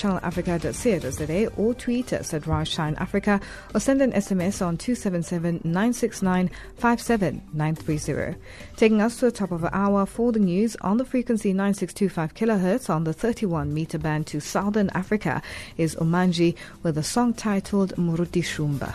or 1.56 1.74
tweet 1.74 2.12
us 2.12 2.34
at 2.34 2.46
Rise 2.46 2.78
Africa 2.78 3.40
or 3.74 3.80
send 3.80 4.02
an 4.02 4.12
SMS 4.12 4.64
on 4.64 4.76
277 4.76 5.60
969 5.64 6.50
57930. 6.76 8.38
Taking 8.76 9.00
us 9.00 9.18
to 9.18 9.26
the 9.26 9.32
top 9.32 9.52
of 9.52 9.62
the 9.62 9.76
hour 9.76 10.06
for 10.06 10.32
the 10.32 10.38
news 10.38 10.76
on 10.82 10.98
the 10.98 11.04
frequency 11.04 11.52
9625 11.52 12.34
kHz 12.34 12.90
on 12.90 13.04
the 13.04 13.12
31 13.12 13.72
meter 13.72 13.98
band 13.98 14.26
to 14.26 14.40
Southern 14.40 14.90
Africa 14.90 15.40
is 15.76 15.96
Omanji 15.96 16.54
with 16.82 16.98
a 16.98 17.02
song 17.02 17.32
titled 17.32 17.94
Muruti 17.96 18.42
Shumba. 18.42 18.94